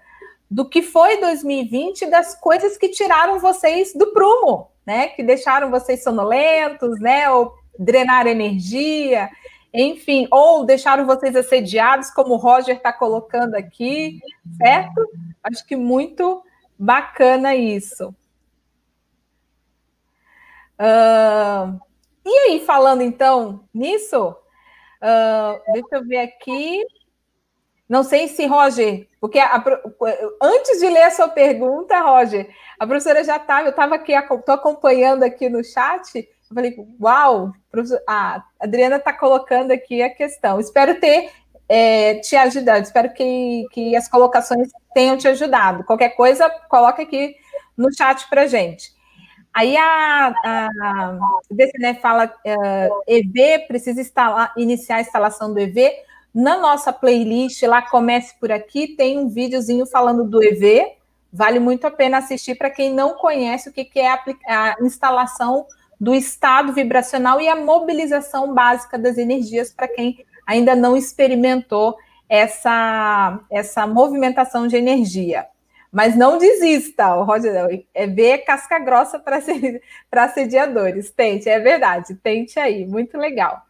do 0.50 0.66
que 0.66 0.80
foi 0.80 1.18
2020 1.20 2.06
das 2.06 2.34
coisas 2.40 2.78
que 2.78 2.88
tiraram 2.88 3.38
vocês 3.38 3.92
do 3.94 4.12
prumo, 4.12 4.70
né? 4.86 5.08
Que 5.08 5.22
deixaram 5.22 5.70
vocês 5.70 6.02
sonolentos, 6.02 7.00
né? 7.00 7.30
Ou 7.30 7.54
drenar 7.78 8.26
energia, 8.26 9.28
enfim, 9.72 10.28
ou 10.30 10.64
deixaram 10.64 11.04
vocês 11.04 11.34
assediados, 11.34 12.10
como 12.10 12.34
o 12.34 12.36
Roger 12.36 12.76
está 12.76 12.92
colocando 12.92 13.56
aqui, 13.56 14.20
certo? 14.56 15.04
Acho 15.42 15.66
que 15.66 15.74
muito 15.74 16.42
bacana 16.78 17.56
isso. 17.56 18.14
Uh, 20.78 21.80
e 22.24 22.38
aí, 22.50 22.64
falando 22.64 23.02
então 23.02 23.64
nisso, 23.74 24.30
uh, 24.30 25.72
deixa 25.72 25.96
eu 25.96 26.06
ver 26.06 26.18
aqui. 26.18 26.84
Não 27.88 28.02
sei 28.02 28.28
se, 28.28 28.46
Roger, 28.46 29.06
porque 29.20 29.38
a, 29.38 29.62
antes 30.42 30.80
de 30.80 30.88
ler 30.88 31.02
a 31.02 31.10
sua 31.10 31.28
pergunta, 31.28 32.00
Roger, 32.00 32.48
a 32.78 32.86
professora 32.86 33.22
já 33.22 33.36
estava, 33.36 33.66
eu 33.66 33.70
estava 33.70 33.94
aqui, 33.94 34.12
estou 34.12 34.54
acompanhando 34.54 35.22
aqui 35.22 35.48
no 35.48 35.62
chat, 35.62 36.16
eu 36.16 36.54
falei, 36.54 36.74
uau, 37.00 37.52
a 38.06 38.42
Adriana 38.60 38.96
está 38.96 39.12
colocando 39.12 39.70
aqui 39.70 40.02
a 40.02 40.08
questão. 40.08 40.60
Espero 40.60 40.98
ter 40.98 41.30
é, 41.68 42.16
te 42.16 42.36
ajudado, 42.36 42.84
espero 42.84 43.12
que, 43.12 43.64
que 43.70 43.96
as 43.96 44.08
colocações 44.08 44.68
tenham 44.94 45.16
te 45.16 45.28
ajudado. 45.28 45.84
Qualquer 45.84 46.10
coisa, 46.10 46.48
coloca 46.68 47.02
aqui 47.02 47.36
no 47.76 47.94
chat 47.94 48.28
para 48.28 48.46
gente. 48.46 48.92
Aí 49.52 49.76
a, 49.76 50.34
a, 50.44 50.66
a 50.66 51.18
DCNE 51.50 52.00
fala 52.00 52.26
uh, 52.26 52.30
é, 52.44 52.88
EV, 53.06 53.66
precisa 53.68 54.00
instalar, 54.00 54.52
iniciar 54.56 54.96
a 54.96 55.00
instalação 55.00 55.52
do 55.52 55.60
EV 55.60 55.92
na 56.34 56.58
nossa 56.58 56.92
playlist, 56.92 57.62
lá 57.62 57.80
comece 57.80 58.34
por 58.40 58.50
aqui, 58.50 58.88
tem 58.96 59.18
um 59.18 59.28
videozinho 59.28 59.86
falando 59.86 60.24
do 60.24 60.42
EV. 60.42 60.84
Vale 61.32 61.60
muito 61.60 61.86
a 61.86 61.90
pena 61.90 62.18
assistir 62.18 62.56
para 62.56 62.70
quem 62.70 62.92
não 62.92 63.14
conhece 63.14 63.68
o 63.68 63.72
que, 63.72 63.88
é 63.94 64.08
a, 64.08 64.20
a 64.48 64.76
instalação 64.80 65.66
do 66.00 66.12
estado 66.12 66.72
vibracional 66.72 67.40
e 67.40 67.48
a 67.48 67.54
mobilização 67.54 68.52
básica 68.52 68.98
das 68.98 69.16
energias 69.16 69.72
para 69.72 69.86
quem 69.86 70.24
ainda 70.44 70.74
não 70.74 70.96
experimentou 70.96 71.96
essa, 72.28 73.40
essa 73.50 73.86
movimentação 73.86 74.66
de 74.66 74.76
energia. 74.76 75.46
Mas 75.92 76.16
não 76.16 76.38
desista, 76.38 77.14
o 77.14 77.22
Roger, 77.22 77.86
é 77.94 78.06
ver 78.08 78.38
casca 78.38 78.80
grossa 78.80 79.20
para 79.20 80.24
assediadores. 80.24 81.10
Tente, 81.14 81.48
é 81.48 81.60
verdade, 81.60 82.16
tente 82.16 82.58
aí, 82.58 82.84
muito 82.84 83.16
legal. 83.16 83.62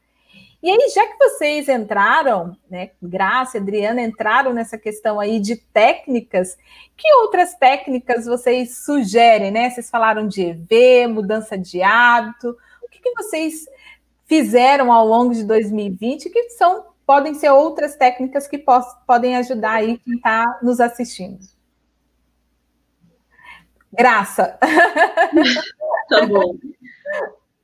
E 0.64 0.70
aí, 0.70 0.88
já 0.94 1.06
que 1.06 1.18
vocês 1.18 1.68
entraram, 1.68 2.56
né, 2.70 2.92
Graça, 3.02 3.58
Adriana, 3.58 4.00
entraram 4.00 4.50
nessa 4.54 4.78
questão 4.78 5.20
aí 5.20 5.38
de 5.38 5.56
técnicas, 5.56 6.56
que 6.96 7.06
outras 7.16 7.54
técnicas 7.54 8.24
vocês 8.24 8.78
sugerem, 8.78 9.50
né? 9.50 9.68
Vocês 9.68 9.90
falaram 9.90 10.26
de 10.26 10.40
EV, 10.40 11.06
mudança 11.08 11.58
de 11.58 11.82
hábito, 11.82 12.56
o 12.82 12.88
que, 12.88 12.98
que 12.98 13.12
vocês 13.14 13.66
fizeram 14.24 14.90
ao 14.90 15.06
longo 15.06 15.34
de 15.34 15.44
2020 15.44 16.30
que 16.30 16.48
são 16.48 16.86
podem 17.04 17.34
ser 17.34 17.50
outras 17.50 17.94
técnicas 17.94 18.48
que 18.48 18.64
podem 19.06 19.36
ajudar 19.36 19.72
aí 19.72 19.98
quem 19.98 20.14
está 20.14 20.60
nos 20.62 20.80
assistindo. 20.80 21.40
Graça. 23.92 24.58
Tá 26.06 26.26
bom. 26.26 26.58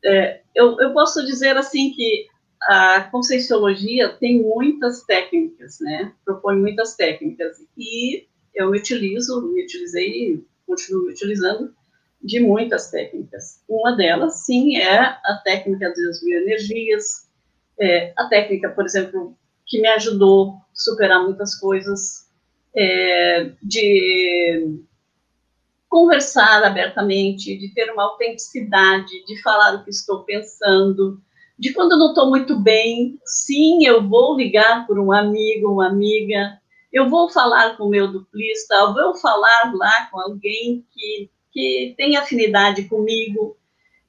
É, 0.02 0.40
eu, 0.54 0.80
eu 0.80 0.94
posso 0.94 1.24
dizer 1.26 1.58
assim 1.58 1.92
que 1.92 2.26
a 2.62 3.08
conscienciologia 3.10 4.10
tem 4.10 4.42
muitas 4.42 5.02
técnicas, 5.04 5.78
né? 5.80 6.12
Propõe 6.24 6.56
muitas 6.56 6.94
técnicas. 6.94 7.58
E 7.76 8.26
eu 8.54 8.70
me 8.70 8.78
utilizo, 8.78 9.40
me 9.52 9.64
utilizei, 9.64 10.44
continuo 10.66 11.04
me 11.04 11.12
utilizando 11.12 11.74
de 12.22 12.38
muitas 12.40 12.90
técnicas. 12.90 13.62
Uma 13.68 13.96
delas, 13.96 14.44
sim, 14.44 14.76
é 14.76 14.98
a 14.98 15.40
técnica 15.42 15.88
das 15.88 16.22
bioenergias, 16.22 17.28
é, 17.78 18.12
a 18.16 18.26
técnica, 18.26 18.68
por 18.68 18.84
exemplo, 18.84 19.36
que 19.66 19.80
me 19.80 19.88
ajudou 19.88 20.50
a 20.50 20.60
superar 20.74 21.22
muitas 21.22 21.54
coisas, 21.54 22.28
é, 22.76 23.52
de 23.62 24.80
conversar 25.88 26.62
abertamente, 26.62 27.56
de 27.56 27.72
ter 27.74 27.90
uma 27.90 28.04
autenticidade, 28.04 29.24
de 29.26 29.42
falar 29.42 29.74
o 29.74 29.84
que 29.84 29.90
estou 29.90 30.24
pensando, 30.24 31.20
de 31.60 31.74
quando 31.74 31.92
eu 31.92 31.98
não 31.98 32.08
estou 32.08 32.30
muito 32.30 32.58
bem, 32.58 33.20
sim, 33.22 33.84
eu 33.84 34.08
vou 34.08 34.34
ligar 34.34 34.86
por 34.86 34.98
um 34.98 35.12
amigo, 35.12 35.70
uma 35.70 35.88
amiga, 35.88 36.58
eu 36.90 37.10
vou 37.10 37.28
falar 37.28 37.76
com 37.76 37.84
o 37.84 37.90
meu 37.90 38.10
duplista, 38.10 38.74
eu 38.76 38.94
vou 38.94 39.14
falar 39.14 39.70
lá 39.74 40.08
com 40.10 40.18
alguém 40.18 40.86
que, 40.90 41.30
que 41.52 41.94
tem 41.98 42.16
afinidade 42.16 42.84
comigo, 42.84 43.58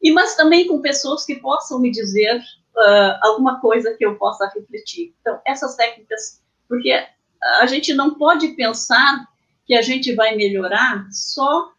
e 0.01 0.13
mas 0.13 0.37
também 0.37 0.65
com 0.65 0.81
pessoas 0.81 1.25
que 1.25 1.35
possam 1.35 1.81
me 1.81 1.91
dizer 1.91 2.37
uh, 2.37 3.17
alguma 3.21 3.59
coisa 3.59 3.93
que 3.97 4.05
eu 4.05 4.15
possa 4.15 4.49
refletir. 4.55 5.13
Então, 5.19 5.37
essas 5.45 5.75
técnicas, 5.75 6.41
porque 6.69 7.05
a 7.59 7.65
gente 7.65 7.93
não 7.93 8.15
pode 8.15 8.47
pensar 8.55 9.27
que 9.65 9.75
a 9.75 9.81
gente 9.81 10.15
vai 10.15 10.37
melhorar 10.37 11.05
só 11.11 11.69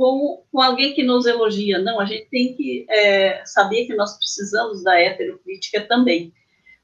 com, 0.00 0.42
com 0.50 0.62
alguém 0.62 0.94
que 0.94 1.02
nos 1.02 1.26
elogia. 1.26 1.78
Não, 1.78 2.00
a 2.00 2.06
gente 2.06 2.26
tem 2.30 2.56
que 2.56 2.86
é, 2.88 3.44
saber 3.44 3.84
que 3.84 3.94
nós 3.94 4.16
precisamos 4.16 4.82
da 4.82 4.98
heterocrítica 4.98 5.82
também. 5.82 6.32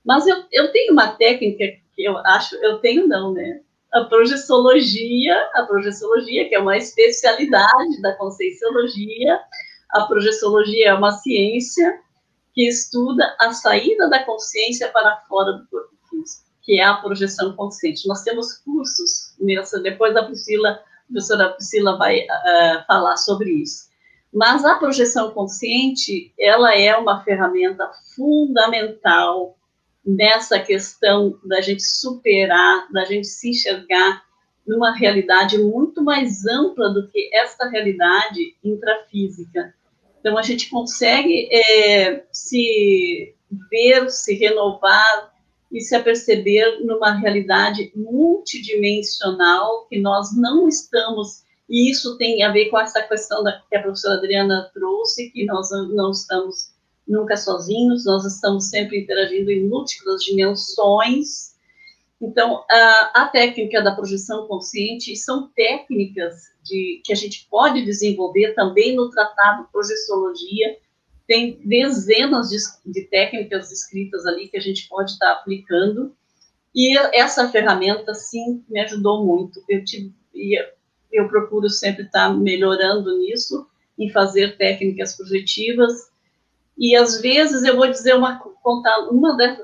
Mas 0.05 0.27
eu, 0.27 0.45
eu 0.53 0.71
tenho 0.71 0.93
uma 0.93 1.09
técnica 1.17 1.64
que 1.95 2.05
eu 2.05 2.19
acho, 2.19 2.55
eu 2.57 2.77
tenho 2.81 3.09
não, 3.09 3.33
né? 3.33 3.62
A 3.91 4.05
projeciologia, 4.05 5.35
a 5.55 5.62
projeciologia, 5.62 6.47
que 6.47 6.55
é 6.55 6.59
uma 6.59 6.77
especialidade 6.77 8.03
da 8.03 8.12
conscienciologia. 8.17 9.41
A 9.93 10.03
projeciologia 10.03 10.91
é 10.91 10.95
uma 10.95 11.12
ciência 11.12 11.99
que 12.53 12.69
estuda 12.69 13.35
a 13.41 13.51
saída 13.53 14.11
da 14.11 14.23
consciência 14.25 14.89
para 14.89 15.23
fora 15.27 15.53
do 15.53 15.67
corpo 15.69 15.97
físico, 16.11 16.45
que 16.62 16.79
é 16.79 16.85
a 16.85 16.97
projeção 16.97 17.57
consciente. 17.57 18.07
Nós 18.07 18.23
temos 18.23 18.59
cursos 18.59 19.35
nessa, 19.41 19.81
depois 19.81 20.12
da 20.12 20.25
Priscila, 20.25 20.79
a 21.09 21.13
professora 21.13 21.51
Priscila 21.51 21.97
vai 21.97 22.21
uh, 22.21 22.87
falar 22.87 23.17
sobre 23.17 23.51
isso. 23.51 23.87
Mas 24.33 24.65
a 24.65 24.75
projeção 24.75 25.31
consciente, 25.31 26.33
ela 26.39 26.77
é 26.77 26.95
uma 26.97 27.23
ferramenta 27.23 27.91
fundamental 28.15 29.57
nessa 30.05 30.59
questão 30.59 31.39
da 31.45 31.61
gente 31.61 31.83
superar, 31.83 32.87
da 32.93 33.05
gente 33.05 33.27
se 33.27 33.51
enxergar 33.51 34.23
numa 34.67 34.93
realidade 34.95 35.59
muito 35.59 36.03
mais 36.03 36.45
ampla 36.45 36.91
do 36.91 37.09
que 37.09 37.31
esta 37.33 37.69
realidade 37.69 38.57
intrafísica. 38.63 39.75
Então, 40.21 40.37
a 40.37 40.43
gente 40.43 40.69
consegue 40.69 41.49
é, 41.53 42.25
se 42.33 43.35
ver, 43.71 44.11
se 44.11 44.35
renovar 44.35 45.33
e 45.71 45.81
se 45.81 45.95
aperceber 45.95 46.85
numa 46.85 47.14
realidade 47.14 47.93
multidimensional 47.95 49.87
que 49.87 49.99
nós 50.01 50.37
não 50.37 50.69
estamos, 50.69 51.45
e 51.69 51.91
isso 51.91 52.17
tem 52.17 52.43
a 52.43 52.53
ver 52.53 52.71
com 52.71 52.79
essa 52.79 53.03
questão 53.03 53.43
da, 53.43 53.61
que 53.69 53.77
a 53.77 53.83
professora 53.83 54.14
Adriana 54.17 54.71
trouxe, 54.73 55.31
que 55.31 55.45
nós 55.45 55.71
não 55.71 56.11
estamos 56.11 56.73
nunca 57.07 57.37
sozinhos, 57.37 58.05
nós 58.05 58.25
estamos 58.25 58.69
sempre 58.69 59.01
interagindo 59.01 59.51
em 59.51 59.69
múltiplas 59.69 60.23
dimensões. 60.23 61.55
Então, 62.21 62.64
a, 62.71 63.23
a 63.23 63.29
técnica 63.29 63.83
da 63.83 63.95
projeção 63.95 64.47
consciente 64.47 65.14
são 65.17 65.49
técnicas 65.55 66.35
de, 66.64 67.01
que 67.05 67.12
a 67.12 67.17
gente 67.17 67.47
pode 67.51 67.85
desenvolver 67.85 68.55
também 68.55 68.97
no 68.97 69.11
tratado 69.11 69.69
Projeciologia. 69.71 70.79
Tem 71.27 71.61
dezenas 71.64 72.49
de, 72.51 72.59
de 72.85 73.03
técnicas 73.09 73.72
escritas 73.72 74.27
ali 74.27 74.49
que 74.49 74.57
a 74.57 74.61
gente 74.61 74.89
pode 74.89 75.12
estar 75.12 75.33
aplicando. 75.33 76.14
E 76.74 76.97
essa 77.14 77.49
ferramenta, 77.49 78.14
sim, 78.14 78.64
me 78.68 78.81
ajudou 78.81 79.24
muito. 79.24 79.62
Eu, 79.68 79.85
tive, 79.85 80.12
eu 81.12 81.29
procuro 81.29 81.68
sempre 81.68 82.05
estar 82.05 82.29
melhorando 82.37 83.18
nisso, 83.18 83.66
em 83.99 84.11
fazer 84.11 84.57
técnicas 84.57 85.16
projetivas 85.16 86.11
e 86.79 86.95
às 86.95 87.20
vezes 87.20 87.64
eu 87.64 87.77
vou 87.77 87.89
dizer 87.89 88.14
uma 88.14 88.39
contar 88.39 89.09
uma 89.09 89.37
das, 89.37 89.59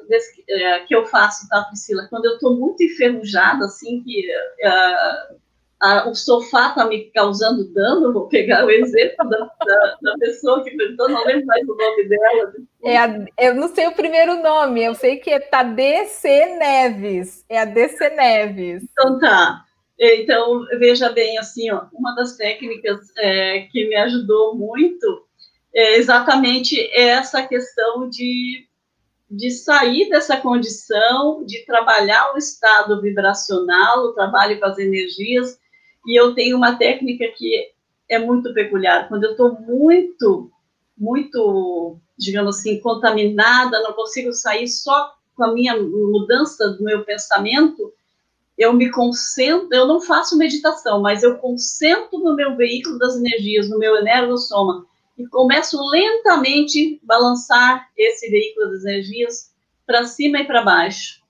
é, 0.48 0.80
que 0.80 0.94
eu 0.94 1.04
faço, 1.06 1.48
tá, 1.48 1.62
Priscila? 1.64 2.06
Quando 2.08 2.24
eu 2.24 2.34
estou 2.34 2.56
muito 2.56 2.82
enferrujada, 2.82 3.64
assim, 3.64 4.02
que 4.02 4.28
uh, 4.30 5.36
a, 5.82 6.08
o 6.08 6.14
sofá 6.14 6.68
está 6.68 6.84
me 6.84 7.10
causando 7.10 7.64
dano, 7.72 8.12
vou 8.12 8.28
pegar 8.28 8.64
o 8.64 8.70
exemplo 8.70 9.28
da, 9.28 9.38
da, 9.38 9.96
da, 10.00 10.18
pessoa 10.18 10.62
que 10.62 10.70
perguntou, 10.70 11.08
não 11.08 11.24
lembro 11.24 11.44
mais 11.46 11.68
o 11.68 11.74
nome 11.74 12.08
dela. 12.08 12.52
É 12.84 12.96
a, 12.96 13.24
eu 13.36 13.56
não 13.56 13.66
sei 13.74 13.88
o 13.88 13.94
primeiro 13.94 14.40
nome, 14.40 14.84
eu 14.84 14.94
sei 14.94 15.16
que 15.16 15.30
é 15.30 15.40
Tadece 15.40 16.28
Neves. 16.56 17.44
É 17.48 17.58
a 17.58 17.64
DC 17.64 18.10
Neves. 18.10 18.84
Então 18.92 19.18
tá. 19.18 19.64
Então, 19.98 20.64
veja 20.78 21.10
bem, 21.10 21.36
assim, 21.38 21.70
ó, 21.72 21.82
uma 21.92 22.14
das 22.14 22.36
técnicas 22.36 23.00
é, 23.18 23.66
que 23.70 23.88
me 23.88 23.96
ajudou 23.96 24.54
muito 24.54 25.26
é 25.74 25.96
exatamente 25.96 26.90
essa 26.94 27.44
questão 27.44 28.08
de, 28.08 28.68
de 29.28 29.50
sair 29.50 30.08
dessa 30.08 30.36
condição, 30.36 31.44
de 31.44 31.64
trabalhar 31.66 32.34
o 32.34 32.38
estado 32.38 33.00
vibracional, 33.00 34.04
o 34.04 34.12
trabalho 34.12 34.60
com 34.60 34.66
as 34.66 34.78
energias, 34.78 35.58
e 36.06 36.18
eu 36.18 36.34
tenho 36.34 36.56
uma 36.56 36.76
técnica 36.76 37.26
que 37.36 37.72
é 38.08 38.18
muito 38.18 38.52
peculiar. 38.52 39.08
Quando 39.08 39.24
eu 39.24 39.32
estou 39.32 39.52
muito, 39.60 40.50
muito, 40.96 41.96
digamos 42.18 42.58
assim, 42.58 42.80
contaminada, 42.80 43.80
não 43.80 43.92
consigo 43.92 44.32
sair 44.32 44.68
só 44.68 45.14
com 45.34 45.44
a 45.44 45.52
minha 45.52 45.80
mudança 45.80 46.70
do 46.70 46.84
meu 46.84 47.04
pensamento, 47.04 47.92
eu 48.58 48.72
me 48.72 48.90
concentro, 48.90 49.68
eu 49.72 49.86
não 49.86 50.00
faço 50.00 50.36
meditação, 50.36 51.00
mas 51.00 51.22
eu 51.22 51.38
concentro 51.38 52.18
no 52.18 52.36
meu 52.36 52.54
veículo 52.56 52.98
das 52.98 53.16
energias, 53.16 53.68
no 53.68 53.78
meu 53.78 53.96
energossoma, 53.96 54.86
e 55.16 55.26
começo 55.26 55.78
lentamente 55.90 57.00
balançar 57.02 57.88
esse 57.96 58.28
veículo 58.30 58.70
das 58.70 58.84
energias 58.84 59.52
para 59.86 60.04
cima 60.04 60.40
e 60.40 60.44
para 60.44 60.62
baixo. 60.62 61.22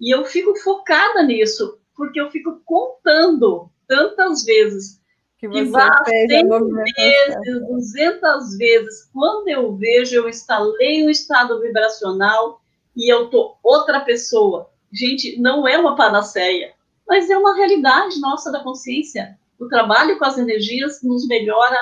E 0.00 0.14
eu 0.14 0.24
fico 0.24 0.54
focada 0.56 1.22
nisso, 1.22 1.78
porque 1.94 2.20
eu 2.20 2.30
fico 2.30 2.60
contando 2.64 3.70
tantas 3.86 4.44
vezes. 4.44 5.00
Que 5.38 5.48
você 5.48 5.64
vá 5.66 6.02
100 6.04 6.28
vezes, 6.28 7.68
200 7.68 8.56
vezes. 8.56 9.10
Quando 9.12 9.48
eu 9.48 9.76
vejo, 9.76 10.16
eu 10.16 10.28
instalei 10.28 11.04
um 11.04 11.10
estado 11.10 11.60
vibracional 11.60 12.60
e 12.96 13.12
eu 13.12 13.28
tô 13.28 13.56
outra 13.62 14.00
pessoa. 14.00 14.70
Gente, 14.90 15.38
não 15.38 15.68
é 15.68 15.76
uma 15.76 15.94
panaceia, 15.94 16.72
mas 17.06 17.28
é 17.28 17.36
uma 17.36 17.54
realidade 17.54 18.18
nossa 18.18 18.50
da 18.50 18.62
consciência. 18.62 19.38
O 19.58 19.68
trabalho 19.68 20.18
com 20.18 20.24
as 20.24 20.38
energias 20.38 21.02
nos 21.02 21.26
melhora 21.26 21.76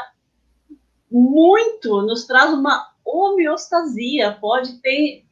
muito, 1.10 2.02
nos 2.02 2.24
traz 2.24 2.52
uma 2.52 2.88
homeostasia. 3.04 4.36
Pode 4.40 4.80
ter, 4.80 5.24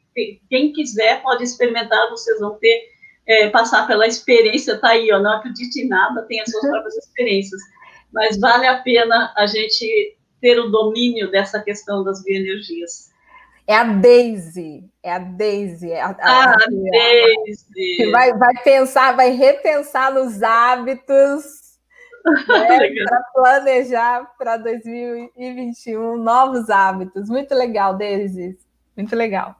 quem 0.49 0.71
quiser 0.71 1.21
pode 1.21 1.43
experimentar, 1.43 2.09
vocês 2.09 2.39
vão 2.39 2.57
ter, 2.57 2.92
é, 3.27 3.49
passar 3.49 3.87
pela 3.87 4.07
experiência, 4.07 4.77
tá 4.79 4.89
aí, 4.89 5.11
ó, 5.11 5.19
não 5.19 5.37
acredite 5.37 5.81
em 5.81 5.87
nada, 5.87 6.23
tem 6.23 6.41
as 6.41 6.51
suas 6.51 6.69
próprias 6.69 6.97
experiências. 6.97 7.61
Mas 8.11 8.39
vale 8.39 8.67
a 8.67 8.81
pena 8.81 9.33
a 9.35 9.45
gente 9.47 10.17
ter 10.41 10.59
o 10.59 10.69
domínio 10.69 11.31
dessa 11.31 11.61
questão 11.61 12.03
das 12.03 12.23
bioenergias. 12.23 13.11
É 13.65 13.75
a 13.75 13.83
Daisy, 13.85 14.83
é 15.01 15.13
a 15.13 15.19
Daisy. 15.19 15.91
É 15.91 16.01
a, 16.01 16.09
a, 16.09 16.15
ah, 16.19 16.53
a, 16.53 16.67
Daisy. 16.67 18.11
Vai, 18.11 18.33
vai 18.37 18.53
pensar, 18.61 19.15
vai 19.15 19.31
repensar 19.31 20.13
nos 20.13 20.43
hábitos 20.43 21.63
né, 22.25 22.89
para 23.07 23.23
planejar 23.33 24.31
para 24.37 24.57
2021 24.57 26.17
novos 26.17 26.69
hábitos. 26.69 27.29
Muito 27.29 27.55
legal, 27.55 27.95
Deise. 27.95 28.57
Muito 28.97 29.15
legal. 29.15 29.55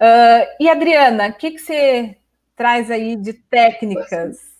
Uh, 0.00 0.44
e 0.60 0.68
Adriana, 0.68 1.28
o 1.28 1.34
que, 1.34 1.52
que 1.52 1.58
você 1.58 2.16
traz 2.56 2.90
aí 2.90 3.16
de 3.16 3.32
técnicas? 3.32 4.54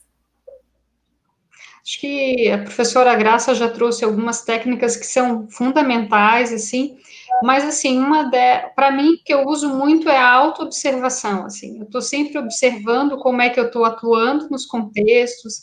Acho 1.84 2.00
que 2.00 2.50
a 2.50 2.58
professora 2.58 3.14
Graça 3.14 3.54
já 3.54 3.68
trouxe 3.68 4.06
algumas 4.06 4.42
técnicas 4.42 4.96
que 4.96 5.04
são 5.04 5.46
fundamentais, 5.50 6.50
assim, 6.50 6.96
mas 7.42 7.62
assim, 7.62 7.98
uma 7.98 8.30
para 8.74 8.90
mim 8.90 9.18
que 9.22 9.34
eu 9.34 9.46
uso 9.46 9.68
muito 9.68 10.08
é 10.08 10.16
a 10.16 10.32
autoobservação, 10.32 11.44
assim, 11.44 11.76
eu 11.78 11.84
estou 11.84 12.00
sempre 12.00 12.38
observando 12.38 13.18
como 13.18 13.42
é 13.42 13.50
que 13.50 13.60
eu 13.60 13.66
estou 13.66 13.84
atuando 13.84 14.48
nos 14.48 14.64
contextos, 14.64 15.62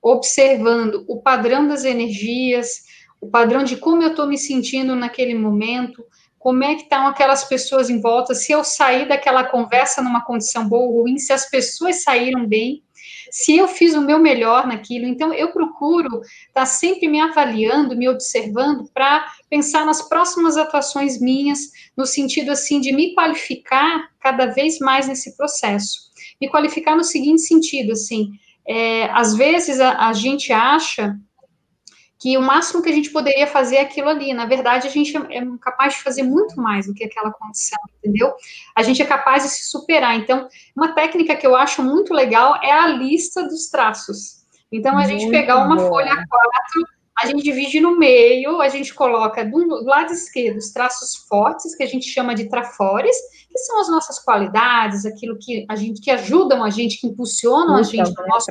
observando 0.00 1.04
o 1.08 1.20
padrão 1.20 1.66
das 1.66 1.84
energias, 1.84 2.84
o 3.20 3.28
padrão 3.28 3.64
de 3.64 3.76
como 3.76 4.04
eu 4.04 4.10
estou 4.10 4.28
me 4.28 4.38
sentindo 4.38 4.94
naquele 4.94 5.34
momento, 5.34 6.04
como 6.46 6.62
é 6.62 6.76
que 6.76 6.82
estão 6.82 7.08
aquelas 7.08 7.42
pessoas 7.42 7.90
em 7.90 8.00
volta, 8.00 8.32
se 8.32 8.52
eu 8.52 8.62
sair 8.62 9.08
daquela 9.08 9.42
conversa 9.42 10.00
numa 10.00 10.24
condição 10.24 10.68
boa 10.68 10.84
ou 10.84 11.02
ruim, 11.02 11.18
se 11.18 11.32
as 11.32 11.50
pessoas 11.50 12.04
saíram 12.04 12.46
bem, 12.46 12.84
se 13.32 13.56
eu 13.56 13.66
fiz 13.66 13.94
o 13.94 14.00
meu 14.00 14.20
melhor 14.20 14.64
naquilo. 14.64 15.06
Então, 15.06 15.34
eu 15.34 15.50
procuro 15.50 16.20
estar 16.20 16.60
tá 16.60 16.64
sempre 16.64 17.08
me 17.08 17.20
avaliando, 17.20 17.96
me 17.96 18.08
observando, 18.08 18.88
para 18.94 19.26
pensar 19.50 19.84
nas 19.84 20.08
próximas 20.08 20.56
atuações 20.56 21.20
minhas, 21.20 21.58
no 21.96 22.06
sentido, 22.06 22.52
assim, 22.52 22.80
de 22.80 22.92
me 22.92 23.12
qualificar 23.12 24.08
cada 24.20 24.46
vez 24.46 24.78
mais 24.78 25.08
nesse 25.08 25.36
processo. 25.36 25.98
Me 26.40 26.48
qualificar 26.48 26.94
no 26.94 27.02
seguinte 27.02 27.40
sentido, 27.40 27.90
assim, 27.90 28.30
é, 28.68 29.10
às 29.10 29.34
vezes 29.34 29.80
a, 29.80 30.06
a 30.06 30.12
gente 30.12 30.52
acha 30.52 31.18
que 32.18 32.36
o 32.38 32.42
máximo 32.42 32.82
que 32.82 32.88
a 32.88 32.92
gente 32.92 33.10
poderia 33.10 33.46
fazer 33.46 33.76
é 33.76 33.80
aquilo 33.82 34.08
ali. 34.08 34.32
Na 34.32 34.46
verdade, 34.46 34.88
a 34.88 34.90
gente 34.90 35.16
é, 35.16 35.38
é 35.38 35.42
capaz 35.60 35.94
de 35.94 36.02
fazer 36.02 36.22
muito 36.22 36.56
mais 36.56 36.86
do 36.86 36.94
que 36.94 37.04
aquela 37.04 37.30
condição, 37.30 37.78
entendeu? 37.98 38.32
A 38.74 38.82
gente 38.82 39.02
é 39.02 39.06
capaz 39.06 39.42
de 39.42 39.50
se 39.50 39.70
superar. 39.70 40.16
Então, 40.16 40.48
uma 40.74 40.94
técnica 40.94 41.36
que 41.36 41.46
eu 41.46 41.54
acho 41.54 41.82
muito 41.82 42.14
legal 42.14 42.56
é 42.62 42.72
a 42.72 42.86
lista 42.86 43.42
dos 43.42 43.68
traços. 43.68 44.44
Então, 44.72 44.92
a 44.92 45.02
muito 45.02 45.10
gente 45.10 45.30
pegar 45.30 45.64
uma 45.64 45.76
bom. 45.76 45.88
folha 45.88 46.10
A4, 46.10 46.96
a 47.18 47.26
gente 47.26 47.42
divide 47.42 47.80
no 47.80 47.98
meio, 47.98 48.60
a 48.60 48.68
gente 48.68 48.92
coloca 48.92 49.44
do 49.44 49.84
lado 49.84 50.12
esquerdo 50.12 50.58
os 50.58 50.70
traços 50.70 51.16
fortes, 51.28 51.74
que 51.74 51.82
a 51.82 51.86
gente 51.86 52.06
chama 52.10 52.34
de 52.34 52.48
trafores, 52.48 53.16
que 53.50 53.58
são 53.58 53.80
as 53.80 53.88
nossas 53.88 54.18
qualidades, 54.18 55.06
aquilo 55.06 55.38
que 55.38 55.64
a 55.68 55.76
gente 55.76 56.00
que 56.00 56.10
ajudam 56.10 56.62
a 56.62 56.68
gente, 56.68 57.00
que 57.00 57.06
impulsionam 57.06 57.74
Muito 57.74 57.86
a 57.86 57.90
gente 57.90 58.14
no 58.14 58.26
nosso 58.26 58.50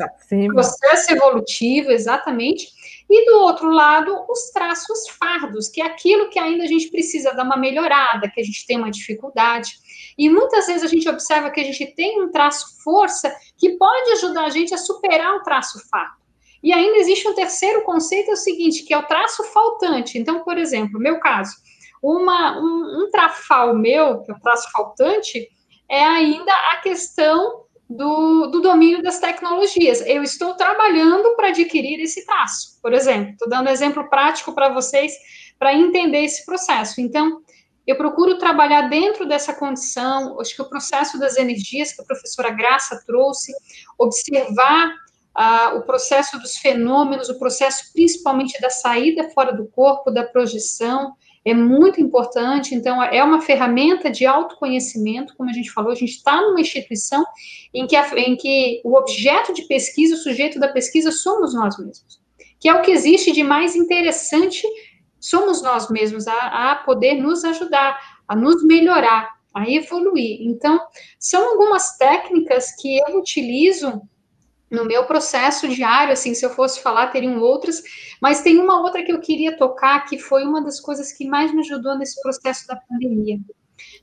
processo 0.51 1.11
evolutivo, 1.11 1.91
exatamente. 1.91 2.74
E 3.09 3.25
do 3.25 3.39
outro 3.41 3.69
lado, 3.69 4.25
os 4.29 4.51
traços 4.51 5.07
fardos, 5.19 5.69
que 5.69 5.81
é 5.81 5.85
aquilo 5.85 6.29
que 6.29 6.39
ainda 6.39 6.63
a 6.63 6.67
gente 6.67 6.89
precisa 6.89 7.33
dar 7.33 7.43
uma 7.43 7.57
melhorada, 7.57 8.29
que 8.29 8.41
a 8.41 8.43
gente 8.43 8.65
tem 8.65 8.77
uma 8.77 8.89
dificuldade. 8.89 9.69
E 10.17 10.29
muitas 10.29 10.65
vezes 10.65 10.83
a 10.83 10.87
gente 10.87 11.07
observa 11.07 11.51
que 11.51 11.59
a 11.59 11.63
gente 11.63 11.85
tem 11.95 12.21
um 12.21 12.31
traço 12.31 12.81
força 12.83 13.35
que 13.57 13.77
pode 13.77 14.11
ajudar 14.13 14.45
a 14.45 14.49
gente 14.49 14.73
a 14.73 14.77
superar 14.77 15.35
o 15.35 15.43
traço 15.43 15.79
fardo. 15.89 16.25
E 16.63 16.73
ainda 16.73 16.97
existe 16.97 17.27
um 17.27 17.35
terceiro 17.35 17.83
conceito, 17.83 18.31
é 18.31 18.33
o 18.33 18.37
seguinte, 18.37 18.83
que 18.83 18.93
é 18.93 18.97
o 18.97 19.05
traço 19.05 19.43
faltante. 19.53 20.17
Então, 20.17 20.43
por 20.43 20.57
exemplo, 20.57 20.99
meu 20.99 21.19
caso, 21.19 21.55
uma, 22.01 22.59
um, 22.59 23.03
um 23.03 23.11
trafal 23.11 23.75
meu, 23.75 24.21
que 24.21 24.31
é 24.31 24.33
o 24.33 24.39
traço 24.39 24.67
faltante, 24.71 25.47
é 25.87 26.03
ainda 26.03 26.51
a 26.71 26.77
questão 26.77 27.64
do, 27.89 28.47
do, 28.47 28.61
domínio 28.61 29.01
das 29.01 29.19
tecnologias. 29.19 30.01
Eu 30.01 30.23
estou 30.23 30.55
trabalhando 30.55 31.35
para 31.35 31.49
adquirir 31.49 32.01
esse 32.01 32.25
traço, 32.25 32.79
por 32.81 32.93
exemplo. 32.93 33.31
Estou 33.33 33.49
dando 33.49 33.69
exemplo 33.69 34.09
prático 34.09 34.53
para 34.53 34.69
vocês 34.69 35.13
para 35.59 35.73
entender 35.73 36.23
esse 36.23 36.45
processo. 36.45 36.99
Então, 36.99 37.41
eu 37.85 37.95
procuro 37.95 38.37
trabalhar 38.39 38.89
dentro 38.89 39.27
dessa 39.27 39.53
condição. 39.53 40.39
Acho 40.39 40.55
que 40.55 40.61
o 40.61 40.69
processo 40.69 41.19
das 41.19 41.37
energias 41.37 41.93
que 41.93 42.01
a 42.01 42.05
professora 42.05 42.49
Graça 42.49 43.01
trouxe, 43.05 43.53
observar 43.97 44.91
ah, 45.35 45.73
o 45.75 45.83
processo 45.83 46.39
dos 46.39 46.57
fenômenos, 46.57 47.29
o 47.29 47.37
processo 47.37 47.91
principalmente 47.93 48.59
da 48.59 48.69
saída 48.69 49.29
fora 49.29 49.53
do 49.53 49.67
corpo, 49.67 50.09
da 50.09 50.23
projeção, 50.23 51.13
é 51.45 51.53
muito 51.53 52.01
importante. 52.01 52.73
Então, 52.73 53.01
é 53.01 53.23
uma 53.23 53.39
ferramenta 53.39 54.09
de 54.09 54.25
autoconhecimento, 54.25 55.35
como 55.37 55.49
a 55.49 55.53
gente 55.53 55.71
falou, 55.71 55.91
a 55.91 55.95
gente 55.95 56.15
está 56.15 56.41
numa 56.41 56.59
instituição 56.59 57.23
em 57.71 57.85
que, 57.85 57.95
a, 57.95 58.07
em 58.17 58.35
que 58.35 58.81
o 58.83 58.97
objeto 58.97 59.53
de 59.53 59.61
pesquisa, 59.67 60.15
o 60.15 60.17
sujeito 60.17 60.59
da 60.59 60.67
pesquisa, 60.67 61.11
somos 61.11 61.53
nós 61.53 61.77
mesmos, 61.77 62.19
que 62.59 62.67
é 62.67 62.73
o 62.73 62.81
que 62.81 62.91
existe 62.91 63.31
de 63.31 63.43
mais 63.43 63.75
interessante, 63.75 64.67
somos 65.19 65.61
nós 65.61 65.89
mesmos, 65.89 66.27
a, 66.27 66.71
a 66.71 66.75
poder 66.77 67.13
nos 67.13 67.43
ajudar, 67.45 67.99
a 68.27 68.35
nos 68.35 68.63
melhorar, 68.65 69.35
a 69.53 69.69
evoluir. 69.69 70.39
Então, 70.41 70.79
são 71.19 71.47
algumas 71.51 71.95
técnicas 71.97 72.75
que 72.75 72.97
eu 72.97 73.19
utilizo 73.19 74.01
no 74.75 74.85
meu 74.85 75.05
processo 75.05 75.67
diário, 75.67 76.13
assim, 76.13 76.33
se 76.33 76.45
eu 76.45 76.49
fosse 76.49 76.81
falar, 76.81 77.07
teriam 77.07 77.39
outras, 77.39 77.81
mas 78.21 78.41
tem 78.41 78.59
uma 78.59 78.81
outra 78.81 79.03
que 79.03 79.11
eu 79.11 79.19
queria 79.19 79.57
tocar, 79.57 80.05
que 80.05 80.19
foi 80.19 80.43
uma 80.43 80.61
das 80.61 80.79
coisas 80.79 81.11
que 81.11 81.27
mais 81.27 81.53
me 81.53 81.61
ajudou 81.61 81.97
nesse 81.97 82.21
processo 82.21 82.67
da 82.67 82.75
pandemia, 82.75 83.39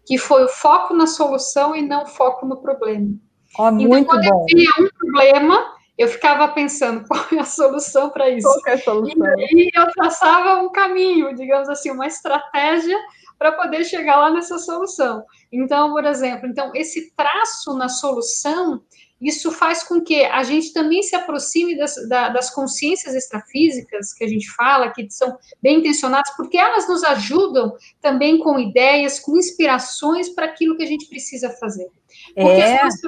que 0.06 0.18
foi 0.18 0.44
o 0.44 0.48
foco 0.48 0.94
na 0.94 1.06
solução 1.06 1.76
e 1.76 1.82
não 1.82 2.04
o 2.04 2.06
foco 2.06 2.46
no 2.46 2.56
problema. 2.56 3.14
Oh, 3.58 3.68
então, 3.68 4.04
quando 4.04 4.28
bom. 4.28 4.46
eu 4.50 4.56
via 4.56 4.70
um 4.80 4.88
problema, 4.98 5.74
eu 5.98 6.08
ficava 6.08 6.48
pensando 6.48 7.04
qual 7.08 7.24
é 7.32 7.38
a 7.38 7.44
solução 7.44 8.10
para 8.10 8.30
isso. 8.30 8.48
Qual 8.48 8.60
é 8.66 8.72
a 8.72 8.78
solução? 8.78 9.26
E 9.38 9.44
aí 9.44 9.70
eu 9.74 9.92
traçava 9.92 10.62
um 10.62 10.72
caminho, 10.72 11.34
digamos 11.34 11.68
assim, 11.68 11.90
uma 11.90 12.06
estratégia 12.06 12.98
para 13.38 13.52
poder 13.52 13.84
chegar 13.84 14.16
lá 14.18 14.30
nessa 14.30 14.58
solução. 14.58 15.24
Então, 15.50 15.90
por 15.90 16.04
exemplo, 16.04 16.46
então 16.46 16.70
esse 16.74 17.12
traço 17.14 17.76
na 17.76 17.88
solução 17.88 18.82
isso 19.22 19.52
faz 19.52 19.84
com 19.84 20.00
que 20.00 20.24
a 20.24 20.42
gente 20.42 20.72
também 20.72 21.02
se 21.02 21.14
aproxime 21.14 21.76
das, 21.76 21.94
das 22.08 22.50
consciências 22.50 23.14
extrafísicas 23.14 24.12
que 24.12 24.24
a 24.24 24.28
gente 24.28 24.50
fala, 24.50 24.90
que 24.90 25.08
são 25.10 25.38
bem 25.62 25.78
intencionadas, 25.78 26.34
porque 26.36 26.58
elas 26.58 26.88
nos 26.88 27.04
ajudam 27.04 27.72
também 28.00 28.38
com 28.38 28.58
ideias, 28.58 29.20
com 29.20 29.36
inspirações 29.36 30.28
para 30.28 30.46
aquilo 30.46 30.76
que 30.76 30.82
a 30.82 30.86
gente 30.86 31.08
precisa 31.08 31.50
fazer. 31.50 31.86
Porque 32.34 32.60
é. 32.60 32.82
as 32.82 32.82
nossas, 32.82 33.00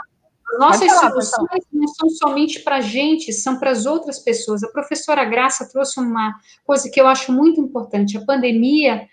as 0.53 0.59
nossas 0.61 0.93
falar, 0.93 1.11
soluções 1.11 1.65
não 1.73 1.89
são 1.89 2.09
somente 2.11 2.61
para 2.61 2.77
a 2.77 2.81
gente, 2.81 3.33
são 3.33 3.59
para 3.59 3.71
as 3.71 3.85
outras 3.85 4.21
pessoas. 4.21 4.63
A 4.63 4.69
professora 4.69 5.25
Graça 5.25 5.69
trouxe 5.69 5.99
uma 5.99 6.33
coisa 6.65 6.89
que 6.89 7.01
eu 7.01 7.09
acho 7.09 7.33
muito 7.33 7.61
importante. 7.61 8.17
A 8.17 8.25
pandemia 8.25 9.09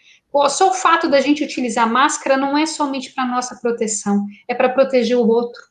só 0.49 0.69
o 0.69 0.73
fato 0.73 1.09
da 1.09 1.19
gente 1.19 1.43
utilizar 1.43 1.91
máscara 1.91 2.37
não 2.37 2.57
é 2.57 2.65
somente 2.65 3.11
para 3.13 3.25
nossa 3.25 3.55
proteção, 3.55 4.25
é 4.47 4.55
para 4.55 4.69
proteger 4.69 5.17
o 5.17 5.27
outro. 5.27 5.70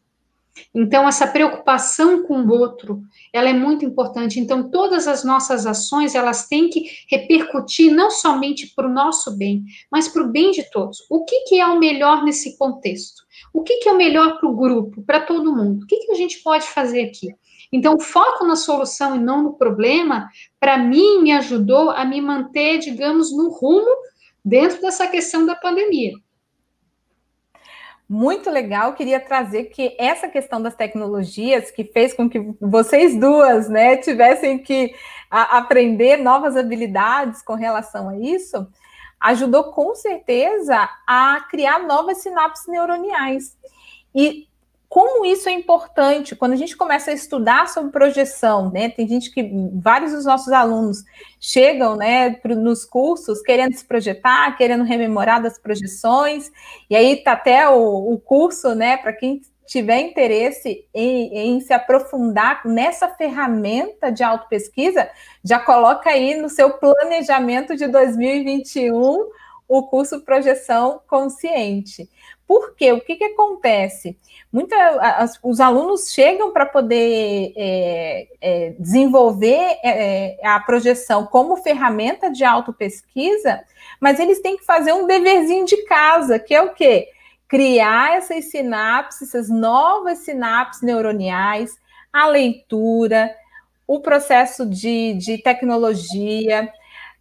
Então, 0.75 1.09
essa 1.09 1.27
preocupação 1.27 2.23
com 2.23 2.41
o 2.43 2.51
outro, 2.51 3.03
ela 3.33 3.49
é 3.49 3.53
muito 3.53 3.85
importante. 3.85 4.39
Então, 4.39 4.71
todas 4.71 5.07
as 5.09 5.25
nossas 5.25 5.67
ações, 5.67 6.15
elas 6.15 6.47
têm 6.47 6.69
que 6.69 6.85
repercutir 7.11 7.93
não 7.93 8.11
somente 8.11 8.73
para 8.75 8.87
o 8.87 8.93
nosso 8.93 9.37
bem, 9.37 9.65
mas 9.91 10.09
para 10.09 10.23
o 10.23 10.29
bem 10.29 10.51
de 10.51 10.69
todos. 10.71 10.99
O 11.11 11.25
que, 11.25 11.43
que 11.45 11.59
é 11.59 11.67
o 11.67 11.79
melhor 11.79 12.25
nesse 12.25 12.57
contexto? 12.57 13.23
O 13.53 13.63
que, 13.63 13.79
que 13.79 13.89
é 13.89 13.93
o 13.93 13.97
melhor 13.97 14.39
para 14.39 14.49
o 14.49 14.57
grupo, 14.57 15.03
para 15.03 15.21
todo 15.21 15.55
mundo? 15.55 15.83
O 15.83 15.87
que, 15.87 15.97
que 15.97 16.13
a 16.13 16.17
gente 16.17 16.43
pode 16.43 16.67
fazer 16.67 17.03
aqui? 17.03 17.35
Então, 17.73 17.95
o 17.95 18.01
foco 18.01 18.45
na 18.45 18.57
solução 18.57 19.17
e 19.17 19.19
não 19.19 19.43
no 19.43 19.55
problema, 19.55 20.29
para 20.59 20.77
mim, 20.77 21.23
me 21.23 21.33
ajudou 21.33 21.91
a 21.91 22.05
me 22.05 22.21
manter, 22.21 22.79
digamos, 22.79 23.33
no 23.33 23.49
rumo 23.49 23.91
dentro 24.45 24.81
dessa 24.81 25.07
questão 25.07 25.47
da 25.47 25.55
pandemia 25.55 26.13
muito 28.13 28.51
legal. 28.51 28.95
Queria 28.95 29.21
trazer 29.21 29.67
que 29.67 29.95
essa 29.97 30.27
questão 30.27 30.61
das 30.61 30.75
tecnologias 30.75 31.71
que 31.71 31.85
fez 31.85 32.13
com 32.13 32.29
que 32.29 32.41
vocês 32.61 33.17
duas, 33.17 33.69
né, 33.69 33.99
tivessem 33.99 34.59
que 34.59 34.93
a, 35.31 35.59
aprender 35.59 36.17
novas 36.17 36.57
habilidades 36.57 37.41
com 37.41 37.55
relação 37.55 38.09
a 38.09 38.19
isso, 38.19 38.67
ajudou 39.21 39.71
com 39.73 39.95
certeza 39.95 40.91
a 41.07 41.47
criar 41.49 41.79
novas 41.87 42.19
sinapses 42.19 42.67
neuroniais. 42.67 43.57
E 44.13 44.49
como 44.91 45.25
isso 45.25 45.49
é 45.49 45.53
importante 45.53 46.35
quando 46.35 46.53
a 46.53 46.57
gente 46.57 46.77
começa 46.77 47.13
a 47.13 47.15
estudar 47.15 47.69
sobre 47.69 47.93
projeção, 47.93 48.73
né? 48.73 48.89
Tem 48.89 49.07
gente 49.07 49.31
que 49.31 49.49
vários 49.73 50.11
dos 50.11 50.25
nossos 50.25 50.53
alunos 50.53 51.05
chegam, 51.39 51.95
né, 51.95 52.31
pro, 52.31 52.57
nos 52.57 52.85
cursos 52.85 53.41
querendo 53.41 53.73
se 53.73 53.85
projetar, 53.85 54.57
querendo 54.57 54.83
rememorar 54.83 55.41
das 55.41 55.57
projeções, 55.61 56.51
e 56.91 56.97
aí 56.97 57.23
tá 57.23 57.33
até 57.33 57.69
o, 57.69 58.13
o 58.13 58.19
curso, 58.19 58.75
né, 58.75 58.97
para 58.97 59.13
quem 59.13 59.41
tiver 59.65 60.01
interesse 60.01 60.85
em, 60.93 61.39
em, 61.39 61.61
se 61.61 61.73
aprofundar 61.73 62.67
nessa 62.67 63.07
ferramenta 63.11 64.11
de 64.11 64.25
autopesquisa, 64.25 65.09
já 65.45 65.61
coloca 65.61 66.11
aí 66.11 66.35
no 66.35 66.49
seu 66.49 66.71
planejamento 66.79 67.77
de 67.77 67.87
2021 67.87 69.29
o 69.69 69.87
curso 69.87 70.25
Projeção 70.25 71.01
Consciente. 71.07 72.11
Por 72.51 72.75
quê? 72.75 72.91
O 72.91 73.01
que, 73.01 73.15
que 73.15 73.23
acontece? 73.23 74.19
Muita, 74.53 74.75
as, 75.01 75.39
os 75.41 75.61
alunos 75.61 76.13
chegam 76.13 76.53
para 76.53 76.67
poder 76.67 77.53
é, 77.57 78.27
é, 78.41 78.75
desenvolver 78.77 79.79
é, 79.85 80.37
a 80.43 80.59
projeção 80.59 81.27
como 81.27 81.59
ferramenta 81.59 82.29
de 82.29 82.43
autopesquisa, 82.43 83.63
mas 84.01 84.19
eles 84.19 84.41
têm 84.41 84.57
que 84.57 84.65
fazer 84.65 84.93
um 84.93 85.07
deverzinho 85.07 85.65
de 85.65 85.77
casa, 85.85 86.41
que 86.41 86.53
é 86.53 86.61
o 86.61 86.75
quê? 86.75 87.11
Criar 87.47 88.17
essas 88.17 88.47
sinapses, 88.47 89.29
essas 89.29 89.49
novas 89.49 90.19
sinapses 90.19 90.83
neuroniais, 90.83 91.79
a 92.13 92.27
leitura, 92.27 93.33
o 93.87 94.01
processo 94.01 94.67
de, 94.67 95.15
de 95.15 95.39
tecnologia, 95.39 96.69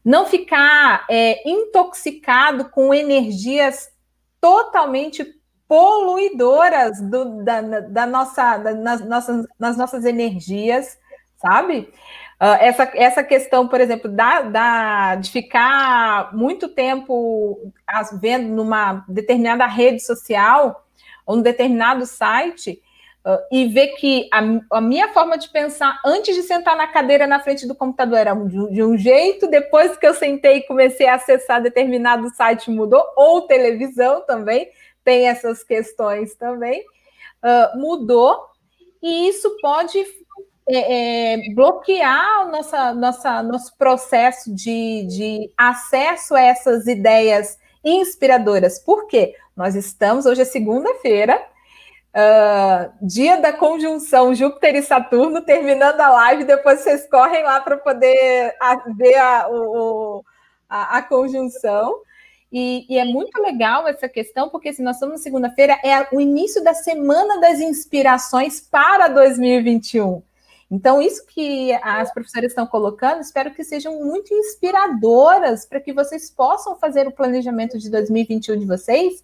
não 0.04 0.26
ficar 0.26 1.06
é, 1.08 1.48
intoxicado 1.48 2.72
com 2.72 2.92
energias 2.92 3.92
totalmente 4.42 5.26
poluidoras 5.68 7.00
do, 7.02 7.44
da, 7.44 7.62
da, 7.62 8.06
nossa, 8.06 8.58
da, 8.58 8.74
nas, 8.74 9.06
nossas, 9.06 9.46
nas 9.60 9.78
nossas 9.78 10.06
energias, 10.06 10.98
sabe? 11.38 11.92
Uh, 12.42 12.56
essa, 12.60 12.90
essa 12.96 13.24
questão, 13.24 13.68
por 13.68 13.82
exemplo, 13.82 14.10
da, 14.10 14.42
da, 14.42 15.16
de 15.16 15.30
ficar 15.30 16.34
muito 16.34 16.70
tempo 16.70 17.72
vendo 18.20 18.48
numa 18.48 19.06
determinada 19.08 19.66
rede 19.68 20.02
social 20.02 20.88
ou 21.26 21.36
num 21.36 21.42
determinado 21.42 22.06
site 22.06 22.82
uh, 23.30 23.40
e 23.52 23.68
ver 23.68 23.90
que 23.90 24.28
a, 24.32 24.78
a, 24.78 24.82
minha 24.82 25.10
forma 25.10 25.38
de 25.38 25.50
pensar 25.50 26.00
antes 26.04 26.36
de 26.36 26.42
sentar 26.42 26.76
na 26.76 26.88
cadeira 26.88 27.28
na 27.28 27.40
frente 27.40 27.68
do 27.68 27.76
computador 27.76 28.18
era 28.18 28.34
de, 28.34 28.72
de 28.72 28.84
um 28.84 28.98
jeito, 28.98 29.48
depois 29.48 29.96
que 29.98 30.08
eu 30.08 30.14
sentei 30.14 30.58
e 30.58 30.68
comecei 30.68 31.08
a 31.08 31.16
acessar 31.16 31.62
determinado 31.62 32.30
site 32.36 32.72
mudou, 32.72 33.04
ou 33.16 33.44
televisão 33.44 34.22
também, 34.26 34.70
tem 35.04 35.28
essas 35.28 35.64
questões 35.64 36.34
também, 36.36 36.84
uh, 37.44 37.78
mudou, 37.78 38.48
e 39.02 39.30
isso 39.30 39.56
pode 39.62 40.04
é, 40.68 41.34
é, 41.34 41.54
bloquear 41.54 42.48
o 42.48 42.52
nossa, 42.52 42.94
nossa, 42.94 43.44
nosso 43.44 43.78
processo 43.78 44.54
de, 44.54 45.06
de 45.08 45.52
acesso 45.58 46.36
a 46.36 46.42
essas 46.42 46.86
ideias 46.86 47.58
inspiradoras. 47.84 48.78
Por 48.78 49.08
quê? 49.08 49.36
Nós 49.56 49.76
estamos, 49.76 50.26
hoje 50.26 50.42
é 50.42 50.46
segunda-feira, 50.46 51.42
uh, 52.16 52.92
dia 53.02 53.38
da 53.38 53.54
conjunção 53.54 54.34
Júpiter 54.34 54.76
e 54.76 54.82
Saturno, 54.82 55.42
terminando 55.42 56.00
a 56.00 56.10
live, 56.10 56.44
depois 56.44 56.82
vocês 56.82 57.08
correm 57.10 57.44
lá 57.44 57.62
para 57.62 57.78
poder 57.78 58.56
ver 58.96 59.16
a, 59.16 59.48
o, 59.50 60.24
a, 60.70 60.98
a 60.98 61.02
conjunção. 61.02 62.02
E, 62.52 62.86
e, 62.90 62.98
é 62.98 63.06
muito 63.06 63.40
legal 63.40 63.88
essa 63.88 64.10
questão, 64.10 64.50
porque 64.50 64.74
se 64.74 64.82
nós 64.82 64.96
estamos 64.96 65.18
na 65.18 65.24
segunda-feira, 65.24 65.80
é 65.84 66.08
o 66.12 66.20
início 66.20 66.64
da 66.64 66.74
semana 66.74 67.40
das 67.40 67.60
inspirações 67.60 68.60
para 68.60 69.08
2021. 69.08 70.24
Então, 70.72 71.02
isso 71.02 71.26
que 71.28 71.74
as 71.82 72.12
professoras 72.12 72.52
estão 72.52 72.66
colocando, 72.66 73.22
espero 73.22 73.52
que 73.52 73.64
sejam 73.64 74.04
muito 74.04 74.34
inspiradoras 74.34 75.66
para 75.66 75.80
que 75.80 75.94
vocês 75.94 76.30
possam 76.32 76.76
fazer 76.76 77.08
o 77.08 77.12
planejamento 77.12 77.78
de 77.78 77.90
2021 77.90 78.58
de 78.58 78.66
vocês 78.66 79.24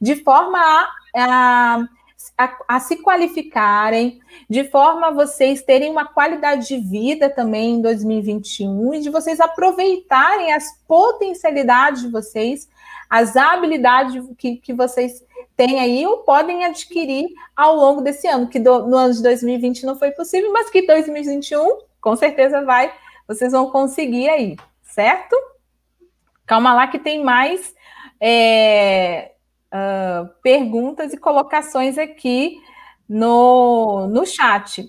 de 0.00 0.16
forma 0.16 0.58
a, 0.58 0.88
a 1.16 1.88
a, 2.36 2.56
a, 2.68 2.80
se 2.80 2.96
qualificarem, 2.96 4.20
de 4.48 4.64
forma 4.64 5.08
a 5.08 5.10
vocês 5.10 5.62
terem 5.62 5.90
uma 5.90 6.06
qualidade 6.06 6.68
de 6.68 6.76
vida 6.78 7.28
também 7.28 7.74
em 7.74 7.82
2021 7.82 8.94
e 8.94 9.00
de 9.00 9.10
vocês 9.10 9.40
aproveitarem 9.40 10.52
as 10.52 10.78
potencialidades 10.86 12.02
de 12.02 12.08
vocês, 12.08 12.68
as 13.08 13.36
habilidades 13.36 14.24
que, 14.36 14.56
que 14.56 14.72
vocês 14.72 15.24
têm 15.56 15.80
aí 15.80 16.06
ou 16.06 16.18
podem 16.18 16.64
adquirir 16.64 17.28
ao 17.54 17.76
longo 17.76 18.00
desse 18.00 18.26
ano, 18.26 18.48
que 18.48 18.58
do, 18.58 18.86
no 18.86 18.96
ano 18.96 19.14
de 19.14 19.22
2020 19.22 19.84
não 19.84 19.96
foi 19.96 20.10
possível, 20.10 20.52
mas 20.52 20.70
que 20.70 20.86
2021 20.86 21.78
com 22.00 22.14
certeza 22.14 22.62
vai, 22.62 22.92
vocês 23.26 23.52
vão 23.52 23.70
conseguir 23.70 24.28
aí, 24.28 24.56
certo? 24.82 25.34
Calma 26.46 26.74
lá 26.74 26.86
que 26.86 26.98
tem 26.98 27.24
mais. 27.24 27.74
É, 28.20 29.32
uh, 29.74 30.28
perguntas 30.42 31.12
e 31.12 31.16
colocações 31.16 31.98
aqui 31.98 32.60
no, 33.08 34.06
no 34.06 34.24
chat. 34.24 34.88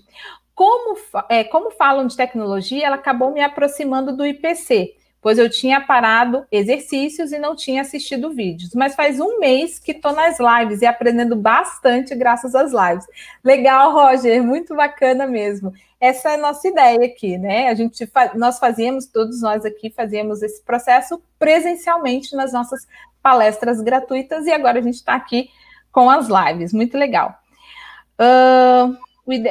Como, 0.54 0.96
é, 1.28 1.44
como 1.44 1.70
falam 1.72 2.06
de 2.06 2.16
tecnologia, 2.16 2.86
ela 2.86 2.96
acabou 2.96 3.30
me 3.30 3.42
aproximando 3.42 4.16
do 4.16 4.24
IPC, 4.24 4.94
pois 5.20 5.38
eu 5.38 5.50
tinha 5.50 5.80
parado 5.82 6.46
exercícios 6.50 7.30
e 7.30 7.38
não 7.38 7.54
tinha 7.54 7.82
assistido 7.82 8.30
vídeos. 8.30 8.70
Mas 8.74 8.94
faz 8.94 9.20
um 9.20 9.38
mês 9.38 9.78
que 9.78 9.92
estou 9.92 10.12
nas 10.12 10.38
lives 10.38 10.80
e 10.80 10.86
aprendendo 10.86 11.36
bastante 11.36 12.14
graças 12.14 12.54
às 12.54 12.72
lives. 12.72 13.04
Legal, 13.44 13.92
Roger, 13.92 14.42
muito 14.42 14.74
bacana 14.74 15.26
mesmo. 15.26 15.74
Essa 16.00 16.30
é 16.30 16.34
a 16.34 16.38
nossa 16.38 16.68
ideia 16.68 17.04
aqui, 17.04 17.36
né? 17.36 17.68
A 17.68 17.74
gente 17.74 18.08
nós 18.34 18.58
fazíamos, 18.58 19.06
todos 19.06 19.42
nós 19.42 19.64
aqui 19.64 19.90
fazíamos 19.90 20.42
esse 20.42 20.62
processo 20.62 21.20
presencialmente 21.38 22.36
nas 22.36 22.52
nossas 22.52 22.86
palestras 23.26 23.80
gratuitas 23.80 24.46
e 24.46 24.52
agora 24.52 24.78
a 24.78 24.80
gente 24.80 24.94
está 24.94 25.16
aqui 25.16 25.50
com 25.90 26.08
as 26.08 26.28
lives, 26.28 26.72
muito 26.72 26.96
legal. 26.96 27.34
Uh, 28.20 28.96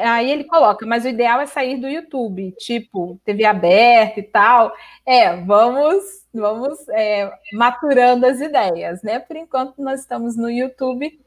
aí 0.01 0.31
ele 0.31 0.45
coloca, 0.45 0.85
mas 0.85 1.03
o 1.03 1.09
ideal 1.09 1.41
é 1.41 1.45
sair 1.45 1.75
do 1.75 1.89
YouTube, 1.89 2.55
tipo 2.57 3.19
TV 3.25 3.43
aberta 3.43 4.21
e 4.21 4.23
tal. 4.23 4.73
É, 5.05 5.35
vamos, 5.41 6.05
vamos 6.33 6.87
é, 6.87 7.29
maturando 7.51 8.25
as 8.25 8.39
ideias, 8.39 9.03
né? 9.03 9.19
Por 9.19 9.35
enquanto 9.35 9.81
nós 9.81 9.99
estamos 9.99 10.37
no 10.37 10.49
YouTube, 10.49 11.19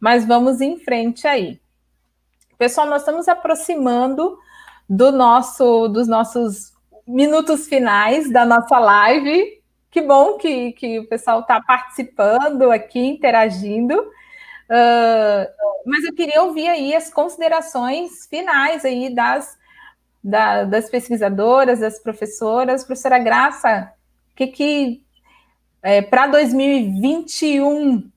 mas 0.00 0.26
vamos 0.26 0.60
em 0.60 0.80
frente 0.80 1.28
aí. 1.28 1.60
Pessoal, 2.58 2.88
nós 2.88 3.02
estamos 3.02 3.28
aproximando 3.28 4.36
do 4.90 5.12
nosso, 5.12 5.86
dos 5.86 6.08
nossos 6.08 6.72
minutos 7.06 7.68
finais 7.68 8.28
da 8.28 8.44
nossa 8.44 8.76
live. 8.80 9.61
Que 9.92 10.00
bom 10.00 10.38
que, 10.38 10.72
que 10.72 10.98
o 11.00 11.06
pessoal 11.06 11.40
está 11.40 11.60
participando 11.60 12.70
aqui, 12.70 12.98
interagindo. 12.98 14.00
Uh, 14.00 15.44
mas 15.84 16.02
eu 16.02 16.14
queria 16.14 16.42
ouvir 16.42 16.66
aí 16.66 16.94
as 16.94 17.12
considerações 17.12 18.26
finais 18.26 18.86
aí 18.86 19.14
das, 19.14 19.58
da, 20.24 20.64
das 20.64 20.88
pesquisadoras, 20.88 21.80
das 21.80 21.98
professoras. 21.98 22.84
Professora 22.84 23.18
Graça, 23.18 23.92
o 24.32 24.34
que, 24.34 24.46
que 24.46 25.04
é, 25.82 26.00
para 26.00 26.26
2021, 26.26 28.10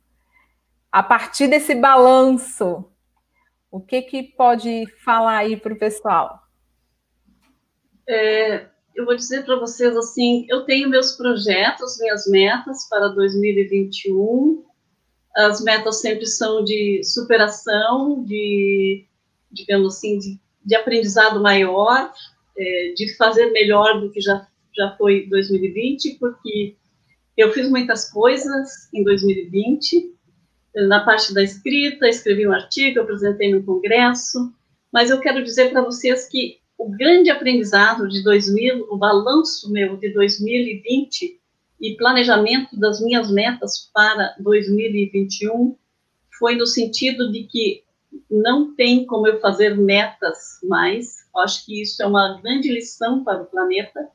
a 0.89 1.03
partir 1.03 1.49
desse 1.49 1.75
balanço, 1.75 2.89
o 3.69 3.81
que, 3.81 4.01
que 4.01 4.23
pode 4.23 4.85
falar 5.03 5.39
aí 5.39 5.57
para 5.57 5.73
o 5.73 5.77
pessoal? 5.77 6.41
É, 8.07 8.67
eu 8.95 9.03
vou 9.05 9.15
dizer 9.15 9.43
para 9.43 9.57
vocês 9.57 9.95
assim, 9.97 10.45
eu 10.49 10.63
tenho 10.63 10.89
meus 10.89 11.11
projetos, 11.11 11.99
minhas 11.99 12.25
metas 12.27 12.87
para 12.89 13.09
2021. 13.09 14.63
As 15.35 15.61
metas 15.61 15.99
sempre 15.99 16.25
são 16.25 16.63
de 16.63 17.01
superação, 17.03 18.23
de, 18.23 19.05
digamos 19.51 19.97
assim, 19.97 20.17
de, 20.17 20.39
de 20.63 20.75
aprendizado 20.75 21.41
maior, 21.41 22.09
é, 22.57 22.93
de 22.95 23.13
fazer 23.17 23.51
melhor 23.51 23.99
do 23.99 24.09
que 24.09 24.21
já, 24.21 24.47
já 24.73 24.95
foi 24.97 25.27
2020, 25.27 26.17
porque 26.17 26.77
eu 27.35 27.51
fiz 27.51 27.69
muitas 27.69 28.09
coisas 28.09 28.89
em 28.93 29.03
2020, 29.03 30.15
na 30.87 31.03
parte 31.03 31.33
da 31.33 31.43
escrita, 31.43 32.07
escrevi 32.07 32.47
um 32.47 32.53
artigo, 32.53 33.01
apresentei 33.01 33.53
no 33.53 33.63
congresso, 33.63 34.53
mas 34.91 35.09
eu 35.09 35.19
quero 35.19 35.43
dizer 35.43 35.71
para 35.71 35.81
vocês 35.81 36.29
que 36.29 36.59
o 36.77 36.89
grande 36.89 37.29
aprendizado 37.29 38.07
de 38.07 38.23
2000, 38.23 38.87
o 38.89 38.97
balanço 38.97 39.71
meu 39.71 39.97
de 39.97 40.13
2020 40.13 41.39
e 41.79 41.97
planejamento 41.97 42.77
das 42.79 43.01
minhas 43.01 43.31
metas 43.31 43.89
para 43.93 44.35
2021 44.39 45.75
foi 46.37 46.55
no 46.55 46.65
sentido 46.65 47.31
de 47.31 47.43
que 47.43 47.83
não 48.29 48.75
tem 48.75 49.05
como 49.05 49.27
eu 49.27 49.39
fazer 49.39 49.77
metas 49.77 50.59
mais. 50.63 51.25
Acho 51.37 51.65
que 51.65 51.81
isso 51.81 52.01
é 52.01 52.07
uma 52.07 52.39
grande 52.41 52.71
lição 52.71 53.23
para 53.23 53.41
o 53.41 53.45
planeta. 53.45 54.09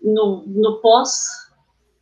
No, 0.00 0.44
no 0.46 0.80
pós, 0.82 1.50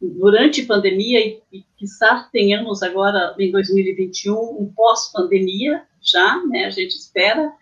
durante 0.00 0.64
pandemia, 0.64 1.20
e, 1.24 1.40
e 1.52 1.64
quizá 1.76 2.28
tenhamos 2.32 2.82
agora 2.82 3.34
em 3.38 3.52
2021 3.52 4.34
um 4.34 4.72
pós-pandemia 4.74 5.84
já, 6.00 6.44
né? 6.46 6.64
A 6.64 6.70
gente 6.70 6.96
espera 6.96 7.52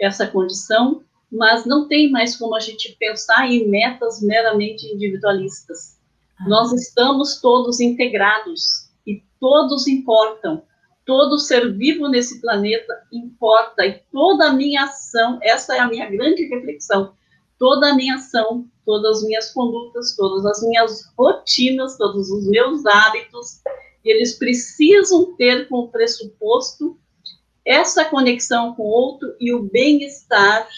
essa 0.00 0.26
condição 0.26 1.04
mas 1.30 1.66
não 1.66 1.88
tem 1.88 2.10
mais 2.10 2.36
como 2.36 2.54
a 2.54 2.60
gente 2.60 2.96
pensar 2.98 3.50
em 3.50 3.68
metas 3.68 4.22
meramente 4.22 4.86
individualistas. 4.86 5.98
Ah. 6.38 6.48
Nós 6.48 6.72
estamos 6.72 7.40
todos 7.40 7.80
integrados 7.80 8.90
e 9.06 9.22
todos 9.40 9.86
importam. 9.86 10.62
Todo 11.06 11.38
ser 11.38 11.72
vivo 11.74 12.08
nesse 12.08 12.40
planeta 12.40 12.94
importa 13.12 13.84
e 13.84 14.00
toda 14.10 14.48
a 14.48 14.52
minha 14.52 14.84
ação, 14.84 15.38
essa 15.42 15.76
é 15.76 15.80
a 15.80 15.88
minha 15.88 16.08
grande 16.08 16.44
reflexão, 16.46 17.12
toda 17.58 17.90
a 17.90 17.94
minha 17.94 18.14
ação, 18.14 18.66
todas 18.86 19.18
as 19.18 19.24
minhas 19.24 19.52
condutas, 19.52 20.16
todas 20.16 20.46
as 20.46 20.62
minhas 20.62 21.12
rotinas, 21.18 21.98
todos 21.98 22.30
os 22.30 22.48
meus 22.48 22.86
hábitos, 22.86 23.60
eles 24.04 24.38
precisam 24.38 25.34
ter 25.36 25.68
como 25.68 25.90
pressuposto 25.90 26.98
essa 27.64 28.04
conexão 28.04 28.74
com 28.74 28.82
o 28.82 28.90
outro 28.90 29.34
e 29.40 29.52
o 29.52 29.62
bem-estar 29.62 30.68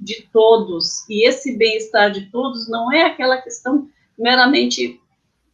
de 0.00 0.28
todos. 0.32 1.08
E 1.08 1.28
esse 1.28 1.56
bem-estar 1.56 2.10
de 2.10 2.30
todos 2.30 2.68
não 2.68 2.92
é 2.92 3.02
aquela 3.02 3.40
questão 3.42 3.88
meramente 4.18 5.00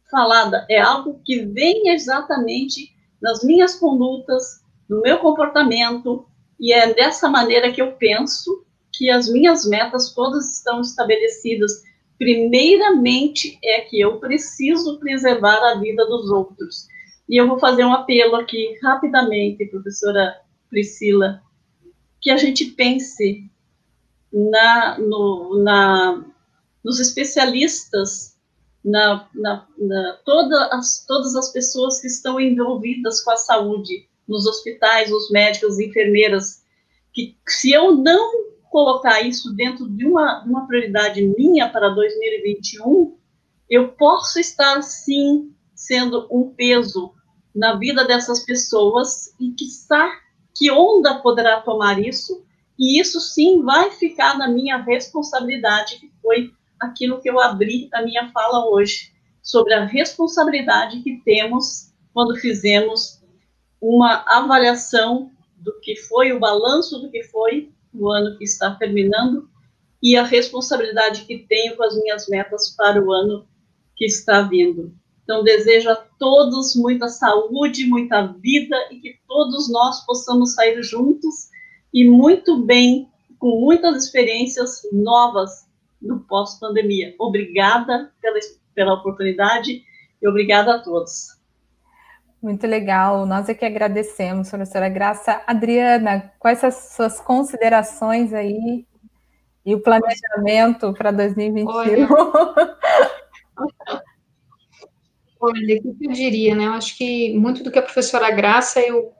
falada, 0.09 0.65
é 0.69 0.79
algo 0.79 1.21
que 1.25 1.45
vem 1.45 1.89
exatamente 1.89 2.93
nas 3.21 3.43
minhas 3.43 3.75
condutas, 3.75 4.61
no 4.89 5.01
meu 5.01 5.17
comportamento, 5.19 6.25
e 6.59 6.71
é 6.73 6.93
dessa 6.93 7.29
maneira 7.29 7.71
que 7.71 7.81
eu 7.81 7.93
penso 7.93 8.65
que 8.93 9.09
as 9.09 9.29
minhas 9.29 9.65
metas 9.65 10.13
todas 10.13 10.57
estão 10.57 10.81
estabelecidas. 10.81 11.83
Primeiramente 12.17 13.59
é 13.63 13.81
que 13.81 13.99
eu 13.99 14.19
preciso 14.19 14.99
preservar 14.99 15.59
a 15.71 15.79
vida 15.79 16.05
dos 16.05 16.31
outros. 16.31 16.87
E 17.29 17.39
eu 17.39 17.47
vou 17.47 17.59
fazer 17.59 17.83
um 17.83 17.93
apelo 17.93 18.35
aqui 18.37 18.79
rapidamente, 18.81 19.65
professora 19.65 20.35
Priscila, 20.69 21.41
que 22.21 22.31
a 22.31 22.37
gente 22.37 22.65
pense 22.65 23.47
na, 24.37 24.97
no, 24.99 25.63
na, 25.63 26.25
nos 26.83 26.99
especialistas, 26.99 28.37
na, 28.85 29.27
na, 29.33 29.67
na 29.77 30.13
toda 30.23 30.67
as, 30.67 31.03
todas 31.05 31.35
as 31.35 31.51
pessoas 31.51 31.99
que 31.99 32.07
estão 32.07 32.39
envolvidas 32.39 33.23
com 33.23 33.31
a 33.31 33.37
saúde, 33.37 34.07
nos 34.27 34.45
hospitais, 34.45 35.11
os 35.11 35.31
médicos, 35.31 35.79
enfermeiras, 35.79 36.61
que 37.13 37.35
se 37.47 37.71
eu 37.71 37.95
não 37.95 38.47
colocar 38.69 39.21
isso 39.21 39.53
dentro 39.55 39.89
de 39.89 40.05
uma, 40.05 40.43
uma 40.43 40.67
prioridade 40.67 41.25
minha 41.37 41.69
para 41.69 41.89
2021, 41.89 43.17
eu 43.69 43.89
posso 43.93 44.39
estar, 44.39 44.81
sim, 44.81 45.53
sendo 45.73 46.27
um 46.29 46.53
peso 46.53 47.13
na 47.55 47.75
vida 47.75 48.05
dessas 48.05 48.45
pessoas 48.45 49.33
e 49.39 49.51
que 49.51 49.65
que 50.55 50.71
onda 50.71 51.19
poderá 51.19 51.61
tomar 51.61 51.99
isso 51.99 52.43
E 52.77 52.99
isso 52.99 53.19
sim 53.19 53.63
vai 53.63 53.91
ficar 53.91 54.37
na 54.37 54.47
minha 54.47 54.77
responsabilidade, 54.77 55.99
que 55.99 56.11
foi 56.21 56.51
aquilo 56.79 57.19
que 57.19 57.29
eu 57.29 57.39
abri 57.39 57.89
a 57.93 58.01
minha 58.03 58.29
fala 58.31 58.69
hoje, 58.69 59.11
sobre 59.41 59.73
a 59.73 59.85
responsabilidade 59.85 61.01
que 61.01 61.21
temos 61.23 61.91
quando 62.13 62.35
fizemos 62.35 63.21
uma 63.81 64.23
avaliação 64.27 65.31
do 65.57 65.79
que 65.79 65.95
foi 65.95 66.31
o 66.31 66.39
balanço 66.39 66.99
do 66.99 67.09
que 67.09 67.23
foi 67.23 67.71
o 67.93 68.09
ano 68.09 68.37
que 68.37 68.43
está 68.43 68.75
terminando 68.75 69.49
e 70.01 70.15
a 70.15 70.23
responsabilidade 70.23 71.25
que 71.25 71.39
tenho 71.39 71.75
com 71.75 71.83
as 71.83 71.95
minhas 71.95 72.27
metas 72.27 72.75
para 72.75 73.03
o 73.03 73.11
ano 73.11 73.47
que 73.95 74.05
está 74.05 74.41
vindo. 74.41 74.93
Então, 75.23 75.43
desejo 75.43 75.89
a 75.89 75.95
todos 75.95 76.75
muita 76.75 77.09
saúde, 77.09 77.85
muita 77.85 78.27
vida 78.27 78.77
e 78.91 78.99
que 78.99 79.19
todos 79.27 79.69
nós 79.69 80.05
possamos 80.05 80.53
sair 80.53 80.81
juntos 80.83 81.49
e 81.97 82.07
muito 82.07 82.63
bem, 82.63 83.09
com 83.39 83.59
muitas 83.59 84.05
experiências 84.05 84.81
novas 84.93 85.67
no 85.99 86.19
pós-pandemia. 86.19 87.15
Obrigada 87.17 88.11
pela, 88.21 88.39
pela 88.75 88.93
oportunidade 88.93 89.83
e 90.21 90.27
obrigada 90.27 90.75
a 90.75 90.79
todos. 90.79 91.35
Muito 92.39 92.67
legal, 92.67 93.25
nós 93.25 93.49
é 93.49 93.55
que 93.55 93.65
agradecemos, 93.65 94.51
professora 94.51 94.87
Graça. 94.89 95.41
Adriana, 95.47 96.31
quais 96.37 96.63
as 96.63 96.93
suas 96.95 97.19
considerações 97.19 98.31
aí 98.31 98.85
e 99.65 99.73
o 99.73 99.81
planejamento 99.81 100.93
para 100.93 101.09
2021? 101.09 101.67
Olha, 101.67 102.07
Olha, 105.41 105.77
o 105.83 105.95
que 105.95 106.05
eu 106.05 106.11
diria, 106.11 106.55
né? 106.55 106.65
Eu 106.65 106.73
acho 106.73 106.95
que 106.95 107.35
muito 107.35 107.63
do 107.63 107.71
que 107.71 107.79
a 107.79 107.83
professora 107.83 108.29
Graça, 108.29 108.81
eu 108.81 109.11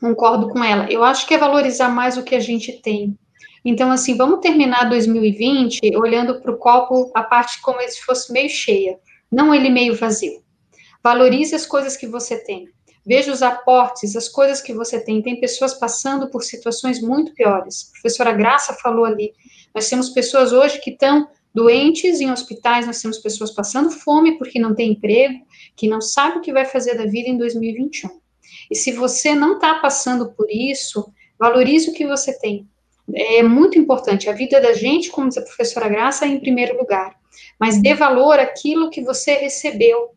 concordo 0.00 0.48
com 0.50 0.62
ela. 0.62 0.90
Eu 0.90 1.02
acho 1.04 1.26
que 1.26 1.34
é 1.34 1.38
valorizar 1.38 1.88
mais 1.88 2.16
o 2.16 2.22
que 2.22 2.34
a 2.34 2.40
gente 2.40 2.72
tem. 2.72 3.16
Então, 3.64 3.90
assim, 3.90 4.16
vamos 4.16 4.40
terminar 4.40 4.88
2020 4.90 5.96
olhando 5.96 6.40
para 6.40 6.52
o 6.52 6.58
copo, 6.58 7.10
a 7.14 7.22
parte 7.22 7.62
como 7.62 7.80
se 7.80 8.02
fosse 8.02 8.30
meio 8.32 8.50
cheia, 8.50 8.98
não 9.32 9.54
ele 9.54 9.70
meio 9.70 9.96
vazio. 9.96 10.42
Valorize 11.02 11.54
as 11.54 11.66
coisas 11.66 11.96
que 11.96 12.06
você 12.06 12.36
tem. 12.36 12.68
Veja 13.06 13.32
os 13.32 13.42
aportes, 13.42 14.16
as 14.16 14.28
coisas 14.28 14.60
que 14.60 14.72
você 14.72 14.98
tem. 14.98 15.22
Tem 15.22 15.40
pessoas 15.40 15.74
passando 15.74 16.30
por 16.30 16.42
situações 16.42 17.00
muito 17.00 17.34
piores. 17.34 17.88
A 17.88 17.92
professora 17.92 18.32
Graça 18.32 18.72
falou 18.74 19.04
ali. 19.04 19.32
Nós 19.74 19.88
temos 19.88 20.10
pessoas 20.10 20.52
hoje 20.52 20.80
que 20.80 20.90
estão 20.90 21.28
doentes 21.54 22.20
em 22.20 22.30
hospitais, 22.30 22.86
nós 22.86 23.00
temos 23.00 23.18
pessoas 23.18 23.50
passando 23.50 23.90
fome 23.90 24.36
porque 24.38 24.58
não 24.58 24.74
tem 24.74 24.92
emprego, 24.92 25.46
que 25.76 25.86
não 25.86 26.00
sabe 26.00 26.38
o 26.38 26.40
que 26.40 26.52
vai 26.52 26.64
fazer 26.64 26.96
da 26.96 27.04
vida 27.04 27.28
em 27.28 27.36
2021. 27.38 28.10
E 28.70 28.76
se 28.76 28.92
você 28.92 29.34
não 29.34 29.54
está 29.54 29.74
passando 29.76 30.32
por 30.32 30.50
isso, 30.50 31.12
valorize 31.38 31.90
o 31.90 31.94
que 31.94 32.06
você 32.06 32.38
tem. 32.38 32.68
É 33.12 33.42
muito 33.42 33.78
importante. 33.78 34.28
A 34.28 34.32
vida 34.32 34.60
da 34.60 34.72
gente, 34.72 35.10
como 35.10 35.28
diz 35.28 35.38
a 35.38 35.42
professora 35.42 35.88
Graça, 35.88 36.24
é 36.24 36.28
em 36.28 36.40
primeiro 36.40 36.76
lugar. 36.76 37.14
Mas 37.58 37.80
dê 37.80 37.94
valor 37.94 38.38
àquilo 38.38 38.90
que 38.90 39.02
você 39.02 39.34
recebeu. 39.34 40.10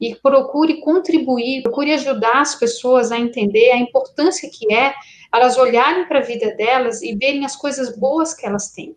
E 0.00 0.16
procure 0.16 0.80
contribuir, 0.80 1.62
procure 1.62 1.92
ajudar 1.92 2.40
as 2.40 2.56
pessoas 2.56 3.12
a 3.12 3.18
entender 3.18 3.70
a 3.70 3.78
importância 3.78 4.50
que 4.52 4.72
é 4.72 4.94
elas 5.32 5.56
olharem 5.56 6.06
para 6.06 6.18
a 6.18 6.22
vida 6.22 6.54
delas 6.56 7.02
e 7.02 7.14
verem 7.14 7.44
as 7.44 7.54
coisas 7.54 7.96
boas 7.96 8.34
que 8.34 8.44
elas 8.44 8.70
têm 8.72 8.96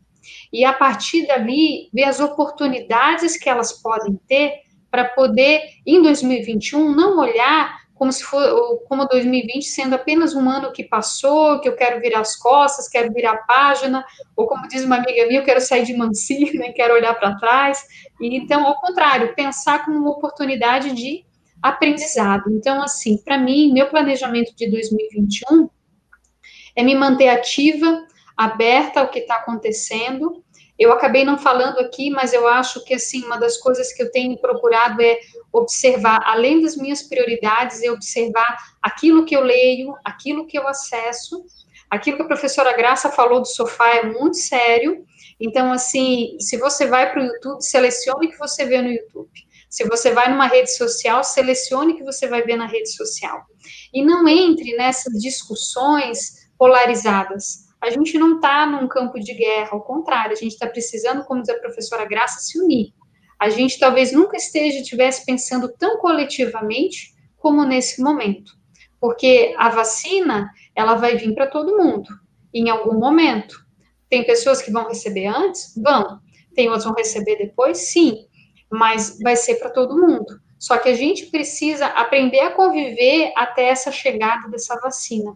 e 0.52 0.64
a 0.64 0.74
partir 0.74 1.28
dali 1.28 1.90
ver 1.94 2.06
as 2.06 2.20
oportunidades 2.20 3.38
que 3.38 3.50
elas 3.50 3.74
podem 3.74 4.20
ter 4.28 4.62
para 4.90 5.06
poder 5.06 5.62
em 5.86 6.02
2021 6.02 6.96
não 6.96 7.20
olhar 7.20 7.85
como 8.06 8.14
se 8.14 8.24
for 8.24 8.84
como 8.88 9.08
2020 9.08 9.64
sendo 9.64 9.96
apenas 9.96 10.36
um 10.36 10.48
ano 10.48 10.72
que 10.72 10.84
passou, 10.84 11.60
que 11.60 11.68
eu 11.68 11.76
quero 11.76 12.00
virar 12.00 12.20
as 12.20 12.36
costas, 12.36 12.88
quero 12.88 13.12
virar 13.12 13.32
a 13.32 13.38
página, 13.38 14.06
ou 14.38 14.46
como 14.46 14.68
diz 14.68 14.84
uma 14.84 14.98
amiga 14.98 15.26
minha, 15.26 15.40
eu 15.40 15.44
quero 15.44 15.60
sair 15.60 15.84
de 15.84 15.98
mansinho, 15.98 16.54
nem 16.60 16.72
quero 16.72 16.94
olhar 16.94 17.16
para 17.16 17.36
trás. 17.38 17.84
E, 18.22 18.38
então, 18.38 18.64
ao 18.64 18.80
contrário, 18.80 19.34
pensar 19.34 19.84
como 19.84 19.98
uma 19.98 20.12
oportunidade 20.12 20.94
de 20.94 21.26
aprendizado. 21.64 22.44
Então, 22.52 22.80
assim, 22.84 23.18
para 23.26 23.40
mim, 23.40 23.74
meu 23.74 23.90
planejamento 23.90 24.56
de 24.56 24.70
2021 24.70 25.68
é 26.76 26.84
me 26.84 26.94
manter 26.94 27.30
ativa, 27.30 28.06
aberta 28.38 29.00
ao 29.00 29.10
que 29.10 29.18
está 29.18 29.38
acontecendo. 29.38 30.45
Eu 30.78 30.92
acabei 30.92 31.24
não 31.24 31.38
falando 31.38 31.80
aqui, 31.80 32.10
mas 32.10 32.34
eu 32.34 32.48
acho 32.48 32.84
que 32.84 32.94
assim 32.94 33.24
uma 33.24 33.38
das 33.38 33.58
coisas 33.58 33.94
que 33.94 34.04
eu 34.04 34.12
tenho 34.12 34.38
procurado 34.38 35.02
é 35.02 35.20
observar, 35.52 36.20
além 36.26 36.62
das 36.62 36.76
minhas 36.76 37.02
prioridades, 37.02 37.82
é 37.82 37.90
observar 37.90 38.58
aquilo 38.82 39.26
que 39.26 39.36
eu 39.36 39.42
leio, 39.42 39.96
aquilo 40.04 40.46
que 40.46 40.60
eu 40.60 40.68
acesso, 40.68 41.46
aquilo 41.90 42.18
que 42.18 42.24
a 42.24 42.28
professora 42.28 42.76
Graça 42.76 43.10
falou 43.10 43.40
do 43.40 43.48
sofá 43.48 43.88
é 43.96 44.04
muito 44.04 44.38
sério. 44.38 45.06
Então, 45.40 45.72
assim, 45.72 46.38
se 46.40 46.58
você 46.58 46.86
vai 46.86 47.12
para 47.12 47.22
o 47.22 47.26
YouTube, 47.26 47.62
selecione 47.62 48.28
o 48.28 48.32
que 48.32 48.38
você 48.38 48.66
vê 48.66 48.82
no 48.82 48.92
YouTube. 48.92 49.32
Se 49.70 49.84
você 49.86 50.12
vai 50.12 50.30
numa 50.30 50.48
rede 50.48 50.74
social, 50.76 51.24
selecione 51.24 51.94
o 51.94 51.98
que 51.98 52.04
você 52.04 52.28
vai 52.28 52.42
ver 52.42 52.56
na 52.56 52.66
rede 52.66 52.90
social. 52.94 53.42
E 53.94 54.04
não 54.04 54.28
entre 54.28 54.76
nessas 54.76 55.14
discussões 55.22 56.50
polarizadas 56.58 57.65
a 57.82 57.90
gente 57.90 58.18
não 58.18 58.36
está 58.36 58.66
num 58.66 58.88
campo 58.88 59.20
de 59.20 59.34
guerra, 59.34 59.70
ao 59.72 59.82
contrário, 59.82 60.32
a 60.32 60.36
gente 60.36 60.54
está 60.54 60.68
precisando, 60.68 61.24
como 61.26 61.42
diz 61.42 61.50
a 61.50 61.60
professora 61.60 62.06
Graça, 62.06 62.40
se 62.40 62.60
unir. 62.60 62.94
A 63.40 63.50
gente 63.50 63.80
talvez 63.80 64.12
nunca 64.12 64.38
esteja, 64.38 64.80
estivesse 64.80 65.26
pensando 65.26 65.72
tão 65.78 65.98
coletivamente 65.98 67.14
como 67.38 67.64
nesse 67.64 68.02
momento, 68.02 68.54
porque 69.00 69.54
a 69.58 69.70
vacina, 69.70 70.50
ela 70.74 70.96
vai 70.96 71.18
vir 71.18 71.36
para 71.36 71.48
todo 71.48 71.78
mundo, 71.78 72.10
em 72.54 72.70
algum 72.70 72.98
momento. 72.98 73.64
Tem 74.10 74.26
pessoas 74.26 74.62
que 74.62 74.72
vão 74.72 74.88
receber 74.88 75.28
antes? 75.28 75.74
Vão. 75.76 76.20
Tem 76.56 76.68
outras 76.68 76.84
que 76.86 76.90
vão 76.90 76.98
receber 76.98 77.36
depois? 77.36 77.78
Sim. 77.90 78.26
Mas 78.72 79.20
vai 79.22 79.36
ser 79.36 79.56
para 79.56 79.70
todo 79.70 79.98
mundo. 79.98 80.40
Só 80.58 80.78
que 80.78 80.90
a 80.90 80.94
gente 80.94 81.28
precisa 81.28 81.88
aprender 81.88 82.40
a 82.40 82.52
conviver 82.52 83.34
até 83.36 83.66
essa 83.66 83.92
chegada 83.92 84.48
dessa 84.50 84.80
vacina 84.80 85.36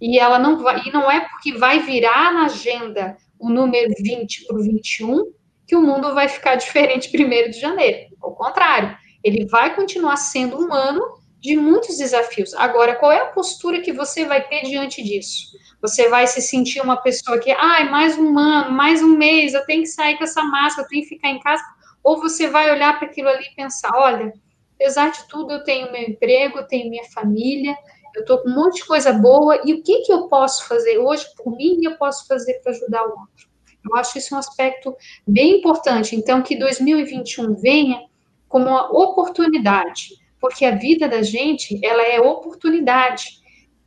e 0.00 0.18
ela 0.18 0.38
não 0.38 0.62
vai, 0.62 0.82
e 0.86 0.92
não 0.92 1.10
é 1.10 1.20
porque 1.20 1.56
vai 1.56 1.80
virar 1.80 2.32
na 2.32 2.46
agenda 2.46 3.16
o 3.38 3.48
número 3.48 3.92
20 3.98 4.46
para 4.46 4.56
o 4.56 4.62
21 4.62 5.32
que 5.66 5.76
o 5.76 5.82
mundo 5.82 6.14
vai 6.14 6.28
ficar 6.28 6.56
diferente 6.56 7.10
primeiro 7.10 7.50
de 7.50 7.60
janeiro. 7.60 8.14
Ao 8.22 8.34
contrário, 8.34 8.96
ele 9.22 9.46
vai 9.46 9.74
continuar 9.74 10.16
sendo 10.16 10.58
um 10.58 10.72
ano 10.72 11.02
de 11.40 11.56
muitos 11.56 11.98
desafios. 11.98 12.54
Agora, 12.54 12.96
qual 12.96 13.12
é 13.12 13.20
a 13.20 13.26
postura 13.26 13.82
que 13.82 13.92
você 13.92 14.24
vai 14.24 14.46
ter 14.48 14.62
diante 14.62 15.02
disso? 15.02 15.48
Você 15.82 16.08
vai 16.08 16.26
se 16.26 16.40
sentir 16.40 16.80
uma 16.80 16.96
pessoa 16.96 17.38
que, 17.38 17.50
ai, 17.50 17.90
mais 17.90 18.16
um 18.16 18.38
ano, 18.38 18.72
mais 18.72 19.02
um 19.02 19.16
mês, 19.16 19.52
eu 19.52 19.64
tenho 19.66 19.82
que 19.82 19.88
sair 19.88 20.16
com 20.16 20.24
essa 20.24 20.42
máscara, 20.42 20.86
eu 20.86 20.88
tenho 20.88 21.02
que 21.02 21.10
ficar 21.10 21.28
em 21.28 21.38
casa? 21.40 21.62
Ou 22.02 22.18
você 22.18 22.48
vai 22.48 22.70
olhar 22.70 22.98
para 22.98 23.08
aquilo 23.08 23.28
ali 23.28 23.44
e 23.44 23.54
pensar, 23.54 23.90
olha, 23.94 24.32
apesar 24.74 25.10
de 25.10 25.28
tudo, 25.28 25.52
eu 25.52 25.64
tenho 25.64 25.92
meu 25.92 26.02
emprego, 26.02 26.58
eu 26.58 26.66
tenho 26.66 26.88
minha 26.88 27.04
família, 27.12 27.76
eu 28.14 28.20
estou 28.20 28.38
com 28.38 28.48
um 28.48 28.54
monte 28.54 28.76
de 28.76 28.86
coisa 28.86 29.12
boa, 29.12 29.60
e 29.64 29.74
o 29.74 29.82
que, 29.82 30.02
que 30.02 30.12
eu 30.12 30.28
posso 30.28 30.66
fazer 30.68 30.98
hoje 30.98 31.26
por 31.36 31.56
mim 31.56 31.78
e 31.80 31.84
eu 31.84 31.96
posso 31.96 32.26
fazer 32.26 32.54
para 32.62 32.72
ajudar 32.72 33.02
o 33.02 33.10
outro? 33.10 33.48
Eu 33.84 33.96
acho 33.96 34.16
isso 34.16 34.34
um 34.34 34.38
aspecto 34.38 34.96
bem 35.26 35.58
importante. 35.58 36.16
Então, 36.16 36.40
que 36.40 36.56
2021 36.56 37.54
venha 37.56 38.00
como 38.48 38.66
uma 38.66 38.90
oportunidade, 38.90 40.10
porque 40.40 40.64
a 40.64 40.76
vida 40.76 41.08
da 41.08 41.22
gente, 41.22 41.78
ela 41.84 42.02
é 42.02 42.20
oportunidade, 42.20 43.42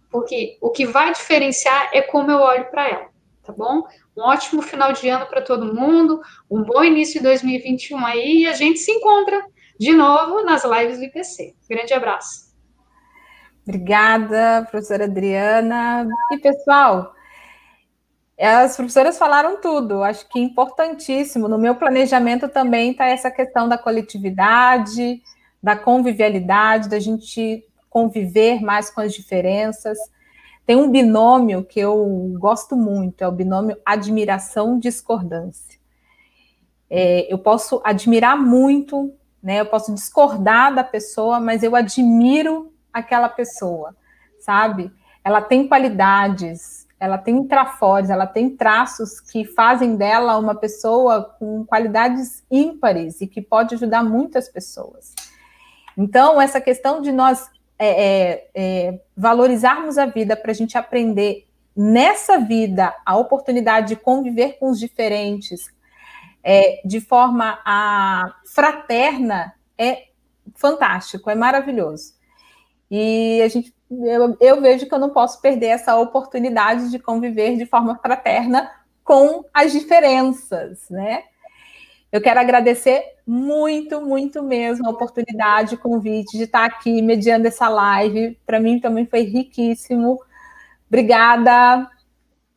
porque 0.09 0.57
o 0.61 0.69
que 0.69 0.86
vai 0.86 1.13
diferenciar 1.13 1.89
é 1.93 2.01
como 2.01 2.30
eu 2.30 2.39
olho 2.39 2.69
para 2.69 2.88
ela, 2.88 3.07
tá 3.43 3.53
bom? 3.53 3.84
Um 4.15 4.23
ótimo 4.23 4.61
final 4.61 4.91
de 4.91 5.07
ano 5.07 5.25
para 5.28 5.41
todo 5.41 5.73
mundo, 5.73 6.21
um 6.49 6.63
bom 6.63 6.84
início 6.84 7.19
de 7.19 7.23
2021 7.23 8.05
aí, 8.05 8.41
e 8.41 8.47
a 8.47 8.53
gente 8.53 8.80
se 8.80 8.91
encontra 8.91 9.45
de 9.80 9.93
novo 9.93 10.43
nas 10.43 10.63
lives 10.63 10.97
do 10.97 11.05
IPC. 11.05 11.55
Grande 11.69 11.93
abraço. 11.93 12.47
Obrigada, 13.68 14.65
professora 14.72 15.03
Adriana. 15.03 16.07
E, 16.32 16.38
pessoal, 16.38 17.13
as 18.39 18.78
professoras 18.78 19.18
falaram 19.18 19.59
tudo, 19.59 20.03
acho 20.03 20.26
que 20.30 20.39
importantíssimo. 20.39 21.49
No 21.49 21.57
meu 21.57 21.76
planejamento 21.76 22.47
também 22.47 22.91
está 22.91 23.07
essa 23.07 23.30
questão 23.30 23.68
da 23.68 23.78
coletividade, 23.78 25.22
da 25.61 25.76
convivialidade, 25.76 26.88
da 26.88 26.97
gente 26.97 27.61
conviver 27.89 28.61
mais 28.61 28.89
com 28.89 29.01
as 29.01 29.13
diferenças. 29.13 29.97
Tem 30.65 30.78
um 30.78 30.89
binômio 30.89 31.65
que 31.65 31.80
eu 31.82 32.34
gosto 32.39 32.74
muito, 32.74 33.22
é 33.22 33.28
o 33.28 33.34
binômio 33.34 33.78
admiração-discordância. 33.86 35.78
É, 36.89 37.28
eu 37.32 37.38
posso 37.38 37.82
admirar 37.84 38.38
muito, 38.38 39.13
né? 39.43 39.59
Eu 39.59 39.65
posso 39.65 39.93
discordar 39.93 40.74
da 40.74 40.86
pessoa, 40.86 41.38
mas 41.38 41.63
eu 41.63 41.76
admiro 41.76 42.72
aquela 42.98 43.30
pessoa, 43.30 43.95
sabe? 44.39 44.91
Ela 45.24 45.41
tem 45.41 45.68
qualidades, 45.68 46.88
ela 47.00 47.18
tem 47.18 47.48
trafores, 47.48 48.10
ela 48.10 48.26
tem 48.26 48.50
traços 48.50 49.20
que 49.20 49.45
fazem 49.45 49.95
dela 49.95 50.38
uma 50.38 50.56
pessoa 50.56 51.36
com 51.38 51.66
qualidades 51.66 52.43
ímpares 52.50 53.22
e 53.22 53.28
que 53.28 53.41
pode 53.41 53.76
ajudar 53.76 54.04
muitas 54.04 54.50
pessoas. 54.50 55.14
Então, 55.98 56.41
essa 56.41 56.62
questão 56.62 57.02
de 57.02 57.12
nós 57.12 57.50
é, 57.80 57.88
é, 57.88 58.50
é, 58.56 59.00
valorizarmos 59.16 59.98
a 59.98 60.06
vida 60.06 60.36
para 60.36 60.52
a 60.52 60.56
gente 60.56 60.78
aprender 60.78 61.48
nessa 61.76 62.39
vida 62.39 62.95
a 63.06 63.16
oportunidade 63.16 63.89
de 63.89 63.95
conviver 63.95 64.58
com 64.60 64.70
os 64.70 64.80
diferentes 64.80 65.72
é, 66.43 66.82
de 66.84 67.00
forma 67.00 67.60
a, 67.64 68.34
fraterna 68.45 69.54
é 69.78 70.08
fantástico, 70.56 71.30
é 71.30 71.36
maravilhoso. 71.36 72.16
E 72.89 73.41
a 73.41 73.47
gente, 73.47 73.73
eu, 73.89 74.38
eu 74.39 74.61
vejo 74.61 74.88
que 74.88 74.93
eu 74.93 74.99
não 74.99 75.09
posso 75.09 75.41
perder 75.41 75.67
essa 75.67 75.95
oportunidade 75.97 76.89
de 76.89 76.99
conviver 76.99 77.57
de 77.57 77.65
forma 77.65 77.97
fraterna 77.97 78.71
com 79.03 79.45
as 79.53 79.71
diferenças, 79.71 80.89
né? 80.89 81.23
Eu 82.11 82.21
quero 82.21 82.39
agradecer 82.39 83.03
muito, 83.25 84.01
muito 84.01 84.41
mesmo 84.41 84.88
a 84.88 84.91
oportunidade, 84.91 85.75
o 85.75 85.77
convite 85.77 86.38
de 86.38 86.43
estar 86.43 86.65
aqui 86.65 87.01
mediando 87.01 87.47
essa 87.47 87.67
live. 87.67 88.39
Para 88.45 88.59
mim 88.59 88.79
também 88.79 89.05
foi 89.05 89.21
riquíssimo. 89.23 90.19
Obrigada, 90.88 91.89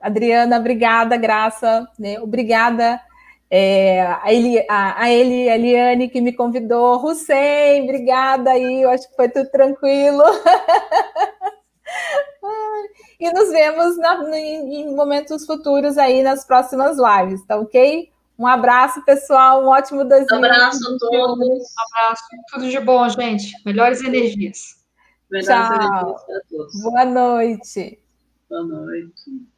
Adriana, 0.01 0.59
obrigada, 0.59 1.17
Graça, 1.17 1.89
né? 1.99 2.21
obrigada 2.21 3.01
é, 3.51 4.03
a, 4.03 4.33
Eli, 4.33 4.65
a, 4.69 5.03
a, 5.03 5.11
Eli, 5.11 5.49
a 5.49 5.57
Eliane 5.57 6.09
que 6.09 6.21
me 6.21 6.33
convidou, 6.33 7.05
Hussein, 7.05 7.83
obrigada 7.83 8.53
aí, 8.53 8.83
eu 8.83 8.91
acho 8.91 9.11
que 9.11 9.17
foi 9.17 9.29
tudo 9.29 9.51
tranquilo. 9.51 10.23
e 13.19 13.33
nos 13.33 13.51
vemos 13.51 13.99
na, 13.99 14.39
em, 14.39 14.83
em 14.83 14.95
momentos 14.95 15.45
futuros 15.45 15.99
aí 15.99 16.23
nas 16.23 16.47
próximas 16.47 16.97
lives, 16.97 17.45
tá 17.45 17.59
ok? 17.59 18.09
Um 18.39 18.47
abraço, 18.47 19.05
pessoal. 19.05 19.63
Um 19.63 19.69
ótimo 19.69 20.03
2020. 20.03 20.33
Um 20.33 20.45
abraço 20.45 20.79
a 20.79 20.99
todos. 20.99 21.39
Um 21.39 21.99
abraço. 21.99 22.23
Tudo 22.51 22.71
de 22.71 22.81
bom, 22.81 23.07
gente. 23.11 23.53
Melhores 23.67 24.03
energias. 24.03 24.77
Melhores 25.31 25.47
Tchau. 25.47 25.75
energias 25.75 26.25
para 26.25 26.41
todos. 26.49 26.83
Boa 26.83 27.05
noite. 27.05 27.99
Boa 28.49 28.65
noite. 28.65 29.50